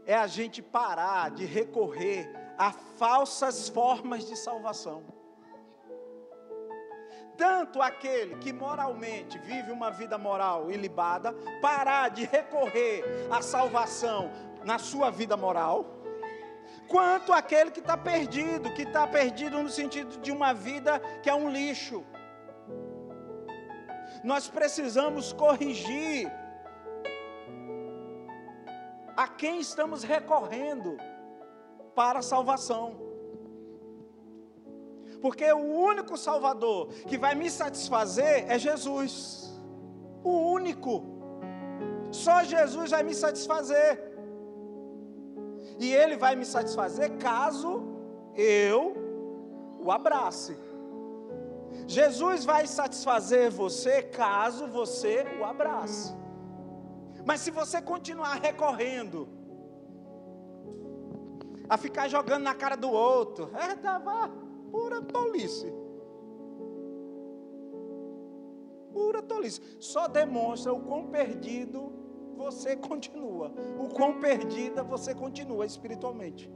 é 0.06 0.16
a 0.16 0.28
gente 0.28 0.62
parar 0.62 1.32
de 1.32 1.46
recorrer 1.46 2.30
a 2.58 2.72
falsas 2.72 3.70
formas 3.70 4.26
de 4.26 4.36
salvação 4.36 5.19
tanto 7.40 7.82
aquele 7.82 8.36
que 8.36 8.52
moralmente 8.52 9.40
vive 9.40 9.72
uma 9.72 9.90
vida 9.90 10.18
moral 10.18 10.70
ilibada, 10.70 11.34
parar 11.62 12.10
de 12.10 12.26
recorrer 12.26 13.04
à 13.32 13.42
salvação 13.42 14.30
na 14.66 14.78
sua 14.78 15.10
vida 15.10 15.38
moral, 15.38 15.86
quanto 16.90 17.32
aquele 17.32 17.72
que 17.72 17.80
está 17.80 17.96
perdido, 17.96 18.74
que 18.74 18.82
está 18.82 19.08
perdido 19.08 19.64
no 19.64 19.70
sentido 19.70 20.20
de 20.20 20.34
uma 20.34 20.54
vida 20.54 21.00
que 21.24 21.30
é 21.30 21.34
um 21.34 21.50
lixo. 21.50 22.04
Nós 24.22 24.50
precisamos 24.50 25.32
corrigir 25.32 26.30
a 29.16 29.30
quem 29.30 29.62
estamos 29.62 30.04
recorrendo 30.04 30.98
para 31.96 32.20
a 32.20 32.22
salvação. 32.22 33.09
Porque 35.22 35.52
o 35.52 35.64
único 35.90 36.18
Salvador 36.18 36.88
que 37.08 37.18
vai 37.18 37.36
me 37.36 37.50
satisfazer 37.50 38.46
é 38.50 38.58
Jesus. 38.58 39.50
O 40.24 40.52
único. 40.52 41.04
Só 42.12 42.44
Jesus 42.44 42.92
vai 42.92 43.04
me 43.04 43.14
satisfazer. 43.14 43.92
E 45.78 45.94
Ele 45.94 46.18
vai 46.18 46.36
me 46.36 46.46
satisfazer 46.46 47.18
caso 47.18 47.84
eu 48.36 48.96
o 49.80 49.92
abrace. 49.92 50.58
Jesus 51.88 52.46
vai 52.46 52.68
satisfazer 52.68 53.50
você 53.50 54.02
caso 54.04 54.68
você 54.68 55.26
o 55.40 55.46
abrace. 55.46 56.14
Mas 57.26 57.42
se 57.42 57.52
você 57.52 57.82
continuar 57.82 58.36
recorrendo, 58.36 59.28
a 61.70 61.78
ficar 61.78 62.08
jogando 62.08 62.44
na 62.44 62.56
cara 62.56 62.76
do 62.76 62.90
outro, 62.90 63.52
é, 63.56 63.76
tá, 63.76 64.00
vá, 64.00 64.30
Pura 64.72 65.02
tolice. 65.02 65.74
Pura 68.92 69.22
tolice. 69.22 69.62
Só 69.80 70.08
demonstra 70.08 70.74
o 70.74 70.82
quão 70.82 71.08
perdido 71.08 71.92
você 72.36 72.76
continua. 72.90 73.52
O 73.78 73.90
quão 73.90 74.20
perdida 74.20 74.84
você 74.84 75.14
continua 75.14 75.66
espiritualmente. 75.66 76.50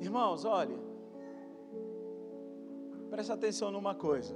Irmãos, 0.00 0.44
olha. 0.44 0.78
Presta 3.10 3.34
atenção 3.34 3.70
numa 3.70 3.94
coisa. 3.94 4.34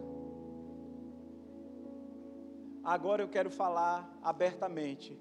Agora 2.82 3.22
eu 3.22 3.28
quero 3.28 3.50
falar 3.50 4.18
abertamente 4.22 5.18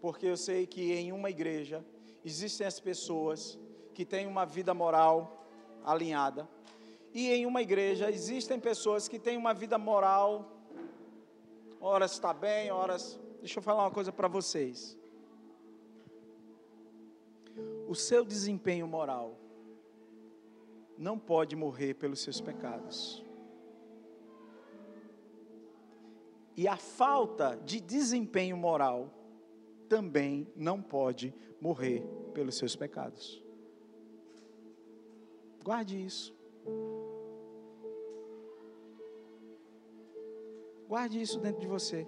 porque 0.00 0.26
eu 0.26 0.36
sei 0.36 0.66
que 0.66 0.92
em 0.92 1.12
uma 1.12 1.30
igreja 1.30 1.84
existem 2.24 2.66
as 2.66 2.78
pessoas 2.80 3.58
que 3.94 4.04
têm 4.04 4.26
uma 4.26 4.44
vida 4.44 4.74
moral 4.74 5.46
alinhada, 5.84 6.48
e 7.14 7.30
em 7.30 7.46
uma 7.46 7.62
igreja 7.62 8.10
existem 8.10 8.60
pessoas 8.60 9.08
que 9.08 9.18
têm 9.18 9.38
uma 9.38 9.54
vida 9.54 9.78
moral, 9.78 10.52
horas 11.80 12.12
está 12.12 12.34
bem, 12.34 12.70
horas. 12.70 13.18
Deixa 13.40 13.58
eu 13.58 13.62
falar 13.62 13.84
uma 13.84 13.90
coisa 13.90 14.12
para 14.12 14.28
vocês. 14.28 14.98
O 17.88 17.94
seu 17.94 18.22
desempenho 18.22 18.86
moral 18.86 19.38
não 20.98 21.18
pode 21.18 21.56
morrer 21.56 21.94
pelos 21.94 22.20
seus 22.20 22.38
pecados. 22.38 23.24
E 26.56 26.66
a 26.66 26.76
falta 26.76 27.58
de 27.64 27.80
desempenho 27.80 28.56
moral 28.56 29.10
também 29.88 30.46
não 30.54 30.80
pode 30.82 31.34
morrer 31.60 32.02
pelos 32.34 32.56
seus 32.56 32.76
pecados. 32.76 33.42
Guarde 35.64 36.04
isso. 36.04 36.36
Guarde 40.88 41.20
isso 41.20 41.40
dentro 41.40 41.60
de 41.60 41.66
você. 41.66 42.06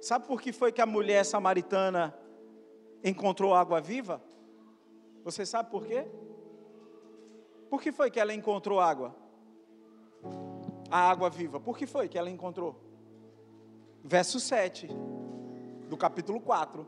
Sabe 0.00 0.26
por 0.26 0.40
que 0.40 0.52
foi 0.52 0.72
que 0.72 0.80
a 0.80 0.86
mulher 0.86 1.24
samaritana 1.24 2.16
encontrou 3.04 3.54
água 3.54 3.80
viva? 3.80 4.22
Você 5.22 5.46
sabe 5.46 5.70
por 5.70 5.86
quê? 5.86 6.06
Por 7.70 7.80
que 7.80 7.92
foi 7.92 8.10
que 8.10 8.18
ela 8.18 8.34
encontrou 8.34 8.80
água? 8.80 9.14
A 10.90 11.10
água 11.10 11.30
viva. 11.30 11.60
Por 11.60 11.76
que 11.76 11.86
foi 11.86 12.08
que 12.08 12.18
ela 12.18 12.28
encontrou? 12.28 12.91
Verso 14.02 14.40
7 14.40 14.88
do 15.88 15.96
capítulo 15.96 16.40
4. 16.40 16.86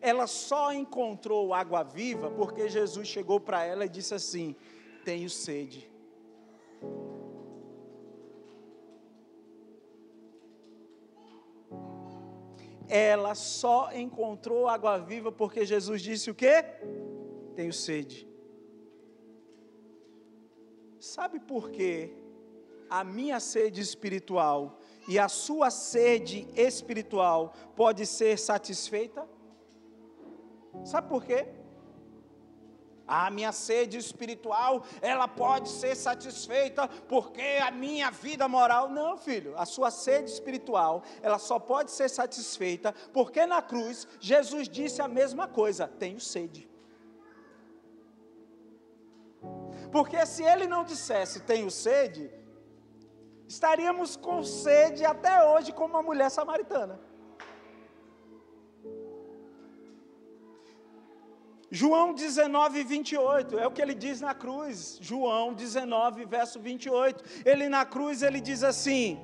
Ela 0.00 0.26
só 0.26 0.72
encontrou 0.72 1.54
água 1.54 1.82
viva 1.82 2.30
porque 2.30 2.68
Jesus 2.68 3.08
chegou 3.08 3.40
para 3.40 3.64
ela 3.64 3.84
e 3.84 3.88
disse 3.88 4.14
assim: 4.14 4.56
Tenho 5.04 5.30
sede. 5.30 5.90
Ela 12.88 13.34
só 13.34 13.90
encontrou 13.92 14.68
água 14.68 14.98
viva 14.98 15.32
porque 15.32 15.64
Jesus 15.64 16.02
disse 16.02 16.30
o 16.30 16.34
quê? 16.34 16.62
Tenho 17.54 17.72
sede. 17.72 18.28
Sabe 21.00 21.40
por 21.40 21.70
quê? 21.70 22.22
a 22.92 23.02
minha 23.02 23.40
sede 23.40 23.80
espiritual 23.80 24.78
e 25.08 25.18
a 25.18 25.28
sua 25.28 25.70
sede 25.70 26.48
espiritual 26.54 27.52
pode 27.76 28.06
ser 28.06 28.38
satisfeita? 28.38 29.26
Sabe 30.84 31.08
por 31.08 31.24
quê? 31.24 31.48
A 33.06 33.30
minha 33.30 33.52
sede 33.52 33.98
espiritual, 33.98 34.84
ela 35.00 35.26
pode 35.26 35.68
ser 35.68 35.94
satisfeita 35.96 36.88
porque 37.08 37.58
a 37.60 37.70
minha 37.70 38.10
vida 38.10 38.48
moral. 38.48 38.88
Não, 38.88 39.18
filho, 39.18 39.54
a 39.58 39.66
sua 39.66 39.90
sede 39.90 40.30
espiritual, 40.30 41.02
ela 41.20 41.38
só 41.38 41.58
pode 41.58 41.90
ser 41.90 42.08
satisfeita 42.08 42.94
porque 43.12 43.44
na 43.44 43.60
cruz 43.60 44.06
Jesus 44.20 44.68
disse 44.68 45.02
a 45.02 45.08
mesma 45.08 45.46
coisa: 45.48 45.86
tenho 45.86 46.20
sede. 46.20 46.70
Porque 49.90 50.24
se 50.24 50.42
ele 50.42 50.66
não 50.66 50.84
dissesse 50.84 51.40
tenho 51.40 51.70
sede, 51.70 52.30
estaríamos 53.54 54.10
com 54.16 54.42
sede 54.42 55.04
até 55.04 55.34
hoje 55.50 55.72
como 55.80 55.96
a 55.96 56.02
mulher 56.02 56.30
samaritana. 56.30 56.98
João 61.70 62.12
19, 62.12 62.84
28, 62.84 63.58
é 63.58 63.66
o 63.66 63.70
que 63.70 63.80
ele 63.84 63.94
diz 63.94 64.20
na 64.20 64.34
cruz. 64.34 64.98
João 65.00 65.54
19, 65.54 66.26
verso 66.26 66.60
28. 66.60 67.24
Ele 67.46 67.68
na 67.76 67.84
cruz, 67.94 68.22
ele 68.22 68.40
diz 68.40 68.62
assim: 68.62 69.18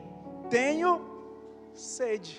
Tenho 0.48 0.92
sede. 1.74 2.36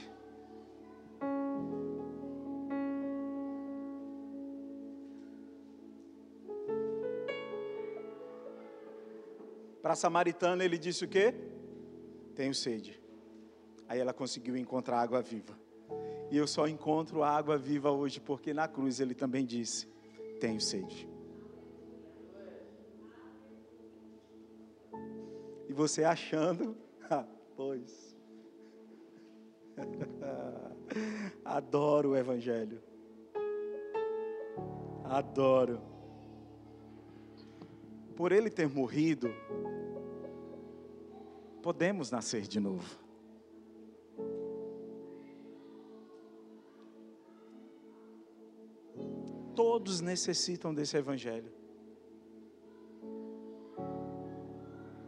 Para 9.84 9.94
a 9.94 9.96
samaritana, 9.96 10.64
ele 10.66 10.78
disse 10.78 11.06
o 11.06 11.08
quê? 11.08 11.28
Tenho 12.40 12.56
sede. 12.56 12.98
Aí 13.86 14.00
ela 14.00 14.14
conseguiu 14.14 14.56
encontrar 14.56 15.02
água 15.02 15.22
viva. 15.22 15.60
E 16.32 16.38
eu 16.38 16.48
só 16.48 16.70
encontro 16.70 17.22
água 17.22 17.58
viva 17.58 17.92
hoje 17.92 18.22
porque 18.22 18.54
na 18.54 18.66
cruz 18.66 19.02
ele 19.02 19.14
também 19.14 19.46
disse: 19.46 19.90
tenho 20.40 20.62
sede. 20.62 21.10
E 25.68 25.74
você 25.74 26.06
achando, 26.06 26.78
ah, 27.12 27.26
pois. 27.58 28.18
Adoro 31.44 32.12
o 32.12 32.16
Evangelho. 32.16 32.82
Adoro. 35.04 35.82
Por 38.16 38.32
ele 38.32 38.50
ter 38.50 38.70
morrido, 38.70 39.28
podemos 41.62 42.10
nascer 42.12 42.42
de 42.42 42.60
novo. 42.60 43.00
Todos 49.56 50.00
necessitam 50.00 50.74
desse 50.74 50.96
evangelho. 50.96 51.52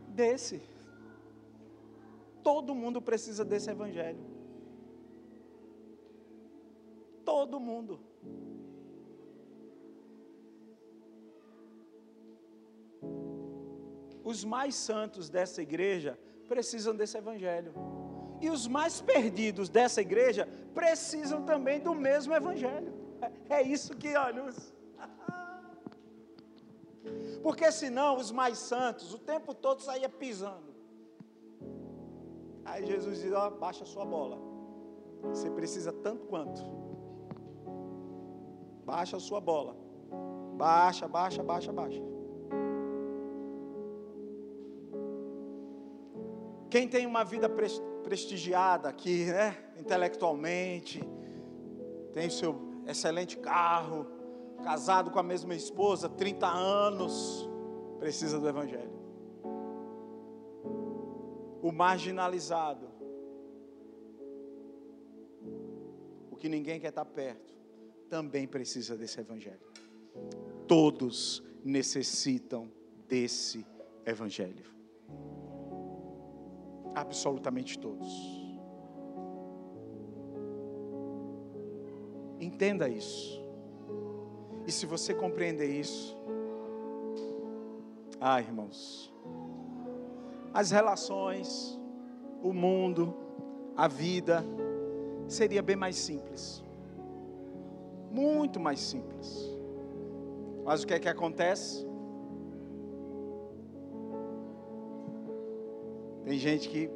Desse. 0.10 0.62
Todo 2.44 2.76
mundo 2.76 3.02
precisa 3.02 3.46
desse 3.46 3.70
evangelho. 3.70 4.20
Todo 7.24 7.60
mundo. 7.60 8.00
Os 14.24 14.44
mais 14.44 14.76
santos 14.76 15.30
dessa 15.30 15.62
igreja 15.62 16.20
precisam 16.52 16.94
desse 16.94 17.18
evangelho. 17.18 17.74
E 18.42 18.50
os 18.50 18.68
mais 18.68 19.00
perdidos 19.00 19.70
dessa 19.70 20.02
igreja 20.02 20.44
precisam 20.74 21.44
também 21.52 21.80
do 21.80 21.94
mesmo 22.08 22.34
evangelho. 22.34 22.92
É 23.50 23.62
isso 23.62 23.96
que, 23.96 24.14
olha, 24.18 24.44
os... 24.44 24.58
porque 27.42 27.72
senão 27.72 28.18
os 28.18 28.32
mais 28.32 28.58
santos 28.58 29.14
o 29.14 29.20
tempo 29.34 29.54
todo 29.54 29.82
saía 29.82 30.10
pisando. 30.10 30.72
Aí 32.66 32.86
Jesus 32.86 33.22
diz: 33.22 33.32
ó, 33.32 33.50
baixa 33.50 33.84
a 33.84 33.88
sua 33.88 34.04
bola. 34.04 34.38
Você 35.24 35.50
precisa 35.50 35.94
tanto 35.94 36.26
quanto. 36.26 36.62
Baixa 38.84 39.16
a 39.16 39.22
sua 39.22 39.40
bola. 39.40 39.78
Baixa, 40.58 41.08
baixa, 41.08 41.42
baixa, 41.44 41.72
baixa. 41.72 42.11
Quem 46.72 46.88
tem 46.88 47.06
uma 47.06 47.26
vida 47.26 47.50
prestigiada 48.02 48.88
aqui, 48.88 49.26
né, 49.26 49.58
intelectualmente, 49.78 51.04
tem 52.14 52.30
seu 52.30 52.56
excelente 52.88 53.38
carro, 53.38 54.08
casado 54.64 55.12
com 55.12 55.20
a 55.20 55.24
mesma 55.24 55.54
esposa, 55.54 56.08
30 56.08 56.48
anos, 56.48 57.46
precisa 58.00 58.40
do 58.40 58.48
Evangelho. 58.48 58.90
O 61.62 61.74
marginalizado, 61.74 62.88
o 66.32 66.38
que 66.38 66.48
ninguém 66.48 66.80
quer 66.80 66.88
estar 66.88 67.04
perto, 67.04 67.54
também 68.10 68.48
precisa 68.48 68.96
desse 68.96 69.20
Evangelho. 69.20 69.60
Todos 70.70 71.44
necessitam 71.66 72.72
desse 73.10 73.68
Evangelho. 74.06 74.81
Absolutamente 76.94 77.80
todos. 77.80 78.42
Entenda 82.40 82.90
isso. 82.90 83.42
E 84.66 84.72
se 84.72 84.86
você 84.86 85.14
compreender 85.14 85.70
isso, 85.70 86.18
ah, 88.20 88.40
irmãos, 88.40 89.14
as 90.54 90.72
relações, 90.72 91.80
o 92.44 92.54
mundo, 92.54 93.16
a 93.76 93.88
vida, 93.88 94.44
seria 95.28 95.62
bem 95.62 95.76
mais 95.76 95.96
simples. 95.96 96.64
Muito 98.12 98.60
mais 98.60 98.80
simples. 98.80 99.50
Mas 100.64 100.84
o 100.84 100.88
que 100.88 100.94
é 100.94 101.00
que 101.00 101.10
acontece? 101.10 101.88
Tem 106.24 106.38
gente 106.38 106.70
que 106.70 106.90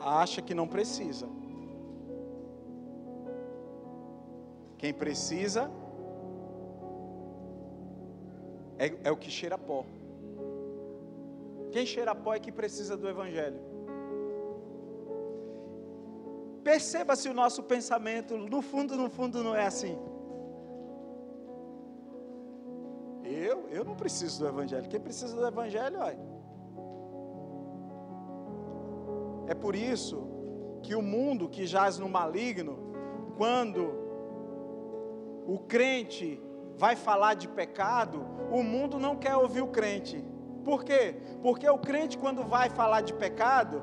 acha 0.00 0.42
que 0.42 0.54
não 0.54 0.66
precisa. 0.66 1.26
Quem 4.78 4.92
precisa 4.92 5.70
é, 8.78 8.92
é 9.04 9.10
o 9.10 9.16
que 9.16 9.30
cheira 9.30 9.56
pó. 9.56 9.84
Quem 11.72 11.86
cheira 11.86 12.14
pó 12.14 12.34
é 12.34 12.40
que 12.40 12.52
precisa 12.52 12.96
do 12.96 13.08
Evangelho. 13.08 13.60
Perceba 16.62 17.14
se 17.14 17.28
o 17.28 17.34
nosso 17.34 17.62
pensamento, 17.62 18.36
no 18.36 18.62
fundo, 18.62 18.96
no 18.96 19.10
fundo, 19.10 19.42
não 19.42 19.54
é 19.54 19.66
assim. 19.66 19.98
Eu, 23.22 23.68
eu 23.70 23.84
não 23.84 23.94
preciso 23.94 24.40
do 24.40 24.48
Evangelho. 24.48 24.88
Quem 24.88 25.00
precisa 25.00 25.34
do 25.34 25.46
Evangelho, 25.46 25.98
olha. 25.98 26.33
É 29.46 29.54
por 29.54 29.74
isso 29.76 30.26
que 30.82 30.94
o 30.94 31.02
mundo 31.02 31.48
que 31.48 31.66
jaz 31.66 31.98
no 31.98 32.08
maligno, 32.08 32.78
quando 33.36 34.04
o 35.46 35.58
crente 35.58 36.40
vai 36.76 36.96
falar 36.96 37.34
de 37.34 37.48
pecado, 37.48 38.24
o 38.50 38.62
mundo 38.62 38.98
não 38.98 39.16
quer 39.16 39.36
ouvir 39.36 39.62
o 39.62 39.68
crente. 39.68 40.24
Por 40.64 40.84
quê? 40.84 41.16
Porque 41.42 41.68
o 41.68 41.78
crente, 41.78 42.16
quando 42.16 42.42
vai 42.42 42.70
falar 42.70 43.02
de 43.02 43.12
pecado, 43.14 43.82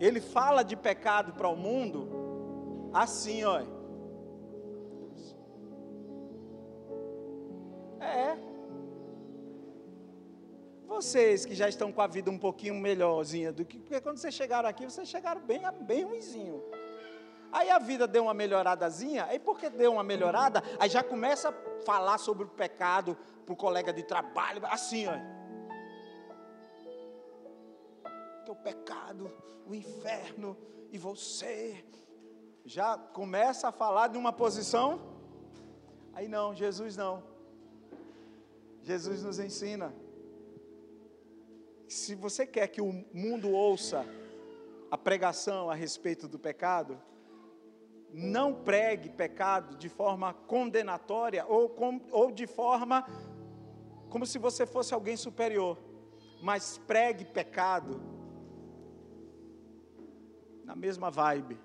ele 0.00 0.20
fala 0.20 0.62
de 0.62 0.76
pecado 0.76 1.32
para 1.34 1.48
o 1.48 1.56
mundo 1.56 2.90
assim, 2.92 3.44
ó. 3.44 3.62
É. 8.00 8.36
Vocês 10.96 11.44
que 11.44 11.54
já 11.54 11.68
estão 11.68 11.92
com 11.92 12.00
a 12.00 12.06
vida 12.06 12.30
um 12.30 12.38
pouquinho 12.38 12.74
melhorzinha 12.74 13.52
do 13.52 13.66
que. 13.66 13.78
Porque 13.78 14.00
quando 14.00 14.16
vocês 14.16 14.32
chegaram 14.32 14.66
aqui, 14.66 14.86
vocês 14.86 15.06
chegaram 15.06 15.42
bem, 15.42 15.60
bem 15.82 16.04
ruimzinho. 16.04 16.64
Aí 17.52 17.68
a 17.68 17.78
vida 17.78 18.08
deu 18.08 18.22
uma 18.22 18.32
melhoradazinha, 18.32 19.26
aí 19.26 19.38
porque 19.38 19.68
deu 19.68 19.92
uma 19.92 20.02
melhorada, 20.02 20.62
aí 20.80 20.88
já 20.88 21.02
começa 21.02 21.50
a 21.50 21.84
falar 21.84 22.16
sobre 22.16 22.44
o 22.44 22.48
pecado 22.48 23.14
para 23.44 23.52
o 23.52 23.56
colega 23.56 23.92
de 23.92 24.04
trabalho, 24.04 24.62
assim, 24.64 25.06
ó. 25.06 25.12
Que 28.46 28.50
o 28.50 28.56
pecado, 28.56 29.30
o 29.66 29.74
inferno 29.74 30.56
e 30.90 30.96
você. 30.96 31.84
Já 32.64 32.96
começa 32.96 33.68
a 33.68 33.72
falar 33.72 34.08
de 34.08 34.16
uma 34.16 34.32
posição. 34.32 34.98
Aí 36.14 36.26
não, 36.26 36.54
Jesus 36.54 36.96
não. 36.96 37.22
Jesus 38.82 39.22
nos 39.22 39.38
ensina. 39.38 39.94
Se 41.88 42.14
você 42.14 42.46
quer 42.46 42.68
que 42.68 42.80
o 42.80 43.04
mundo 43.12 43.50
ouça 43.50 44.04
a 44.90 44.98
pregação 44.98 45.70
a 45.70 45.74
respeito 45.74 46.26
do 46.26 46.38
pecado, 46.38 47.00
não 48.12 48.54
pregue 48.54 49.10
pecado 49.10 49.76
de 49.76 49.88
forma 49.88 50.32
condenatória 50.32 51.44
ou, 51.46 51.68
com, 51.68 52.00
ou 52.10 52.30
de 52.30 52.46
forma 52.46 53.06
como 54.08 54.24
se 54.24 54.38
você 54.38 54.64
fosse 54.64 54.94
alguém 54.94 55.16
superior, 55.16 55.78
mas 56.42 56.78
pregue 56.78 57.24
pecado 57.24 58.00
na 60.64 60.74
mesma 60.74 61.10
vibe. 61.10 61.58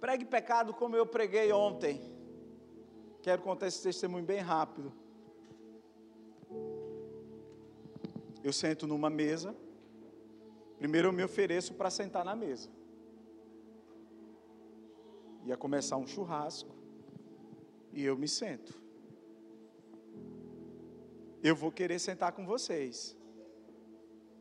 Pregue 0.00 0.24
pecado 0.24 0.74
como 0.74 0.96
eu 0.96 1.06
preguei 1.06 1.52
ontem. 1.52 2.00
Quero 3.22 3.40
contar 3.40 3.68
esse 3.68 3.82
testemunho 3.82 4.24
bem 4.24 4.40
rápido. 4.40 4.92
Eu 8.42 8.52
sento 8.52 8.86
numa 8.86 9.08
mesa. 9.08 9.54
Primeiro 10.78 11.08
eu 11.08 11.12
me 11.12 11.22
ofereço 11.22 11.74
para 11.74 11.90
sentar 11.90 12.24
na 12.24 12.34
mesa. 12.34 12.68
Ia 15.44 15.56
começar 15.56 15.96
um 15.96 16.06
churrasco. 16.06 16.74
E 17.92 18.02
eu 18.02 18.16
me 18.16 18.26
sento. 18.26 18.80
Eu 21.42 21.54
vou 21.54 21.70
querer 21.70 21.98
sentar 21.98 22.32
com 22.32 22.46
vocês. 22.46 23.16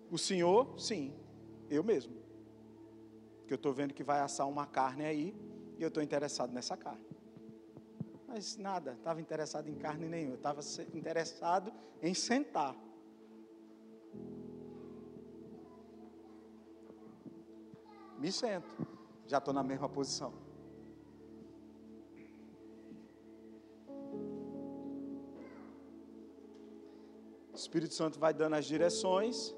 O 0.10 0.18
senhor, 0.18 0.80
sim, 0.80 1.14
eu 1.70 1.84
mesmo. 1.84 2.16
Porque 3.40 3.54
eu 3.54 3.56
estou 3.56 3.74
vendo 3.74 3.94
que 3.94 4.04
vai 4.04 4.20
assar 4.20 4.48
uma 4.48 4.66
carne 4.66 5.06
aí. 5.06 5.36
E 5.78 5.82
eu 5.84 5.88
estou 5.88 6.02
interessado 6.02 6.52
nessa 6.54 6.78
carne. 6.78 7.06
Mas 8.28 8.56
nada, 8.56 8.94
estava 8.94 9.20
interessado 9.20 9.68
em 9.68 9.76
carne 9.76 10.08
nenhuma. 10.08 10.34
Eu 10.34 10.38
estava 10.38 10.62
interessado 10.94 11.74
em 12.02 12.14
sentar. 12.14 12.76
Me 18.22 18.32
sento. 18.32 18.76
Já 19.26 19.40
estou 19.40 19.52
na 19.52 19.64
mesma 19.64 19.90
posição. 19.90 20.32
O 27.52 27.56
Espírito 27.56 27.96
Santo 27.96 28.20
vai 28.20 28.32
dando 28.32 28.54
as 28.58 28.66
direções. 28.66 29.56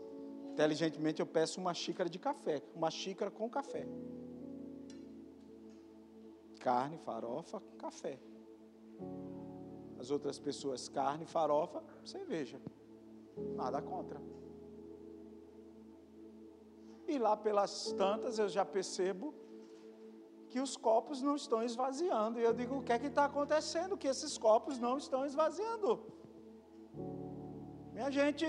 Inteligentemente 0.53 1.19
eu 1.19 1.25
peço 1.25 1.59
uma 1.59 1.73
xícara 1.73 2.09
de 2.09 2.17
café, 2.17 2.63
uma 2.73 2.89
xícara 2.89 3.29
com 3.29 3.49
café. 3.49 3.85
Carne, 6.61 6.97
farofa, 6.99 7.61
café. 7.77 8.17
As 9.99 10.09
outras 10.09 10.39
pessoas, 10.39 10.87
carne, 10.87 11.25
farofa, 11.25 11.83
cerveja. 12.05 12.61
Nada 13.55 13.81
contra. 13.81 14.21
E 17.07 17.17
lá 17.17 17.35
pelas 17.35 17.91
tantas 17.93 18.39
eu 18.39 18.47
já 18.47 18.65
percebo 18.65 19.33
que 20.49 20.59
os 20.59 20.77
copos 20.77 21.21
não 21.21 21.35
estão 21.35 21.63
esvaziando. 21.63 22.39
E 22.39 22.43
eu 22.43 22.53
digo: 22.53 22.77
o 22.77 22.83
que 22.83 22.93
é 22.93 22.99
que 22.99 23.07
está 23.07 23.25
acontecendo? 23.25 23.97
Que 23.97 24.07
esses 24.07 24.37
copos 24.37 24.77
não 24.79 24.97
estão 24.97 25.25
esvaziando. 25.25 25.91
Minha 27.91 28.09
gente, 28.09 28.45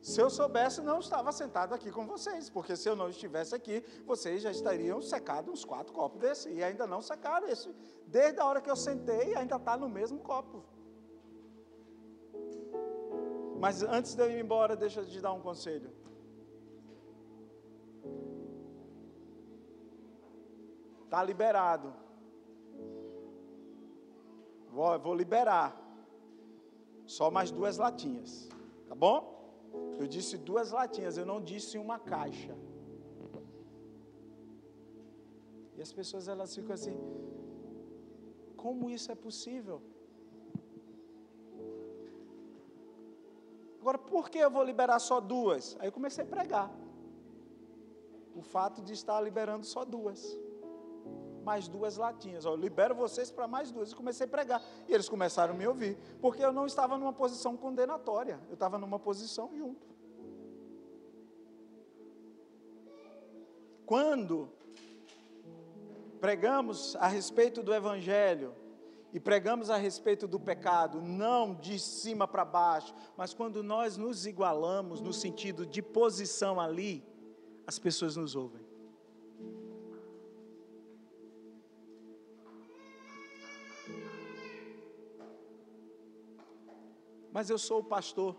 se 0.00 0.20
eu 0.20 0.30
soubesse, 0.30 0.80
não 0.80 1.00
estava 1.00 1.30
sentado 1.32 1.74
aqui 1.74 1.90
com 1.90 2.06
vocês, 2.06 2.48
porque 2.48 2.74
se 2.76 2.88
eu 2.88 2.96
não 2.96 3.08
estivesse 3.08 3.54
aqui, 3.54 3.84
vocês 4.06 4.42
já 4.42 4.50
estariam 4.50 5.00
secados 5.02 5.52
uns 5.52 5.64
quatro 5.64 5.92
copos 5.92 6.20
desse, 6.20 6.48
e 6.50 6.62
ainda 6.62 6.86
não 6.86 7.02
secaram 7.02 7.48
esse. 7.48 7.68
Desde 8.06 8.40
a 8.40 8.46
hora 8.46 8.60
que 8.60 8.70
eu 8.70 8.76
sentei, 8.76 9.34
ainda 9.34 9.56
está 9.56 9.76
no 9.76 9.88
mesmo 9.88 10.18
copo. 10.20 10.64
Mas 13.58 13.82
antes 13.82 14.14
de 14.14 14.22
eu 14.22 14.30
ir 14.30 14.40
embora, 14.44 14.76
deixa 14.76 15.00
eu 15.00 15.06
te 15.06 15.20
dar 15.20 15.32
um 15.32 15.40
conselho. 15.40 15.90
Está 21.04 21.22
liberado. 21.24 21.92
Vou, 24.70 24.98
vou 24.98 25.14
liberar. 25.14 25.68
Só 27.06 27.30
mais 27.30 27.50
duas 27.50 27.78
latinhas. 27.78 28.48
Tá 28.88 28.94
bom? 28.94 29.18
Eu 29.98 30.06
disse 30.06 30.36
duas 30.38 30.70
latinhas, 30.70 31.16
eu 31.16 31.26
não 31.26 31.40
disse 31.42 31.76
uma 31.78 31.98
caixa. 31.98 32.56
E 35.76 35.82
as 35.82 35.92
pessoas 35.92 36.28
elas 36.28 36.54
ficam 36.54 36.74
assim: 36.74 36.96
como 38.56 38.90
isso 38.90 39.10
é 39.10 39.14
possível? 39.14 39.82
Agora, 43.88 43.96
por 43.96 44.28
que 44.28 44.36
eu 44.36 44.50
vou 44.50 44.62
liberar 44.62 44.98
só 44.98 45.18
duas? 45.18 45.74
Aí 45.80 45.88
eu 45.88 45.92
comecei 45.92 46.22
a 46.22 46.26
pregar. 46.26 46.70
O 48.36 48.42
fato 48.42 48.82
de 48.82 48.92
estar 48.92 49.18
liberando 49.18 49.64
só 49.64 49.82
duas. 49.82 50.38
Mais 51.42 51.68
duas 51.68 51.96
latinhas. 51.96 52.44
Eu 52.44 52.54
libero 52.54 52.94
vocês 52.94 53.30
para 53.30 53.48
mais 53.48 53.72
duas. 53.72 53.90
E 53.90 53.94
comecei 53.96 54.26
a 54.26 54.28
pregar. 54.28 54.62
E 54.86 54.92
eles 54.92 55.08
começaram 55.08 55.54
a 55.54 55.56
me 55.56 55.66
ouvir. 55.66 55.96
Porque 56.20 56.44
eu 56.44 56.52
não 56.52 56.66
estava 56.66 56.98
numa 56.98 57.14
posição 57.14 57.56
condenatória. 57.56 58.38
Eu 58.48 58.52
estava 58.52 58.76
numa 58.76 58.98
posição 58.98 59.56
junto. 59.56 59.86
Quando 63.86 64.50
pregamos 66.20 66.94
a 66.96 67.06
respeito 67.06 67.62
do 67.62 67.72
Evangelho, 67.72 68.54
e 69.12 69.18
pregamos 69.18 69.70
a 69.70 69.76
respeito 69.76 70.28
do 70.28 70.38
pecado, 70.38 71.00
não 71.00 71.54
de 71.54 71.78
cima 71.78 72.28
para 72.28 72.44
baixo, 72.44 72.94
mas 73.16 73.32
quando 73.32 73.62
nós 73.62 73.96
nos 73.96 74.26
igualamos 74.26 75.00
no 75.00 75.12
sentido 75.12 75.64
de 75.64 75.80
posição 75.80 76.60
ali, 76.60 77.02
as 77.66 77.78
pessoas 77.78 78.16
nos 78.16 78.36
ouvem. 78.36 78.66
Mas 87.32 87.50
eu 87.50 87.58
sou 87.58 87.80
o 87.80 87.84
pastor. 87.84 88.36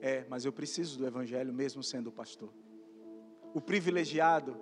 É, 0.00 0.24
mas 0.28 0.44
eu 0.44 0.52
preciso 0.52 0.98
do 0.98 1.06
Evangelho 1.06 1.52
mesmo 1.52 1.82
sendo 1.82 2.08
o 2.08 2.12
pastor. 2.12 2.52
O 3.54 3.60
privilegiado 3.60 4.56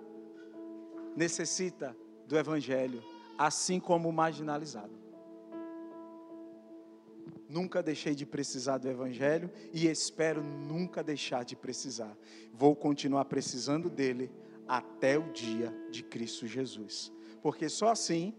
necessita 1.15 1.95
do 2.25 2.37
Evangelho 2.37 3.03
assim 3.37 3.79
como 3.79 4.09
o 4.09 4.13
marginalizado. 4.13 5.03
Nunca 7.47 7.83
deixei 7.83 8.15
de 8.15 8.25
precisar 8.25 8.79
do 8.79 8.89
Evangelho 8.89 9.51
e 9.71 9.87
espero 9.87 10.43
nunca 10.43 11.03
deixar 11.03 11.45
de 11.45 11.55
precisar. 11.55 12.17
Vou 12.51 12.75
continuar 12.75 13.25
precisando 13.25 13.89
dele 13.89 14.31
até 14.67 15.19
o 15.19 15.31
dia 15.31 15.71
de 15.91 16.03
Cristo 16.03 16.47
Jesus. 16.47 17.11
Porque 17.41 17.69
só 17.69 17.89
assim 17.89 18.33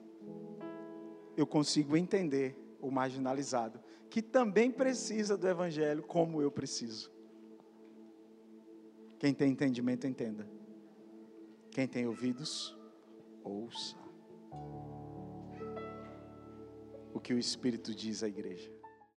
eu 1.36 1.46
consigo 1.46 1.96
entender 1.96 2.56
o 2.80 2.90
marginalizado, 2.90 3.80
que 4.10 4.20
também 4.20 4.70
precisa 4.70 5.36
do 5.36 5.48
Evangelho 5.48 6.02
como 6.02 6.42
eu 6.42 6.50
preciso. 6.50 7.12
Quem 9.18 9.32
tem 9.32 9.52
entendimento, 9.52 10.06
entenda. 10.06 10.46
Quem 11.70 11.86
tem 11.86 12.06
ouvidos, 12.06 12.76
ouça 13.42 14.03
o 17.12 17.20
que 17.20 17.32
o 17.32 17.38
Espírito 17.38 17.94
diz 17.94 18.22
à 18.22 18.28
igreja. 18.28 18.73